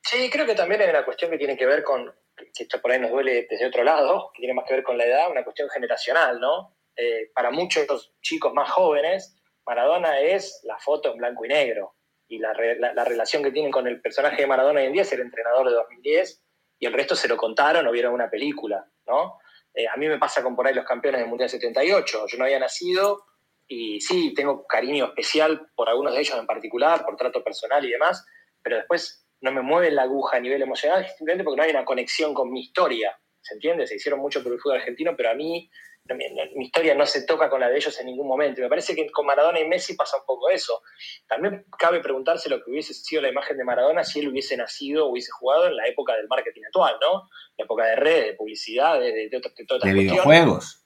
Sí, 0.00 0.30
creo 0.30 0.46
que 0.46 0.54
también 0.54 0.80
hay 0.80 0.90
una 0.90 1.04
cuestión 1.04 1.32
que 1.32 1.36
tiene 1.36 1.56
que 1.56 1.66
ver 1.66 1.82
con, 1.82 2.14
que 2.36 2.62
esto 2.62 2.80
por 2.80 2.92
ahí 2.92 3.00
nos 3.00 3.10
duele 3.10 3.48
desde 3.50 3.66
otro 3.66 3.82
lado, 3.82 4.30
que 4.32 4.38
tiene 4.38 4.54
más 4.54 4.66
que 4.68 4.74
ver 4.74 4.84
con 4.84 4.96
la 4.96 5.04
edad, 5.04 5.28
una 5.28 5.42
cuestión 5.42 5.68
generacional, 5.68 6.38
¿no? 6.38 6.76
Eh, 6.94 7.32
para 7.34 7.50
muchos 7.50 8.12
chicos 8.20 8.54
más 8.54 8.70
jóvenes, 8.70 9.36
Maradona 9.66 10.20
es 10.20 10.60
la 10.62 10.78
foto 10.78 11.10
en 11.10 11.18
blanco 11.18 11.44
y 11.44 11.48
negro 11.48 11.96
y 12.28 12.38
la, 12.38 12.52
relación 12.52 13.42
que 13.42 13.50
tienen 13.50 13.72
con 13.72 13.88
el 13.88 14.00
personaje 14.00 14.42
de 14.42 14.46
Maradona 14.46 14.78
hoy 14.78 14.86
en 14.86 14.92
día 14.92 15.02
es 15.02 15.12
el 15.12 15.22
entrenador 15.22 15.68
de 15.68 15.74
2010 15.74 16.40
y 16.78 16.86
el 16.86 16.92
resto 16.92 17.16
se 17.16 17.26
lo 17.26 17.36
contaron 17.36 17.84
o 17.84 17.90
vieron 17.90 18.14
una 18.14 18.30
película, 18.30 18.86
¿no? 19.08 19.38
Eh, 19.74 19.88
a 19.88 19.96
mí 19.96 20.06
me 20.06 20.18
pasa 20.18 20.40
con 20.40 20.54
por 20.54 20.68
ahí 20.68 20.74
los 20.74 20.84
campeones 20.84 21.20
del 21.20 21.28
Mundial 21.28 21.50
78, 21.50 22.26
yo 22.28 22.38
no 22.38 22.44
había 22.44 22.60
nacido 22.60 23.24
y 23.68 24.00
sí, 24.00 24.32
tengo 24.34 24.66
cariño 24.66 25.06
especial 25.06 25.68
por 25.74 25.88
algunos 25.88 26.14
de 26.14 26.20
ellos 26.20 26.38
en 26.38 26.46
particular, 26.46 27.04
por 27.04 27.16
trato 27.16 27.42
personal 27.42 27.84
y 27.84 27.90
demás, 27.90 28.24
pero 28.62 28.76
después 28.76 29.26
no 29.40 29.52
me 29.52 29.62
mueve 29.62 29.90
la 29.90 30.02
aguja 30.02 30.36
a 30.36 30.40
nivel 30.40 30.62
emocional, 30.62 31.06
simplemente 31.16 31.44
porque 31.44 31.56
no 31.58 31.62
hay 31.64 31.70
una 31.70 31.84
conexión 31.84 32.32
con 32.32 32.50
mi 32.50 32.60
historia, 32.60 33.18
¿se 33.40 33.54
entiende? 33.54 33.86
Se 33.86 33.96
hicieron 33.96 34.20
mucho 34.20 34.42
por 34.42 34.52
el 34.52 34.60
fútbol 34.60 34.78
argentino, 34.78 35.14
pero 35.16 35.30
a 35.30 35.34
mí 35.34 35.68
mi, 36.14 36.64
historia 36.64 36.94
no 36.94 37.04
se 37.06 37.26
toca 37.26 37.50
con 37.50 37.60
la 37.60 37.68
de 37.68 37.76
ellos 37.76 37.98
en 37.98 38.06
ningún 38.06 38.28
momento. 38.28 38.60
Y 38.60 38.64
me 38.64 38.68
parece 38.68 38.94
que 38.94 39.10
con 39.10 39.26
Maradona 39.26 39.60
y 39.60 39.66
Messi 39.66 39.94
pasa 39.94 40.18
un 40.18 40.24
poco 40.24 40.48
eso. 40.50 40.82
También 41.26 41.64
cabe 41.78 42.00
preguntarse 42.00 42.48
lo 42.48 42.62
que 42.62 42.70
hubiese 42.70 42.94
sido 42.94 43.22
la 43.22 43.28
imagen 43.28 43.56
de 43.56 43.64
Maradona 43.64 44.04
si 44.04 44.20
él 44.20 44.28
hubiese 44.28 44.56
nacido 44.56 45.06
o 45.06 45.10
hubiese 45.10 45.30
jugado 45.32 45.66
en 45.66 45.76
la 45.76 45.86
época 45.88 46.14
del 46.14 46.28
marketing 46.28 46.62
actual, 46.66 46.96
¿no? 47.00 47.28
La 47.56 47.64
época 47.64 47.86
de 47.86 47.96
redes, 47.96 48.26
de 48.26 48.34
publicidad, 48.34 49.00
de, 49.00 49.12
de, 49.12 49.28
de, 49.28 49.40
de 49.82 49.92
videojuegos. 49.92 50.85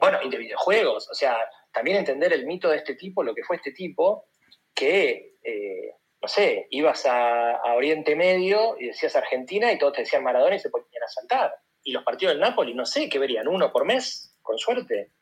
Bueno, 0.00 0.18
y 0.22 0.30
de 0.30 0.38
videojuegos. 0.38 1.08
O 1.10 1.14
sea, 1.14 1.38
también 1.72 1.98
entender 1.98 2.32
el 2.32 2.46
mito 2.46 2.68
de 2.68 2.78
este 2.78 2.94
tipo, 2.94 3.22
lo 3.22 3.34
que 3.34 3.44
fue 3.44 3.56
este 3.56 3.72
tipo, 3.72 4.28
que 4.74 5.36
eh, 5.42 5.94
no 6.26 6.28
sé, 6.28 6.66
ibas 6.70 7.06
a, 7.06 7.74
Oriente 7.74 8.16
Medio 8.16 8.76
y 8.80 8.86
decías 8.86 9.14
Argentina 9.16 9.70
y 9.70 9.78
todos 9.78 9.92
te 9.92 10.00
decían 10.00 10.24
Maradona 10.24 10.56
y 10.56 10.58
se 10.58 10.70
ponían 10.70 11.02
a 11.04 11.08
saltar. 11.08 11.54
Y 11.84 11.92
los 11.92 12.02
partidos 12.02 12.34
del 12.34 12.40
Napoli, 12.40 12.74
no 12.74 12.84
sé, 12.84 13.08
¿qué 13.08 13.18
verían? 13.18 13.46
¿Uno 13.46 13.70
por 13.70 13.84
mes? 13.84 14.36
Con 14.42 14.58
suerte. 14.58 15.12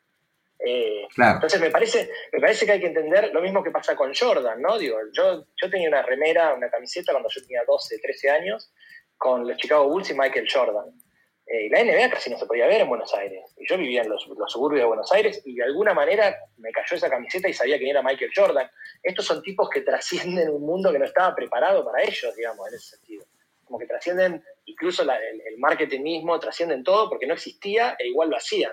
Eh, 0.57 1.05
entonces 1.15 1.59
me 1.59 1.69
parece, 1.69 2.09
me 2.31 2.39
parece 2.39 2.65
que 2.65 2.71
hay 2.71 2.79
que 2.79 2.87
entender 2.87 3.31
lo 3.33 3.41
mismo 3.41 3.61
que 3.61 3.71
pasa 3.71 3.95
con 3.95 4.13
Jordan, 4.15 4.61
¿no? 4.61 4.77
Digo, 4.79 4.97
yo, 5.11 5.45
yo 5.61 5.69
tenía 5.69 5.89
una 5.89 6.01
remera, 6.01 6.53
una 6.53 6.69
camiseta 6.69 7.11
cuando 7.11 7.29
yo 7.29 7.41
tenía 7.41 7.61
12, 7.67 7.99
13 7.99 8.29
años, 8.31 8.71
con 9.17 9.47
los 9.47 9.57
Chicago 9.57 9.89
Bulls 9.89 10.09
y 10.09 10.13
Michael 10.15 10.47
Jordan. 10.51 10.85
Eh, 11.47 11.69
la 11.69 11.83
NBA 11.83 12.09
casi 12.09 12.31
no 12.31 12.39
se 12.39 12.47
podía 12.47 12.65
ver 12.65 12.81
en 12.81 12.89
Buenos 12.89 13.13
Aires. 13.13 13.53
Y 13.57 13.67
yo 13.67 13.77
vivía 13.77 14.01
en 14.01 14.09
los, 14.09 14.23
suburbios 14.47 14.81
de 14.81 14.87
Buenos 14.87 15.11
Aires 15.11 15.41
y 15.45 15.55
de 15.55 15.63
alguna 15.63 15.93
manera 15.93 16.35
me 16.57 16.71
cayó 16.71 16.95
esa 16.95 17.09
camiseta 17.09 17.47
y 17.47 17.53
sabía 17.53 17.77
quién 17.77 17.91
era 17.91 18.01
Michael 18.01 18.31
Jordan. 18.35 18.69
Estos 19.03 19.25
son 19.25 19.43
tipos 19.43 19.69
que 19.69 19.81
trascienden 19.81 20.49
un 20.49 20.65
mundo 20.65 20.91
que 20.91 20.97
no 20.99 21.05
estaba 21.05 21.35
preparado 21.35 21.85
para 21.85 22.03
ellos, 22.03 22.35
digamos, 22.35 22.67
en 22.67 22.73
ese 22.73 22.97
sentido. 22.97 23.25
Como 23.63 23.77
que 23.77 23.85
trascienden 23.85 24.43
incluso 24.65 25.03
el, 25.03 25.57
marketing 25.59 26.01
mismo, 26.01 26.39
trascienden 26.39 26.83
todo 26.83 27.09
porque 27.09 27.27
no 27.27 27.35
existía 27.35 27.95
e 27.99 28.07
igual 28.07 28.29
lo 28.29 28.37
hacían. 28.37 28.71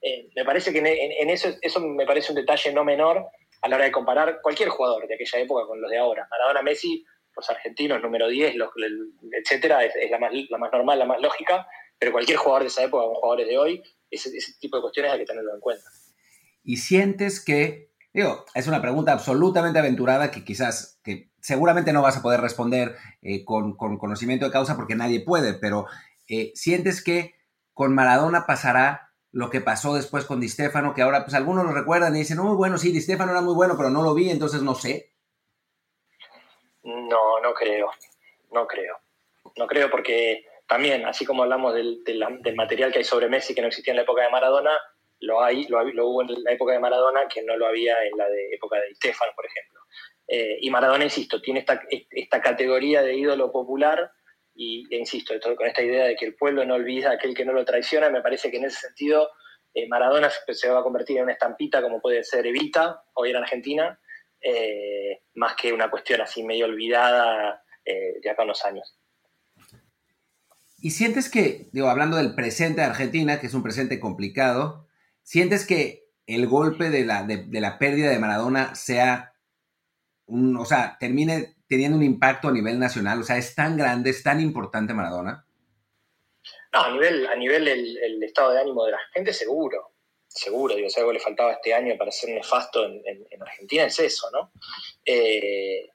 Eh, 0.00 0.28
me 0.34 0.44
parece 0.44 0.72
que 0.72 0.78
en, 0.78 1.30
eso, 1.30 1.48
eso 1.60 1.80
me 1.80 2.06
parece 2.06 2.30
un 2.30 2.36
detalle 2.36 2.72
no 2.72 2.84
menor 2.84 3.26
a 3.62 3.68
la 3.68 3.76
hora 3.76 3.84
de 3.84 3.92
comparar 3.92 4.40
cualquier 4.42 4.68
jugador 4.68 5.06
de 5.06 5.14
aquella 5.14 5.40
época 5.40 5.66
con 5.66 5.80
los 5.80 5.90
de 5.90 5.98
ahora. 5.98 6.26
Maradona, 6.30 6.62
Messi, 6.62 7.04
los 7.36 7.50
argentinos, 7.50 8.00
número 8.00 8.28
10, 8.28 8.56
los, 8.56 8.70
etcétera, 9.32 9.84
es, 9.84 10.10
la, 10.10 10.18
más, 10.18 10.32
la 10.32 10.58
más 10.58 10.72
normal, 10.72 10.98
la 10.98 11.04
más 11.04 11.20
lógica 11.20 11.66
pero 12.02 12.10
cualquier 12.10 12.36
jugador 12.36 12.62
de 12.62 12.68
esa 12.68 12.82
época 12.82 13.04
o 13.04 13.14
jugadores 13.14 13.46
de 13.46 13.56
hoy, 13.56 13.82
ese, 14.10 14.32
tipo 14.58 14.76
de 14.76 14.82
cuestiones 14.82 15.12
hay 15.12 15.20
que 15.20 15.24
tenerlo 15.24 15.54
en 15.54 15.60
cuenta. 15.60 15.84
Y 16.64 16.78
sientes 16.78 17.38
que, 17.38 17.92
digo, 18.12 18.44
es 18.56 18.66
una 18.66 18.82
pregunta 18.82 19.12
absolutamente 19.12 19.78
aventurada 19.78 20.32
que 20.32 20.44
quizás, 20.44 20.98
que 21.04 21.30
seguramente 21.40 21.92
no 21.92 22.02
vas 22.02 22.16
a 22.16 22.22
poder 22.22 22.40
responder 22.40 22.96
eh, 23.22 23.44
con, 23.44 23.76
conocimiento 23.76 24.44
de 24.44 24.50
causa 24.50 24.74
porque 24.74 24.96
nadie 24.96 25.20
puede, 25.20 25.54
pero 25.54 25.86
eh, 26.26 26.50
sientes 26.56 27.04
que 27.04 27.36
con 27.72 27.94
Maradona 27.94 28.46
pasará 28.46 29.12
lo 29.30 29.48
que 29.48 29.60
pasó 29.60 29.94
después 29.94 30.24
con 30.24 30.40
Di 30.40 30.48
Stefano, 30.48 30.94
que 30.94 31.02
ahora 31.02 31.22
pues 31.22 31.34
algunos 31.34 31.64
lo 31.64 31.70
recuerdan 31.70 32.16
y 32.16 32.18
dicen, 32.18 32.38
no, 32.38 32.56
bueno, 32.56 32.78
sí, 32.78 32.90
Di 32.90 33.00
Stefano 33.00 33.30
era 33.30 33.42
muy 33.42 33.54
bueno, 33.54 33.76
pero 33.76 33.90
no 33.90 34.02
lo 34.02 34.12
vi, 34.12 34.28
entonces 34.28 34.60
no 34.62 34.74
sé. 34.74 35.12
No, 36.82 37.40
no 37.40 37.54
creo, 37.54 37.92
no 38.50 38.66
creo. 38.66 38.96
No 39.56 39.66
creo 39.66 39.88
porque 39.88 40.46
también, 40.72 41.04
así 41.04 41.26
como 41.26 41.42
hablamos 41.42 41.74
del, 41.74 42.02
material 42.56 42.90
que 42.90 43.00
hay 43.00 43.04
sobre 43.04 43.28
Messi 43.28 43.54
que 43.54 43.60
no 43.60 43.68
existía 43.68 43.92
en 43.92 43.96
la 43.96 44.04
época 44.04 44.22
de 44.22 44.30
Maradona, 44.30 44.70
lo, 45.20 45.42
hay, 45.42 45.66
lo, 45.68 46.08
hubo 46.08 46.22
en 46.22 46.42
la 46.42 46.52
época 46.52 46.72
de 46.72 46.78
Maradona 46.78 47.28
que 47.28 47.42
no 47.42 47.58
lo 47.58 47.66
había 47.66 48.02
en 48.04 48.16
la 48.16 48.26
de 48.26 48.54
época 48.54 48.80
de 48.80 48.94
Stefano, 48.94 49.32
por 49.36 49.44
ejemplo. 49.44 49.80
Eh, 50.26 50.56
y 50.62 50.70
Maradona, 50.70 51.04
insisto, 51.04 51.42
tiene 51.42 51.62
esta, 52.10 52.40
categoría 52.40 53.02
de 53.02 53.14
ídolo 53.14 53.52
popular 53.52 54.12
y, 54.54 54.86
e 54.90 54.98
insisto, 54.98 55.34
con 55.54 55.66
esta 55.66 55.82
idea 55.82 56.04
de 56.04 56.16
que 56.16 56.24
el 56.24 56.36
pueblo 56.36 56.64
no 56.64 56.76
olvida 56.76 57.10
a 57.10 57.14
aquel 57.16 57.34
que 57.34 57.44
no 57.44 57.52
lo 57.52 57.66
traiciona, 57.66 58.08
me 58.08 58.22
parece 58.22 58.50
que 58.50 58.56
en 58.56 58.64
ese 58.64 58.80
sentido 58.80 59.28
eh, 59.74 59.86
Maradona 59.88 60.30
se 60.30 60.70
va 60.70 60.80
a 60.80 60.82
convertir 60.82 61.18
en 61.18 61.24
una 61.24 61.34
estampita 61.34 61.82
como 61.82 62.00
puede 62.00 62.24
ser 62.24 62.46
Evita 62.46 63.02
hoy 63.12 63.28
en 63.28 63.36
Argentina, 63.36 64.00
eh, 64.40 65.20
más 65.34 65.54
que 65.54 65.70
una 65.70 65.90
cuestión 65.90 66.22
así 66.22 66.42
medio 66.42 66.64
olvidada 66.64 67.62
de 67.84 68.30
acá 68.30 68.44
unos 68.44 68.64
años. 68.64 68.96
Y 70.82 70.90
sientes 70.90 71.30
que, 71.30 71.68
digo, 71.70 71.88
hablando 71.88 72.16
del 72.16 72.34
presente 72.34 72.80
de 72.80 72.88
Argentina, 72.88 73.38
que 73.38 73.46
es 73.46 73.54
un 73.54 73.62
presente 73.62 74.00
complicado, 74.00 74.88
sientes 75.22 75.64
que 75.64 76.08
el 76.26 76.48
golpe 76.48 76.90
de 76.90 77.04
la, 77.04 77.22
de, 77.22 77.46
la 77.60 77.78
pérdida 77.78 78.10
de 78.10 78.18
Maradona 78.18 78.74
sea 78.74 79.32
un, 80.26 80.56
o 80.56 80.64
sea, 80.64 80.96
termine 80.98 81.54
teniendo 81.68 81.96
un 81.96 82.02
impacto 82.02 82.48
a 82.48 82.52
nivel 82.52 82.80
nacional, 82.80 83.20
o 83.20 83.22
sea, 83.22 83.38
es 83.38 83.54
tan 83.54 83.76
grande, 83.76 84.10
es 84.10 84.24
tan 84.24 84.40
importante 84.40 84.92
Maradona. 84.92 85.46
No, 86.72 86.82
a 86.82 86.90
nivel, 86.90 87.28
a 87.28 87.36
nivel 87.36 87.68
el, 87.68 88.20
estado 88.24 88.50
de 88.50 88.60
ánimo 88.62 88.84
de 88.84 88.90
la 88.90 89.00
gente, 89.14 89.32
seguro, 89.32 89.92
seguro, 90.26 90.74
digo, 90.74 90.90
si 90.90 90.98
algo 90.98 91.12
le 91.12 91.20
faltaba 91.20 91.52
este 91.52 91.72
año 91.72 91.94
para 91.96 92.10
ser 92.10 92.30
nefasto 92.30 92.84
en, 92.84 93.00
en 93.06 93.40
Argentina 93.42 93.84
es 93.84 94.00
eso, 94.00 94.28
¿no? 94.32 94.50
Eh, 95.04 95.90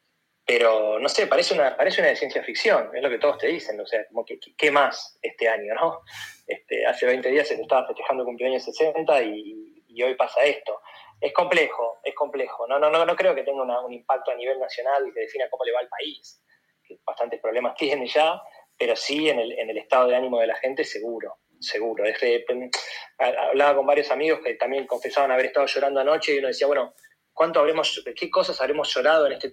pero 0.48 0.98
no 0.98 1.10
sé, 1.10 1.28
parece 1.28 1.54
una, 1.54 1.76
parece 1.76 2.00
una 2.00 2.10
de 2.10 2.16
ciencia 2.16 2.42
ficción, 2.42 2.90
es 2.96 3.04
lo 3.04 3.10
que 3.10 3.20
todos 3.20 3.38
te 3.38 3.48
dicen, 3.48 3.78
o 3.82 3.86
sea, 3.86 4.08
como 4.08 4.24
que, 4.24 4.40
¿qué 4.58 4.72
más 4.72 5.20
este 5.22 5.50
año, 5.50 5.74
no? 5.76 6.04
Este, 6.48 6.86
hace 6.86 7.06
20 7.06 7.30
días 7.30 7.50
se 7.50 7.56
estaba 7.56 7.86
festejando 7.86 8.24
el 8.24 8.28
cumpleaños 8.28 8.64
60 8.64 9.24
y, 9.24 9.84
y, 9.90 10.04
hoy 10.04 10.16
pasa 10.16 10.46
esto. 10.46 10.80
Es 11.20 11.34
complejo, 11.34 12.00
es 12.02 12.16
complejo. 12.16 12.66
No, 12.66 12.80
no, 12.80 12.90
no, 12.90 13.06
no 13.06 13.16
creo 13.18 13.36
que 13.36 13.44
tenga 13.44 13.62
un 13.62 13.92
impacto 13.92 14.32
a 14.32 14.36
nivel 14.36 14.58
nacional 14.58 15.12
que 15.14 15.20
defina 15.20 15.50
cómo 15.50 15.66
le 15.66 15.74
va 15.74 15.82
al 15.82 15.90
país, 15.90 16.42
que 16.82 16.98
bastantes 17.06 17.42
problemas 17.42 17.76
tiene 17.78 18.08
ya, 18.08 18.42
pero 18.78 18.96
sí 18.96 19.30
en 19.30 19.40
el, 19.40 19.52
en 19.52 19.70
el 19.70 19.78
estado 19.78 20.08
de 20.08 20.16
ánimo 20.16 20.40
de 20.40 20.48
la 20.48 20.56
gente 20.56 20.86
seguro, 20.86 21.40
seguro. 21.60 22.06
hablaba 23.18 23.76
con 23.76 23.86
varios 23.86 24.10
amigos 24.12 24.40
que 24.42 24.54
también 24.54 24.88
confesaban 24.88 25.30
haber 25.30 25.48
estado 25.48 25.66
llorando 25.66 26.00
anoche 26.00 26.34
y 26.34 26.38
uno 26.40 26.48
decía, 26.48 26.68
bueno, 26.68 26.94
¿cuánto 27.34 27.60
habremos, 27.60 28.02
qué 28.16 28.30
cosas 28.30 28.62
habremos 28.62 28.94
llorado 28.94 29.28
en 29.28 29.34
este 29.34 29.50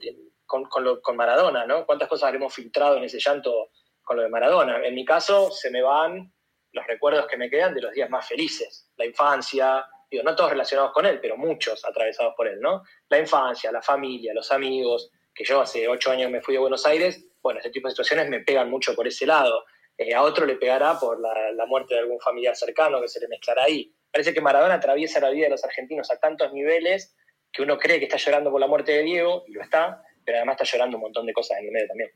con, 0.47 0.65
con, 0.65 1.17
Maradona, 1.17 1.67
¿no? 1.67 1.87
¿Cuántas 1.87 2.09
cosas 2.09 2.29
habremos 2.29 2.55
filtrado 2.55 2.97
en 2.97 3.05
ese 3.05 3.19
llanto 3.19 3.71
con 4.03 4.17
lo 4.17 4.23
de 4.23 4.29
Maradona? 4.29 4.85
En 4.85 4.95
mi 4.95 5.05
caso, 5.05 5.51
se 5.51 5.71
me 5.71 5.83
van 5.83 6.33
los 6.73 6.87
recuerdos 6.87 7.27
que 7.27 7.37
me 7.37 7.49
quedan 7.49 7.75
de 7.75 7.83
los 7.83 7.93
días 7.93 8.11
más 8.11 8.27
felices, 8.27 8.91
la 8.97 9.07
infancia, 9.07 9.87
digo, 10.11 10.23
no 10.25 10.35
todos 10.35 10.51
relacionados 10.51 10.93
con 10.93 11.07
él, 11.07 11.21
pero 11.21 11.37
muchos 11.37 11.85
atravesados 11.85 12.35
por 12.37 12.49
él, 12.49 12.61
¿no? 12.61 12.83
La 13.09 13.19
infancia, 13.19 13.71
la 13.71 13.83
familia, 13.83 14.35
los 14.35 14.51
amigos, 14.51 15.11
que 15.35 15.45
yo 15.45 15.61
hace 15.61 15.89
ocho 15.89 16.11
años 16.11 16.31
me 16.31 16.41
fui 16.41 16.57
a 16.57 16.61
Buenos 16.61 16.87
Aires, 16.87 17.25
bueno, 17.43 17.59
este 17.59 17.71
tipo 17.71 17.89
de 17.89 17.93
situaciones 17.93 18.29
me 18.29 18.41
pegan 18.41 18.71
mucho 18.71 18.95
por 18.95 19.07
ese 19.07 19.27
lado. 19.27 19.65
Eh, 19.99 20.15
a 20.15 20.23
otro 20.23 20.47
le 20.47 20.57
pegará 20.57 20.99
por 20.99 21.21
la, 21.21 21.53
la, 21.53 21.67
muerte 21.67 21.95
de 21.95 22.01
algún 22.01 22.19
familiar 22.19 22.57
cercano 22.57 23.01
que 23.01 23.09
se 23.09 23.21
le 23.21 23.29
mezclará 23.29 23.65
ahí. 23.65 23.95
Parece 24.11 24.33
que 24.33 24.41
Maradona 24.41 24.75
atraviesa 24.75 25.21
la 25.21 25.31
vida 25.31 25.45
de 25.45 25.51
los 25.51 25.65
argentinos 25.65 26.11
a 26.11 26.19
tantos 26.19 26.53
niveles 26.53 27.15
que 27.53 27.63
uno 27.63 27.79
cree 27.79 27.99
que 27.99 28.07
está 28.07 28.17
llorando 28.17 28.51
por 28.51 28.61
la 28.61 28.67
muerte 28.67 28.93
de 28.93 29.03
Diego, 29.03 29.45
y 29.47 29.53
lo 29.53 29.63
está, 29.63 30.03
pero 30.25 30.39
además 30.39 30.57
está 30.61 30.65
llorando 30.65 30.97
un 30.97 31.03
montón 31.03 31.27
de 31.27 31.33
cosas 31.33 31.59
en 31.59 31.67
el 31.67 31.73
medio 31.73 31.89
también. 31.89 32.11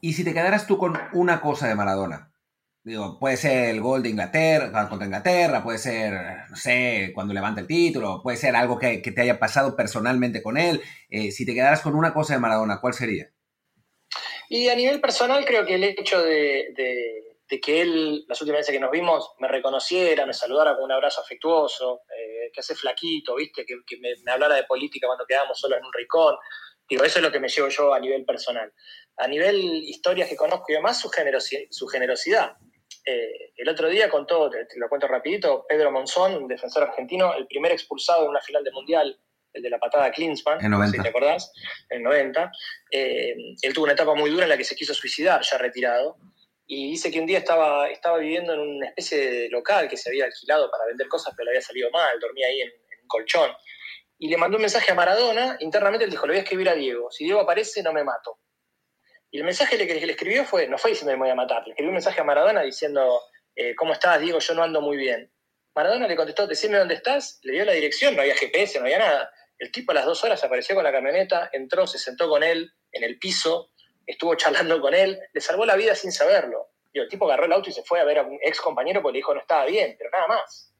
Y 0.00 0.12
si 0.14 0.24
te 0.24 0.32
quedaras 0.32 0.66
tú 0.66 0.78
con 0.78 0.98
una 1.12 1.40
cosa 1.40 1.68
de 1.68 1.74
Maradona, 1.74 2.32
digo, 2.82 3.18
puede 3.18 3.36
ser 3.36 3.68
el 3.68 3.80
gol 3.80 4.02
de 4.02 4.08
Inglaterra 4.08 4.88
contra 4.88 5.06
Inglaterra, 5.06 5.62
puede 5.62 5.78
ser, 5.78 6.12
no 6.48 6.56
sé, 6.56 7.12
cuando 7.14 7.34
levanta 7.34 7.60
el 7.60 7.66
título, 7.66 8.20
puede 8.22 8.38
ser 8.38 8.56
algo 8.56 8.78
que, 8.78 8.98
te 8.98 9.20
haya 9.20 9.38
pasado 9.38 9.76
personalmente 9.76 10.42
con 10.42 10.56
él. 10.56 10.80
Eh, 11.10 11.30
si 11.30 11.44
te 11.44 11.54
quedaras 11.54 11.82
con 11.82 11.94
una 11.94 12.14
cosa 12.14 12.34
de 12.34 12.40
Maradona, 12.40 12.80
¿cuál 12.80 12.94
sería? 12.94 13.30
Y 14.48 14.68
a 14.68 14.74
nivel 14.74 15.00
personal, 15.00 15.44
creo 15.44 15.64
que 15.64 15.76
el 15.76 15.84
hecho 15.84 16.20
de, 16.22 17.29
que 17.58 17.80
él, 17.80 18.24
las 18.28 18.38
últimas 18.42 18.60
veces 18.60 18.74
que 18.74 18.80
nos 18.80 18.90
vimos, 18.90 19.32
me 19.38 19.48
reconociera, 19.48 20.26
me 20.26 20.34
saludara 20.34 20.74
con 20.74 20.84
un 20.84 20.92
abrazo 20.92 21.22
afectuoso, 21.22 22.02
eh, 22.14 22.50
que 22.52 22.60
hace 22.60 22.74
flaquito, 22.74 23.36
¿viste? 23.36 23.64
Que, 23.64 23.96
me, 23.98 24.30
hablara 24.30 24.56
de 24.56 24.64
política 24.64 25.06
cuando 25.06 25.24
quedábamos 25.26 25.58
solos 25.58 25.78
en 25.78 25.86
un 25.86 25.92
rincón. 25.92 26.36
Digo, 26.88 27.02
eso 27.02 27.18
es 27.18 27.24
lo 27.24 27.32
que 27.32 27.40
me 27.40 27.48
llevo 27.48 27.68
yo 27.68 27.94
a 27.94 27.98
nivel 27.98 28.24
personal. 28.26 28.70
A 29.16 29.26
nivel 29.26 29.56
historias 29.56 30.28
que 30.28 30.36
conozco 30.36 30.66
y 30.68 30.74
demás, 30.74 31.00
su, 31.00 31.10
su 31.70 31.86
generosidad. 31.86 32.56
Eh, 33.06 33.52
el 33.56 33.68
otro 33.68 33.88
día 33.88 34.10
contó, 34.10 34.50
te, 34.50 34.66
lo 34.76 34.88
cuento 34.88 35.08
rapidito, 35.08 35.64
Pedro 35.68 35.90
Monzón, 35.90 36.34
un 36.34 36.48
defensor 36.48 36.84
argentino, 36.84 37.34
el 37.34 37.46
primer 37.46 37.72
expulsado 37.72 38.24
en 38.24 38.30
una 38.30 38.40
final 38.40 38.62
de 38.62 38.72
Mundial, 38.72 39.18
el 39.52 39.62
de 39.62 39.70
la 39.70 39.78
patada 39.78 40.04
a 40.06 40.10
Klinsmann, 40.10 40.64
en 40.64 40.90
si 40.90 41.00
te 41.00 41.08
acordás, 41.08 41.52
en 41.88 41.98
el 41.98 42.02
90. 42.04 42.52
Eh, 42.92 43.34
él 43.62 43.74
tuvo 43.74 43.84
una 43.84 43.94
etapa 43.94 44.14
muy 44.14 44.30
dura 44.30 44.44
en 44.44 44.50
la 44.50 44.56
que 44.56 44.64
se 44.64 44.76
quiso 44.76 44.94
suicidar, 44.94 45.40
ya 45.42 45.58
retirado, 45.58 46.18
y 46.72 46.88
dice 46.88 47.10
que 47.10 47.18
un 47.18 47.26
día 47.26 47.38
estaba, 47.38 47.88
estaba 47.88 48.18
viviendo 48.18 48.54
en 48.54 48.60
una 48.60 48.86
especie 48.86 49.18
de 49.18 49.48
local 49.48 49.88
que 49.88 49.96
se 49.96 50.08
había 50.08 50.26
alquilado 50.26 50.70
para 50.70 50.84
vender 50.86 51.08
cosas, 51.08 51.34
pero 51.36 51.46
le 51.46 51.50
había 51.50 51.66
salido 51.66 51.90
mal, 51.90 52.16
dormía 52.20 52.46
ahí 52.46 52.60
en, 52.60 52.70
un 53.02 53.08
colchón. 53.08 53.50
Y 54.16 54.28
le 54.28 54.36
mandó 54.36 54.56
un 54.56 54.62
mensaje 54.62 54.92
a 54.92 54.94
Maradona, 54.94 55.56
internamente 55.58 56.04
él 56.04 56.12
dijo, 56.12 56.28
le 56.28 56.34
voy 56.34 56.38
a 56.38 56.42
escribir 56.42 56.68
a 56.68 56.74
Diego, 56.74 57.10
si 57.10 57.24
Diego 57.24 57.40
aparece 57.40 57.82
no 57.82 57.92
me 57.92 58.04
mato. 58.04 58.38
Y 59.32 59.38
el 59.38 59.44
mensaje 59.44 59.76
que 59.84 60.06
le 60.06 60.12
escribió 60.12 60.44
fue, 60.44 60.68
no 60.68 60.78
fue 60.78 60.92
diciendo 60.92 61.10
me 61.14 61.18
voy 61.18 61.30
a 61.30 61.34
matar, 61.34 61.64
le 61.64 61.70
escribió 61.72 61.88
un 61.88 61.94
mensaje 61.94 62.20
a 62.20 62.24
Maradona 62.24 62.62
diciendo, 62.62 63.20
eh, 63.56 63.74
¿cómo 63.74 63.92
estás, 63.92 64.20
Diego? 64.20 64.38
Yo 64.38 64.54
no 64.54 64.62
ando 64.62 64.80
muy 64.80 64.96
bien. 64.96 65.28
Maradona 65.74 66.06
le 66.06 66.14
contestó, 66.14 66.46
decime 66.46 66.78
dónde 66.78 66.94
estás, 66.94 67.40
le 67.42 67.54
dio 67.54 67.64
la 67.64 67.72
dirección, 67.72 68.14
no 68.14 68.22
había 68.22 68.36
GPS, 68.36 68.78
no 68.78 68.84
había 68.84 69.00
nada. 69.00 69.32
El 69.58 69.72
tipo 69.72 69.90
a 69.90 69.96
las 69.96 70.04
dos 70.04 70.22
horas 70.22 70.44
apareció 70.44 70.76
con 70.76 70.84
la 70.84 70.92
camioneta, 70.92 71.50
entró, 71.52 71.88
se 71.88 71.98
sentó 71.98 72.28
con 72.28 72.44
él 72.44 72.70
en 72.92 73.02
el 73.02 73.18
piso, 73.18 73.72
estuvo 74.06 74.34
charlando 74.34 74.80
con 74.80 74.94
él, 74.94 75.18
le 75.32 75.40
salvó 75.40 75.64
la 75.64 75.76
vida 75.76 75.94
sin 75.94 76.12
saberlo. 76.12 76.68
Y 76.92 76.98
el 76.98 77.08
tipo 77.08 77.26
agarró 77.26 77.44
el 77.44 77.52
auto 77.52 77.70
y 77.70 77.72
se 77.72 77.84
fue 77.84 78.00
a 78.00 78.04
ver 78.04 78.18
a 78.18 78.22
un 78.22 78.38
ex 78.42 78.60
compañero 78.60 79.00
porque 79.00 79.14
le 79.14 79.18
dijo 79.18 79.34
no 79.34 79.40
estaba 79.40 79.66
bien, 79.66 79.94
pero 79.96 80.10
nada 80.10 80.26
más. 80.26 80.72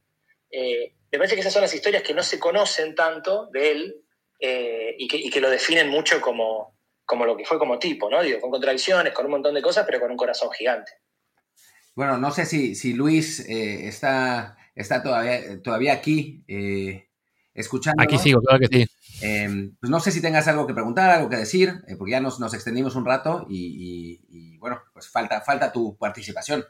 Eh, 0.51 0.95
me 1.13 1.19
parece 1.19 1.35
que 1.35 1.41
esas 1.41 1.53
son 1.53 1.63
las 1.63 1.75
historias 1.75 2.03
que 2.03 2.15
no 2.15 2.23
se 2.23 2.39
conocen 2.41 2.95
tanto 2.95 3.47
de 3.53 3.71
él 3.71 4.05
eh, 4.41 4.95
y 4.99 5.31
que 5.31 5.41
lo 5.41 5.51
definen 5.51 5.89
mucho 5.89 6.21
como, 6.21 6.75
como 7.11 7.27
lo 7.27 7.37
que 7.37 7.45
fue 7.45 7.59
como 7.59 7.81
tipo, 7.81 8.09
¿no? 8.09 8.23
Digo, 8.23 8.39
con 8.39 8.53
contradicciones, 8.53 9.13
con 9.13 9.25
un 9.25 9.33
montón 9.33 9.53
de 9.53 9.61
cosas, 9.61 9.85
pero 9.85 9.99
con 9.99 10.13
un 10.13 10.17
corazón 10.17 10.49
gigante. 10.53 10.93
Bueno, 11.97 12.19
no 12.19 12.31
sé 12.31 12.47
si, 12.47 12.77
si 12.77 12.93
Luis 12.93 13.41
eh, 13.49 13.89
está, 13.89 14.57
está 14.77 15.03
todavía, 15.03 15.61
todavía 15.61 15.93
aquí 15.93 16.45
eh, 16.47 17.10
escuchando. 17.55 18.03
Aquí 18.03 18.19
sigo, 18.19 18.41
claro 18.41 18.61
que 18.61 18.67
sí. 18.67 18.87
Em, 19.23 19.75
pues 19.81 19.91
no 19.91 20.01
sé 20.01 20.11
si 20.11 20.23
tengas 20.23 20.49
algo 20.49 20.67
que 20.67 20.75
preguntar, 20.75 21.11
algo 21.11 21.29
que 21.29 21.37
decir, 21.37 21.83
eh, 21.87 21.97
porque 21.97 22.13
ya 22.13 22.21
nos, 22.21 22.55
extendimos 22.55 22.95
un 22.97 23.05
rato 23.05 23.47
y, 23.49 24.57
bueno, 24.59 24.81
pues 24.93 25.09
falta, 25.09 25.41
falta 25.41 25.73
tu 25.73 25.97
participación. 25.97 26.65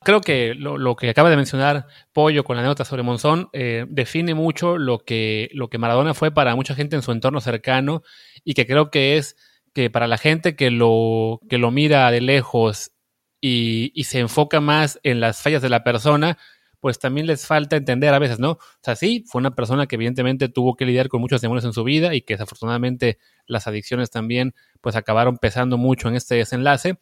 Creo 0.00 0.20
que 0.20 0.54
lo, 0.54 0.94
que 0.94 1.10
acaba 1.10 1.28
de 1.28 1.36
mencionar 1.36 1.86
Pollo 2.12 2.44
con 2.44 2.54
la 2.54 2.62
anécdota 2.62 2.84
sobre 2.84 3.02
Monzón 3.02 3.48
define 3.52 4.34
mucho 4.34 4.78
lo 4.78 5.00
que, 5.00 5.50
lo 5.52 5.68
que 5.68 5.78
Maradona 5.78 6.14
fue 6.14 6.30
para 6.30 6.54
mucha 6.54 6.76
gente 6.76 6.94
en 6.94 7.02
su 7.02 7.10
entorno 7.10 7.40
cercano 7.40 8.02
y 8.44 8.54
que 8.54 8.64
creo 8.64 8.92
que 8.92 9.16
es 9.16 9.34
que 9.74 9.90
para 9.90 10.06
la 10.06 10.18
gente 10.18 10.56
que 10.56 10.70
lo, 10.70 11.40
que 11.48 11.58
lo 11.58 11.70
mira 11.70 12.10
de 12.10 12.20
lejos 12.20 12.92
y, 13.40 13.92
se 14.04 14.18
enfoca 14.20 14.60
más 14.60 14.98
en 15.02 15.20
las 15.20 15.40
fallas 15.42 15.62
de 15.62 15.68
la 15.68 15.84
persona, 15.84 16.38
pues 16.80 16.98
también 16.98 17.26
les 17.26 17.46
falta 17.46 17.76
entender 17.76 18.14
a 18.14 18.18
veces, 18.18 18.38
¿no? 18.38 18.52
O 18.52 18.58
sea, 18.82 18.96
sí, 18.96 19.24
fue 19.26 19.40
una 19.40 19.54
persona 19.54 19.86
que 19.86 19.96
evidentemente 19.96 20.48
tuvo 20.48 20.76
que 20.76 20.86
lidiar 20.86 21.08
con 21.08 21.20
muchos 21.20 21.40
demonios 21.40 21.64
en 21.64 21.72
su 21.72 21.84
vida 21.84 22.14
y 22.14 22.22
que 22.22 22.34
desafortunadamente 22.34 23.18
las 23.46 23.66
adicciones 23.66 24.10
también 24.10 24.54
pues 24.80 24.96
acabaron 24.96 25.38
pesando 25.38 25.76
mucho 25.78 26.08
en 26.08 26.14
este 26.14 26.36
desenlace, 26.36 26.98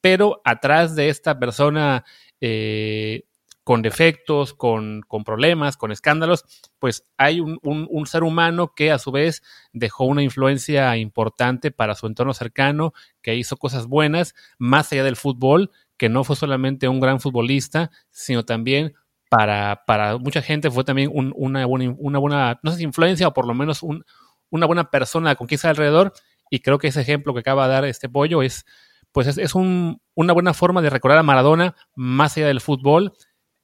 pero 0.00 0.40
atrás 0.44 0.94
de 0.94 1.08
esta 1.08 1.38
persona 1.38 2.04
eh, 2.40 3.24
con 3.66 3.82
defectos, 3.82 4.54
con, 4.54 5.02
problemas, 5.24 5.76
con 5.76 5.90
escándalos, 5.90 6.44
pues 6.78 7.04
hay 7.16 7.40
un, 7.40 8.06
ser 8.06 8.22
humano 8.22 8.74
que 8.76 8.92
a 8.92 8.98
su 9.00 9.10
vez 9.10 9.42
dejó 9.72 10.04
una 10.04 10.22
influencia 10.22 10.96
importante 10.96 11.72
para 11.72 11.96
su 11.96 12.06
entorno 12.06 12.32
cercano, 12.32 12.92
que 13.22 13.34
hizo 13.34 13.56
cosas 13.56 13.88
buenas, 13.88 14.36
más 14.58 14.92
allá 14.92 15.02
del 15.02 15.16
fútbol, 15.16 15.72
que 15.96 16.08
no 16.08 16.22
fue 16.22 16.36
solamente 16.36 16.86
un 16.86 17.00
gran 17.00 17.18
futbolista, 17.18 17.90
sino 18.10 18.44
también 18.44 18.94
para, 19.28 19.84
para 19.86 20.18
mucha 20.18 20.42
gente 20.42 20.70
fue 20.70 20.84
también 20.84 21.10
una, 21.12 21.66
buena, 21.66 21.94
una 21.98 22.18
buena, 22.18 22.60
no 22.62 22.72
sé 22.72 22.82
influencia 22.82 23.28
o 23.28 23.34
por 23.34 23.46
lo 23.46 23.54
menos 23.54 23.82
una 23.82 24.66
buena 24.66 24.90
persona 24.90 25.34
con 25.34 25.46
quien 25.46 25.60
alrededor. 25.64 26.12
Y 26.50 26.60
creo 26.60 26.78
que 26.78 26.88
ese 26.88 27.00
ejemplo 27.00 27.34
que 27.34 27.40
acaba 27.40 27.66
de 27.66 27.74
dar 27.74 27.84
este 27.84 28.08
pollo 28.08 28.42
es, 28.42 28.64
pues 29.12 29.26
es, 29.26 29.38
es 29.38 29.54
una 29.54 30.32
buena 30.32 30.54
forma 30.54 30.82
de 30.82 30.90
recordar 30.90 31.18
a 31.18 31.22
Maradona 31.22 31.74
más 31.94 32.36
allá 32.36 32.46
del 32.46 32.60
fútbol 32.60 33.12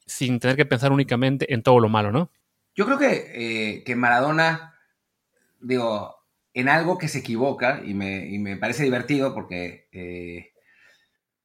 sin 0.07 0.41
tener 0.41 0.57
que 0.57 0.67
pensar 0.67 0.93
únicamente 0.93 1.53
en 1.53 1.63
todo 1.63 1.79
lo 1.81 1.89
malo, 1.89 2.11
¿no? 2.11 2.31
Yo 2.75 2.87
creo 2.87 2.99
que, 2.99 3.83
eh, 3.87 3.97
Maradona, 3.97 4.79
digo, 5.61 6.17
en 6.55 6.69
algo 6.69 6.99
que 6.99 7.09
se 7.09 7.19
equivoca, 7.19 7.83
y 7.85 7.95
me, 7.95 8.57
parece 8.57 8.83
divertido 8.83 9.35
porque, 9.35 9.89
eh, 9.93 10.53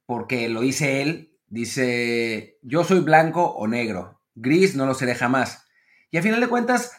porque 0.05 0.49
lo 0.49 0.61
dice 0.61 1.01
él, 1.01 1.36
dice, 1.47 2.57
yo 2.61 2.83
soy 2.83 2.99
blanco 2.99 3.43
o 3.43 3.67
negro, 3.67 4.21
gris 4.35 4.75
no 4.75 4.85
lo 4.85 4.93
seré 4.93 5.15
jamás. 5.15 5.65
Y 6.11 6.17
a 6.17 6.21
final 6.21 6.39
de 6.39 6.47
cuentas, 6.47 6.93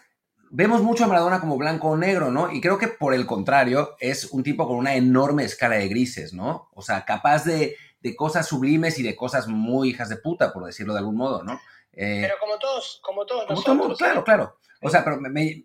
vemos 0.50 0.82
mucho 0.82 1.04
a 1.04 1.08
Maradona 1.08 1.40
como 1.40 1.56
blanco 1.56 1.88
o 1.88 1.96
negro, 1.96 2.30
¿no? 2.30 2.52
Y 2.52 2.60
creo 2.60 2.78
que 2.78 2.88
por 2.88 3.14
el 3.14 3.26
contrario, 3.26 3.96
es 4.00 4.26
un 4.26 4.42
tipo 4.42 4.66
con 4.66 4.76
una 4.76 4.94
enorme 4.94 5.44
escala 5.44 5.76
de 5.76 5.88
grises, 5.88 6.32
¿no? 6.32 6.68
O 6.74 6.82
sea, 6.82 7.04
capaz 7.04 7.44
de, 7.44 7.76
de 8.00 8.16
cosas 8.16 8.46
sublimes 8.46 8.98
y 8.98 9.02
de 9.02 9.16
cosas 9.16 9.48
muy 9.48 9.90
hijas 9.90 10.08
de 10.08 10.16
puta, 10.16 10.52
por 10.52 10.64
decirlo 10.64 10.92
de 10.92 11.00
algún 11.00 11.16
modo, 11.16 11.42
¿no? 11.42 11.60
Eh, 11.92 12.20
pero 12.22 12.34
como 12.38 12.58
todos, 12.58 13.00
como 13.02 13.26
todos 13.26 13.48
nosotros. 13.48 13.98
claro, 13.98 14.24
claro. 14.24 14.58
O 14.80 14.90
sea, 14.90 15.04
pero, 15.04 15.18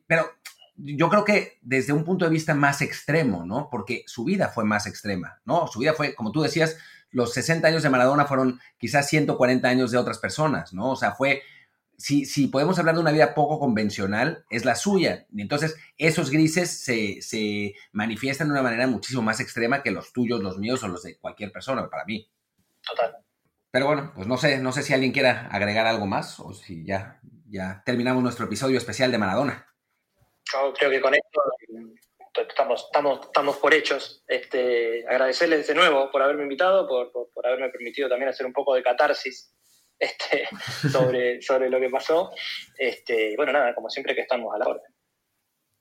pero 0.07 0.31
yo 0.75 1.09
creo 1.09 1.23
que 1.23 1.59
desde 1.61 1.93
un 1.93 2.03
punto 2.03 2.25
de 2.25 2.31
vista 2.31 2.55
más 2.55 2.81
extremo, 2.81 3.45
¿no? 3.45 3.69
Porque 3.69 4.03
su 4.07 4.23
vida 4.23 4.49
fue 4.49 4.63
más 4.63 4.88
extrema, 4.88 5.39
¿no? 5.45 5.67
Su 5.67 5.79
vida 5.79 5.93
fue, 5.93 6.15
como 6.15 6.31
tú 6.31 6.41
decías, 6.41 6.77
los 7.14 7.34
60 7.34 7.68
años 7.68 7.84
de 7.84 7.89
Maradona 7.89 8.26
fueron 8.26 8.59
quizás 8.78 9.07
140 9.07 9.68
años 9.68 9.91
de 9.91 9.97
otras 9.97 10.20
personas, 10.20 10.74
¿no? 10.74 10.91
O 10.91 10.95
sea, 10.95 11.14
fue 11.14 11.43
si, 11.97 12.47
podemos 12.47 12.78
hablar 12.80 12.95
de 12.95 13.01
una 13.01 13.11
vida 13.11 13.34
poco 13.34 13.59
convencional, 13.59 14.45
es 14.49 14.66
la 14.66 14.76
suya. 14.76 15.26
Y 15.32 15.41
entonces 15.41 15.78
esos 15.97 16.32
grises 16.32 16.84
se, 16.84 17.76
manifiestan 17.91 18.47
de 18.47 18.53
una 18.53 18.64
manera 18.64 18.88
muchísimo 18.88 19.22
más 19.22 19.39
extrema 19.39 19.84
que 19.84 19.91
los 19.91 20.11
tuyos, 20.11 20.41
los 20.41 20.57
míos 20.57 20.84
o 20.84 20.88
los 20.88 21.03
de 21.03 21.18
cualquier 21.18 21.51
persona, 21.51 21.89
para 21.89 22.05
mí. 22.05 22.30
Total. 22.86 23.18
Pero 23.72 23.88
bueno, 23.88 24.11
pues 24.14 24.28
no 24.28 24.38
sé, 24.38 24.59
no 24.59 24.72
sé 24.72 24.84
si 24.84 24.93
alguien 24.93 25.11
quiera 25.11 25.47
agregar 25.51 25.88
algo 25.88 26.05
más 26.05 26.39
o 26.39 26.53
si 26.53 26.86
ya, 26.86 27.20
ya 27.47 27.82
terminamos 27.86 28.22
nuestro 28.22 28.45
episodio 28.45 28.78
especial 28.78 29.11
de 29.11 29.18
Maradona. 29.18 29.68
Yo 30.51 30.74
creo 30.78 30.91
que 30.91 31.01
con 31.01 31.14
esto 31.14 31.41
estamos, 32.41 32.86
estamos, 32.86 33.25
estamos 33.25 33.57
por 33.57 33.73
hechos. 33.73 34.23
Este, 34.27 35.05
agradecerles 35.07 35.67
de 35.67 35.75
nuevo 35.75 36.09
por 36.11 36.21
haberme 36.21 36.43
invitado, 36.43 36.88
por, 36.88 37.11
por 37.11 37.47
haberme 37.47 37.69
permitido 37.69 38.09
también 38.09 38.29
hacer 38.29 38.45
un 38.45 38.53
poco 38.53 38.75
de 38.75 38.84
catarsis 38.84 39.53
este, 39.99 40.47
sobre, 40.91 41.41
sobre 41.41 41.69
lo 41.69 41.79
que 41.79 41.89
pasó. 41.89 42.31
Este, 42.77 43.36
bueno, 43.36 43.51
nada, 43.51 43.73
como 43.73 43.89
siempre 43.89 44.15
que 44.15 44.21
estamos 44.21 44.53
a 44.53 44.59
la 44.59 44.65
orden. 44.65 44.93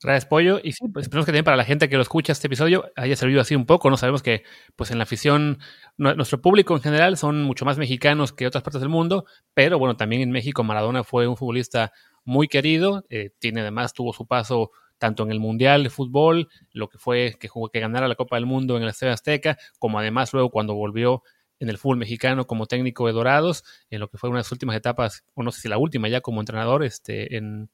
Gracias, 0.02 0.26
Pollo. 0.26 0.60
Y 0.62 0.72
sí, 0.72 0.88
pues 0.92 1.04
esperemos 1.04 1.26
que 1.26 1.30
también 1.30 1.44
para 1.44 1.56
la 1.56 1.64
gente 1.64 1.88
que 1.88 1.94
lo 1.94 2.02
escucha 2.02 2.32
este 2.32 2.48
episodio 2.48 2.90
haya 2.96 3.14
servido 3.14 3.40
así 3.40 3.54
un 3.54 3.66
poco. 3.66 3.88
No 3.88 3.96
sabemos 3.96 4.22
que, 4.22 4.42
pues 4.74 4.90
en 4.90 4.98
la 4.98 5.04
afición, 5.04 5.58
nuestro 5.96 6.40
público 6.40 6.74
en 6.74 6.82
general 6.82 7.16
son 7.16 7.44
mucho 7.44 7.64
más 7.64 7.78
mexicanos 7.78 8.32
que 8.32 8.46
otras 8.46 8.64
partes 8.64 8.80
del 8.80 8.90
mundo, 8.90 9.26
pero 9.54 9.78
bueno, 9.78 9.96
también 9.96 10.22
en 10.22 10.32
México 10.32 10.64
Maradona 10.64 11.04
fue 11.04 11.28
un 11.28 11.36
futbolista 11.36 11.92
muy 12.24 12.48
querido. 12.48 13.04
Eh, 13.10 13.30
tiene 13.38 13.60
además, 13.60 13.92
tuvo 13.92 14.12
su 14.12 14.26
paso 14.26 14.72
tanto 15.02 15.24
en 15.24 15.32
el 15.32 15.40
Mundial 15.40 15.82
de 15.82 15.90
Fútbol, 15.90 16.48
lo 16.70 16.88
que 16.88 16.96
fue 16.96 17.34
que 17.40 17.48
jugó 17.48 17.70
que 17.70 17.80
ganara 17.80 18.06
la 18.06 18.14
Copa 18.14 18.36
del 18.36 18.46
Mundo 18.46 18.76
en 18.76 18.84
el 18.84 18.88
Estadio 18.88 19.12
Azteca, 19.12 19.58
como 19.80 19.98
además 19.98 20.32
luego 20.32 20.50
cuando 20.50 20.74
volvió 20.74 21.24
en 21.58 21.68
el 21.68 21.76
fútbol 21.76 21.96
mexicano 21.96 22.46
como 22.46 22.66
técnico 22.66 23.08
de 23.08 23.12
Dorados, 23.12 23.64
en 23.90 23.98
lo 23.98 24.06
que 24.08 24.16
fue 24.16 24.30
una 24.30 24.36
de 24.38 24.44
las 24.44 24.52
últimas 24.52 24.76
etapas, 24.76 25.24
o 25.34 25.42
no 25.42 25.50
sé 25.50 25.62
si 25.62 25.68
la 25.68 25.76
última 25.76 26.06
ya 26.06 26.20
como 26.20 26.38
entrenador 26.38 26.84
este, 26.84 27.36
en, 27.36 27.68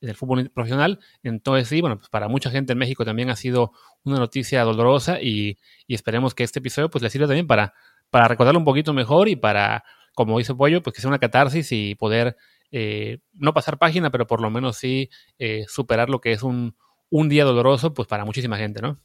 el 0.00 0.14
fútbol 0.14 0.48
profesional. 0.48 0.98
Entonces, 1.22 1.68
sí, 1.68 1.82
bueno, 1.82 1.98
pues 1.98 2.08
para 2.08 2.28
mucha 2.28 2.50
gente 2.50 2.72
en 2.72 2.78
México 2.78 3.04
también 3.04 3.28
ha 3.28 3.36
sido 3.36 3.72
una 4.02 4.16
noticia 4.16 4.64
dolorosa 4.64 5.20
y, 5.20 5.58
esperemos 5.88 6.34
que 6.34 6.42
este 6.42 6.60
episodio 6.60 6.88
pues 6.88 7.02
le 7.02 7.10
sirva 7.10 7.26
también 7.26 7.46
para, 7.46 7.74
para 8.08 8.28
recordarlo 8.28 8.58
un 8.58 8.64
poquito 8.64 8.94
mejor 8.94 9.28
y 9.28 9.36
para, 9.36 9.84
como 10.14 10.38
dice 10.38 10.54
Pollo, 10.54 10.82
pues 10.82 10.94
que 10.94 11.02
sea 11.02 11.08
una 11.08 11.18
catarsis 11.18 11.70
y 11.70 11.94
poder 11.96 12.38
eh, 12.72 13.18
no 13.34 13.54
pasar 13.54 13.78
página, 13.78 14.10
pero 14.10 14.26
por 14.26 14.40
lo 14.40 14.50
menos 14.50 14.78
sí 14.78 15.10
eh, 15.38 15.64
superar 15.68 16.08
lo 16.08 16.20
que 16.20 16.32
es 16.32 16.42
un, 16.42 16.74
un 17.10 17.28
día 17.28 17.44
doloroso 17.44 17.92
pues 17.92 18.08
para 18.08 18.24
muchísima 18.24 18.56
gente, 18.56 18.80
¿no? 18.80 18.98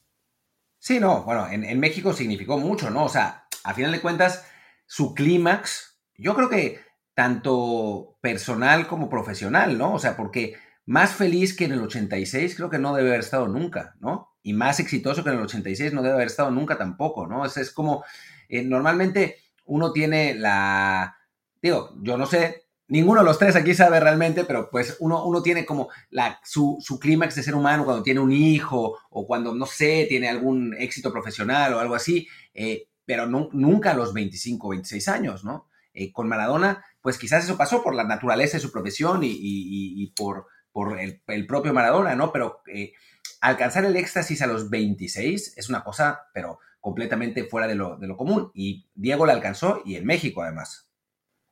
Sí, 0.79 0.99
no, 0.99 1.23
bueno, 1.23 1.47
en, 1.49 1.79
México 1.79 2.13
significó 2.13 2.57
mucho, 2.57 2.89
¿no? 2.89 3.03
O 3.05 3.09
sea, 3.09 3.47
a 3.63 3.73
final 3.73 3.91
de 3.91 3.99
cuentas, 3.99 4.47
su 4.85 5.13
clímax, 5.13 5.99
yo 6.15 6.33
creo 6.35 6.49
que 6.49 6.79
tanto 7.13 8.17
personal 8.21 8.87
como 8.87 9.09
profesional, 9.09 9.77
¿no? 9.77 9.95
O 9.95 9.99
sea, 9.99 10.15
porque 10.15 10.55
más 10.85 11.13
feliz 11.13 11.57
que 11.57 11.65
en 11.65 11.73
el 11.73 11.81
86 11.81 12.55
creo 12.55 12.69
que 12.69 12.79
no 12.79 12.95
debe 12.95 13.09
haber 13.09 13.21
estado 13.21 13.47
nunca, 13.47 13.95
¿no? 13.99 14.37
Y 14.43 14.53
más 14.53 14.79
exitoso 14.79 15.23
que 15.23 15.31
en 15.31 15.37
el 15.37 15.43
86 15.43 15.93
no 15.93 16.01
debe 16.01 16.15
haber 16.15 16.27
estado 16.27 16.51
nunca 16.51 16.77
tampoco, 16.77 17.27
¿no? 17.27 17.43
Es, 17.43 17.57
es 17.57 17.71
como, 17.71 18.05
eh, 18.47 18.61
normalmente 18.61 19.37
uno 19.65 19.91
tiene 19.91 20.35
la, 20.35 21.17
digo, 21.61 21.95
yo 22.01 22.17
no 22.17 22.27
sé, 22.27 22.66
ninguno 22.87 23.21
de 23.21 23.25
los 23.25 23.39
tres 23.39 23.55
aquí 23.55 23.73
sabe 23.73 23.99
realmente, 23.99 24.43
pero 24.45 24.69
pues 24.69 24.97
uno, 24.99 25.25
uno 25.25 25.41
tiene 25.41 25.65
como 25.65 25.89
la, 26.09 26.39
su, 26.43 26.77
su 26.79 26.99
clímax 26.99 27.35
de 27.35 27.43
ser 27.43 27.55
humano 27.55 27.85
cuando 27.85 28.03
tiene 28.03 28.19
un 28.19 28.31
hijo 28.31 28.97
o 29.09 29.27
cuando, 29.27 29.53
no 29.53 29.65
sé, 29.65 30.05
tiene 30.09 30.29
algún 30.29 30.75
éxito 30.77 31.11
profesional 31.11 31.73
o 31.73 31.79
algo 31.79 31.95
así, 31.95 32.27
eh, 32.53 32.87
pero 33.05 33.25
nunca 33.25 33.91
a 33.91 33.93
los 33.93 34.13
25 34.13 34.67
o 34.67 34.69
26 34.71 35.07
años, 35.07 35.43
¿no? 35.43 35.69
Eh, 35.93 36.11
con 36.11 36.27
Maradona, 36.27 36.83
pues 37.01 37.17
quizás 37.17 37.45
eso 37.45 37.57
pasó 37.57 37.81
por 37.81 37.95
la 37.95 38.03
naturaleza 38.03 38.57
de 38.57 38.61
su 38.61 38.71
profesión 38.71 39.21
y, 39.23 40.13
por, 40.15 40.47
por 40.71 40.99
el, 40.99 41.47
propio 41.47 41.73
Maradona, 41.73 42.15
¿no? 42.15 42.31
Pero 42.31 42.61
eh, 42.71 42.93
alcanzar 43.41 43.85
el 43.85 43.95
éxtasis 43.95 44.41
a 44.41 44.47
los 44.47 44.69
26 44.69 45.57
es 45.57 45.69
una 45.69 45.83
cosa, 45.83 46.27
pero 46.33 46.59
completamente 46.81 47.45
fuera 47.45 47.67
de 47.67 47.75
lo, 47.75 47.97
de 47.97 48.07
lo 48.07 48.17
común. 48.17 48.51
Y 48.53 48.87
Diego 48.93 49.25
la 49.25 49.33
alcanzó 49.33 49.81
y 49.85 49.95
en 49.95 50.05
México 50.05 50.41
además. 50.43 50.86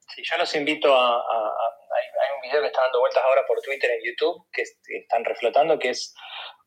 Sí, 0.07 0.21
yo 0.23 0.37
los 0.37 0.53
invito 0.55 0.95
a, 0.95 1.17
hay, 1.17 2.35
un 2.35 2.41
video 2.41 2.61
que 2.61 2.67
está 2.67 2.81
dando 2.81 2.99
vueltas 2.99 3.23
ahora 3.23 3.41
por 3.47 3.61
Twitter 3.61 3.89
en 3.91 4.01
YouTube 4.03 4.47
que, 4.51 4.61
están 4.61 5.25
reflotando, 5.25 5.79
que 5.79 5.89
es 5.89 6.13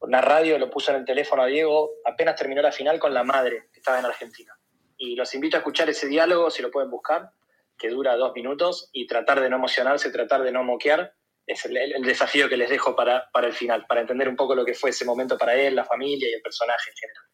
una 0.00 0.20
radio, 0.20 0.58
lo 0.58 0.70
puso 0.70 0.90
en 0.90 0.98
el 0.98 1.04
teléfono 1.04 1.42
a 1.42 1.46
Diego, 1.46 1.90
apenas 2.04 2.36
terminó 2.36 2.62
la 2.62 2.72
final 2.72 2.98
con 2.98 3.14
la 3.14 3.24
madre 3.24 3.68
que 3.72 3.80
estaba 3.80 3.98
en 3.98 4.06
Argentina 4.06 4.58
y 4.98 5.14
los 5.14 5.32
invito 5.34 5.56
a 5.56 5.60
escuchar 5.60 5.88
ese 5.88 6.08
diálogo, 6.08 6.50
si 6.50 6.60
lo 6.60 6.70
pueden 6.70 6.90
buscar, 6.90 7.30
que 7.78 7.88
dura 7.88 8.16
dos 8.16 8.32
minutos, 8.34 8.90
y 8.92 9.06
tratar 9.06 9.40
de 9.40 9.48
no 9.48 9.56
emocionarse, 9.56 10.10
tratar 10.10 10.42
de 10.42 10.52
no 10.52 10.64
moquear. 10.64 11.14
Es 11.46 11.64
el, 11.64 12.02
desafío 12.02 12.48
que 12.48 12.58
les 12.58 12.68
dejo 12.68 12.94
para, 12.94 13.30
para, 13.32 13.46
el 13.46 13.54
final, 13.54 13.86
para 13.86 14.02
entender 14.02 14.28
un 14.28 14.36
poco 14.36 14.54
lo 14.54 14.64
que 14.64 14.74
fue 14.74 14.90
ese 14.90 15.06
momento 15.06 15.38
para 15.38 15.54
él, 15.54 15.76
la 15.76 15.84
familia 15.84 16.28
y 16.28 16.34
el 16.34 16.42
personaje 16.42 16.90
en 16.90 16.96
general. 16.96 17.24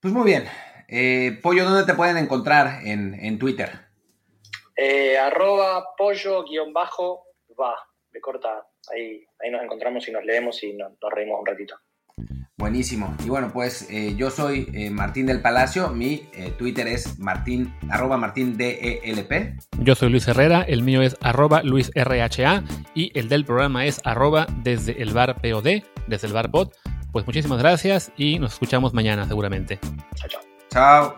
Pues 0.00 0.14
muy 0.14 0.24
bien. 0.24 0.48
Eh, 0.88 1.38
Pollo, 1.42 1.64
¿dónde 1.64 1.84
te 1.84 1.94
pueden 1.94 2.18
encontrar 2.18 2.82
en, 2.84 3.38
Twitter? 3.38 3.70
Eh, 4.84 5.16
arroba 5.16 5.94
pollo-va, 5.96 7.76
de 8.10 8.20
corta. 8.20 8.66
Ahí, 8.92 9.24
ahí 9.38 9.48
nos 9.48 9.62
encontramos 9.62 10.08
y 10.08 10.10
nos 10.10 10.24
leemos 10.24 10.60
y 10.64 10.72
nos 10.72 10.98
reímos 11.14 11.38
un 11.38 11.46
ratito. 11.46 11.76
Buenísimo. 12.56 13.16
Y 13.24 13.28
bueno, 13.28 13.50
pues 13.52 13.88
eh, 13.90 14.14
yo 14.16 14.30
soy 14.30 14.68
eh, 14.74 14.90
Martín 14.90 15.26
del 15.26 15.40
Palacio. 15.40 15.88
Mi 15.90 16.28
eh, 16.32 16.52
Twitter 16.58 16.88
es 16.88 17.16
martín, 17.20 17.72
arroba 17.90 18.16
martín 18.16 18.56
DELP. 18.56 19.54
Yo 19.78 19.94
soy 19.94 20.10
Luis 20.10 20.26
Herrera. 20.26 20.62
El 20.62 20.82
mío 20.82 21.00
es 21.00 21.16
arroba 21.20 21.62
Luis 21.62 21.92
RHA. 21.94 22.64
Y 22.94 23.16
el 23.16 23.28
del 23.28 23.44
programa 23.44 23.86
es 23.86 24.00
arroba 24.04 24.46
desde 24.64 25.00
el 25.00 25.12
bar 25.12 25.40
POD, 25.40 25.82
desde 26.08 26.26
el 26.26 26.32
bar 26.32 26.48
bot. 26.48 26.76
Pues 27.12 27.24
muchísimas 27.24 27.60
gracias 27.60 28.10
y 28.16 28.40
nos 28.40 28.54
escuchamos 28.54 28.94
mañana 28.94 29.28
seguramente. 29.28 29.78
Chao, 30.16 30.28
chao. 30.28 30.40
Chao. 30.70 31.16